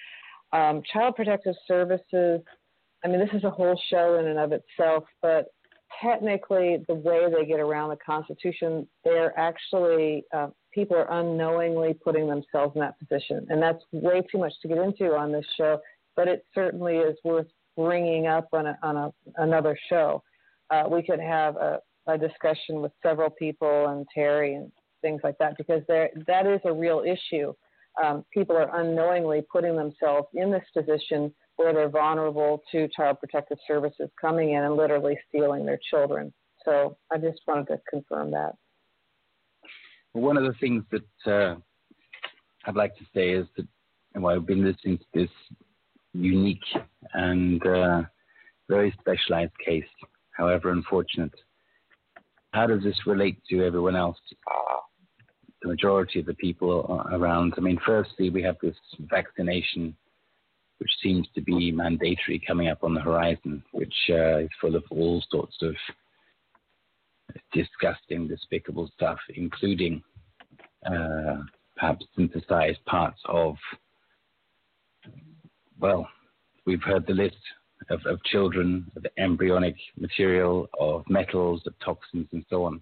[0.53, 2.41] Um, Child Protective Services,
[3.05, 5.47] I mean, this is a whole show in and of itself, but
[6.03, 12.28] technically, the way they get around the Constitution, they're actually, uh, people are unknowingly putting
[12.28, 13.47] themselves in that position.
[13.49, 15.81] And that's way too much to get into on this show,
[16.16, 17.47] but it certainly is worth
[17.77, 20.23] bringing up on, a, on a, another show.
[20.70, 24.70] Uh, we could have a, a discussion with several people and Terri and
[25.03, 27.53] things like that because there, that is a real issue
[28.03, 33.59] um, people are unknowingly putting themselves in this position where they're vulnerable to child protective
[33.66, 36.33] services coming in and literally stealing their children.
[36.65, 38.53] So I just wanted to confirm that.
[40.12, 41.57] One of the things that uh,
[42.66, 43.66] I'd like to say is that
[44.12, 45.31] while I've been listening to this
[46.12, 46.59] unique
[47.15, 48.03] and uh,
[48.69, 49.85] very specialized case,
[50.33, 51.35] however unfortunate,
[52.57, 54.16] how does this relate to everyone else?
[55.61, 57.53] The majority of the people around.
[57.59, 58.77] I mean, firstly, we have this
[59.11, 59.95] vaccination,
[60.78, 64.85] which seems to be mandatory coming up on the horizon, which uh, is full of
[64.91, 65.74] all sorts of
[67.53, 70.03] disgusting, despicable stuff, including
[70.87, 71.43] uh,
[71.77, 73.55] perhaps synthesized parts of,
[75.78, 76.09] well,
[76.65, 77.37] we've heard the list
[77.90, 82.81] of, of children, of embryonic material, of metals, of toxins, and so on.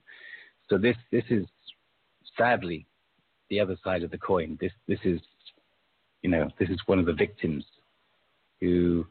[0.71, 1.45] So this this is
[2.37, 2.87] sadly
[3.51, 4.59] the other side of the coin.
[4.61, 5.21] This this is
[6.23, 7.65] you know this is one of the victims
[8.61, 9.07] who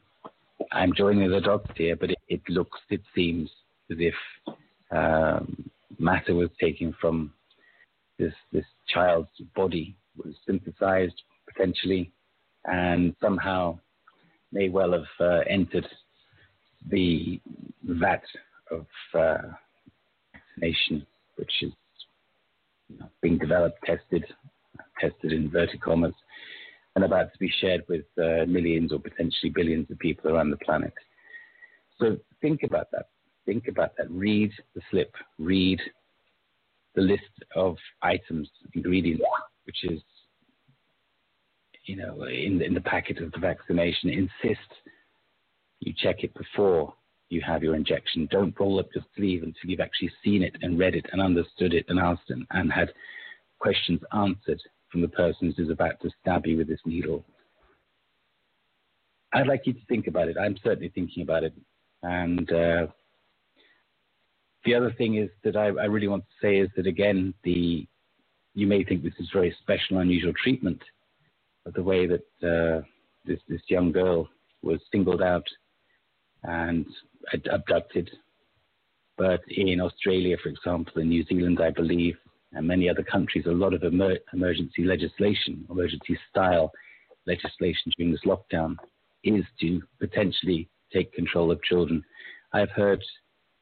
[0.72, 3.50] I'm joining the dots here, but it, it looks it seems
[3.90, 4.14] as if
[4.90, 7.32] um, matter was taken from
[8.18, 12.12] this this child's body was synthesized potentially,
[12.64, 13.78] and somehow
[14.54, 15.86] may well have uh, entered
[16.90, 17.40] the
[17.82, 18.22] vat
[18.70, 19.38] of uh,
[20.54, 21.06] vaccination,
[21.36, 21.72] which is
[22.88, 24.24] you know, being developed, tested,
[25.00, 26.14] tested in inverted commas,
[26.94, 30.56] and about to be shared with uh, millions or potentially billions of people around the
[30.58, 30.92] planet.
[32.00, 33.08] So think about that.
[33.46, 34.10] Think about that.
[34.10, 35.12] Read the slip.
[35.38, 35.80] Read
[36.94, 37.22] the list
[37.56, 39.24] of items, ingredients,
[39.64, 40.00] which is
[41.84, 44.60] you know, in, in the packet of the vaccination, insist
[45.80, 46.94] you check it before
[47.28, 48.28] you have your injection.
[48.30, 51.74] Don't roll up your sleeve until you've actually seen it and read it and understood
[51.74, 52.90] it and asked and, and had
[53.58, 57.24] questions answered from the person who's about to stab you with this needle.
[59.32, 60.36] I'd like you to think about it.
[60.38, 61.52] I'm certainly thinking about it.
[62.02, 62.86] And uh,
[64.64, 67.86] the other thing is that I, I, really want to say is that again, the
[68.54, 70.80] you may think this is very special, unusual treatment
[71.72, 72.82] the way that uh,
[73.24, 74.28] this this young girl
[74.62, 75.46] was singled out
[76.42, 76.86] and
[77.50, 78.10] abducted.
[79.16, 82.16] But in Australia, for example, in New Zealand, I believe,
[82.52, 86.72] and many other countries, a lot of emer- emergency legislation, emergency style
[87.26, 88.76] legislation during this lockdown
[89.22, 92.04] is to potentially take control of children.
[92.52, 93.02] I've heard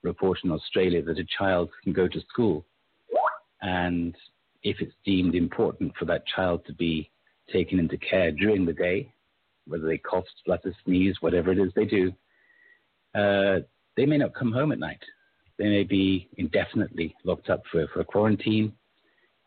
[0.02, 2.64] report in Australia that a child can go to school
[3.62, 4.14] and
[4.64, 7.10] if it's deemed important for that child to be
[7.50, 9.12] taken into care during the day,
[9.66, 12.12] whether they cough, splutter, sneeze, whatever it is they do,
[13.14, 13.60] uh,
[13.96, 15.02] they may not come home at night.
[15.58, 18.72] They may be indefinitely locked up for, for a quarantine.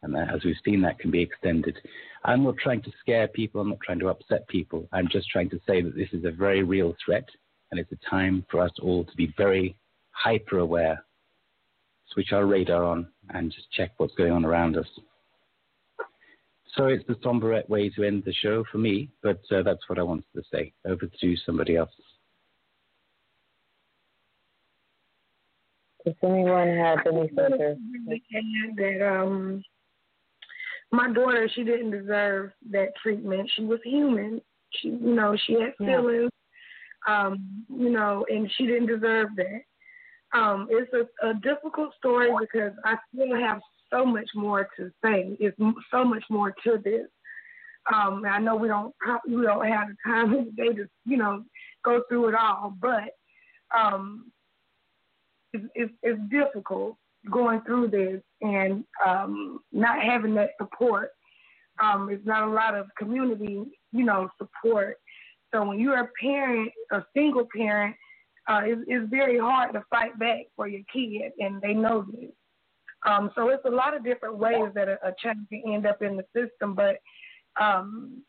[0.03, 1.77] And as we've seen, that can be extended.
[2.23, 3.59] I'm not trying to scare people.
[3.59, 4.87] I'm not trying to upset people.
[4.91, 7.27] I'm just trying to say that this is a very real threat.
[7.71, 9.75] And it's a time for us all to be very
[10.11, 11.03] hyper aware,
[12.11, 14.87] switch our radar on, and just check what's going on around us.
[16.73, 19.99] So it's the somber way to end the show for me, but uh, that's what
[19.99, 20.73] I wanted to say.
[20.85, 21.91] Over to somebody else.
[26.05, 27.77] Does anyone have any further?
[28.77, 29.63] That um,
[30.91, 33.49] my daughter, she didn't deserve that treatment.
[33.55, 34.41] She was human.
[34.81, 36.29] She, you know, she had feelings.
[37.07, 37.27] Yeah.
[37.27, 40.37] Um, you know, and she didn't deserve that.
[40.37, 45.35] Um, it's a, a difficult story because I still have so much more to say.
[45.39, 45.57] It's
[45.91, 47.07] so much more to this.
[47.93, 48.93] Um, I know we don't
[49.27, 51.43] we don't have the time today to you know
[51.83, 53.11] go through it all, but
[53.77, 54.31] um,
[55.53, 56.97] it's, it's, it's difficult
[57.31, 61.09] going through this and um, not having that support.
[61.81, 64.97] Um, it's not a lot of community, you know, support.
[65.53, 67.95] So when you're a parent, a single parent,
[68.47, 72.29] uh, it's, it's very hard to fight back for your kid, and they know this.
[73.05, 76.01] Um, so it's a lot of different ways that a, a child can end up
[76.01, 76.73] in the system.
[76.73, 76.97] But
[77.61, 78.23] um,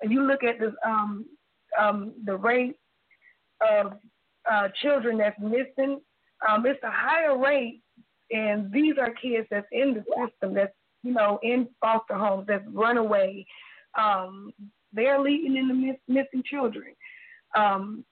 [0.00, 1.26] if you look at um,
[1.78, 2.76] um, the rate
[3.60, 3.94] of
[4.50, 6.00] uh, children that's missing,
[6.48, 7.80] um, it's a higher rate,
[8.30, 10.72] and these are kids that's in the system that's
[11.02, 13.46] you know in foster homes that's run away.
[13.98, 14.52] Um,
[14.92, 16.94] they're leading in the miss, missing children.
[17.56, 18.04] Um,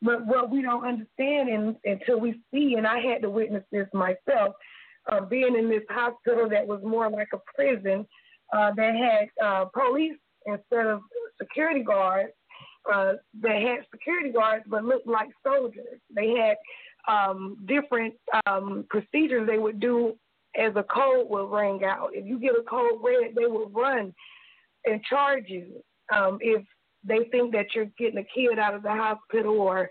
[0.00, 4.54] but what we don't understand until we see, and I had to witness this myself,
[5.10, 8.06] uh, being in this hospital that was more like a prison
[8.52, 11.00] uh, that had uh, police instead of
[11.40, 12.32] security guards.
[12.92, 16.00] Uh, they had security guards, but looked like soldiers.
[16.14, 16.56] They had
[17.08, 18.14] um, different
[18.46, 20.16] um, procedures they would do
[20.56, 22.10] as a code will ring out.
[22.12, 24.12] If you get a code red, they will run
[24.84, 25.82] and charge you.
[26.14, 26.62] Um, if
[27.04, 29.88] they think that you're getting a kid out of the hospital or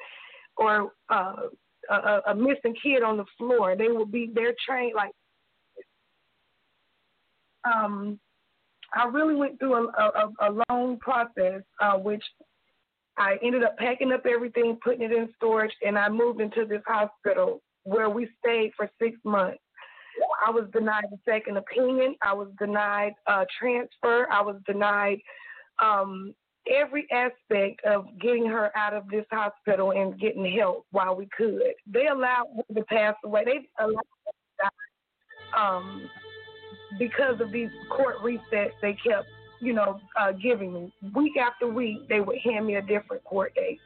[0.58, 1.48] or uh,
[1.90, 3.76] a, a missing kid on the floor.
[3.76, 5.12] They will be they're trained like.
[7.64, 8.20] Um,
[8.94, 12.24] I really went through a, a, a long process, uh, which
[13.18, 16.82] I ended up packing up everything, putting it in storage, and I moved into this
[16.86, 19.60] hospital where we stayed for six months.
[20.46, 22.16] I was denied a second opinion.
[22.22, 24.28] I was denied a transfer.
[24.32, 25.20] I was denied
[25.80, 26.34] um,
[26.72, 31.62] every aspect of getting her out of this hospital and getting help while we could.
[31.88, 33.44] They allowed her to pass away.
[33.46, 34.70] They allowed her to
[35.54, 36.10] die um,
[36.98, 39.28] because of these court resets they kept,
[39.60, 40.94] you know, uh, giving me.
[41.16, 43.80] Week after week, they would hand me a different court date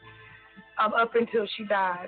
[0.77, 2.07] um, up until she died.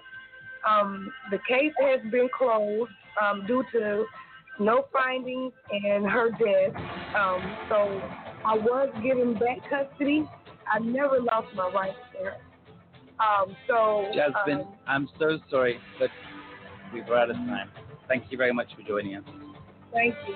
[0.67, 2.91] Um, the case has been closed
[3.21, 4.05] um, due to
[4.59, 6.75] no findings and her death.
[7.15, 8.01] Um, so
[8.45, 10.27] I was given back custody
[10.71, 12.37] I never lost my wife there.
[13.19, 16.09] Um, so Jasmine, um, I'm so sorry, but
[16.93, 17.69] we are out of time.
[18.07, 19.23] Thank you very much for joining us.
[19.91, 20.35] Thank you.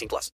[0.00, 0.28] 18 plus.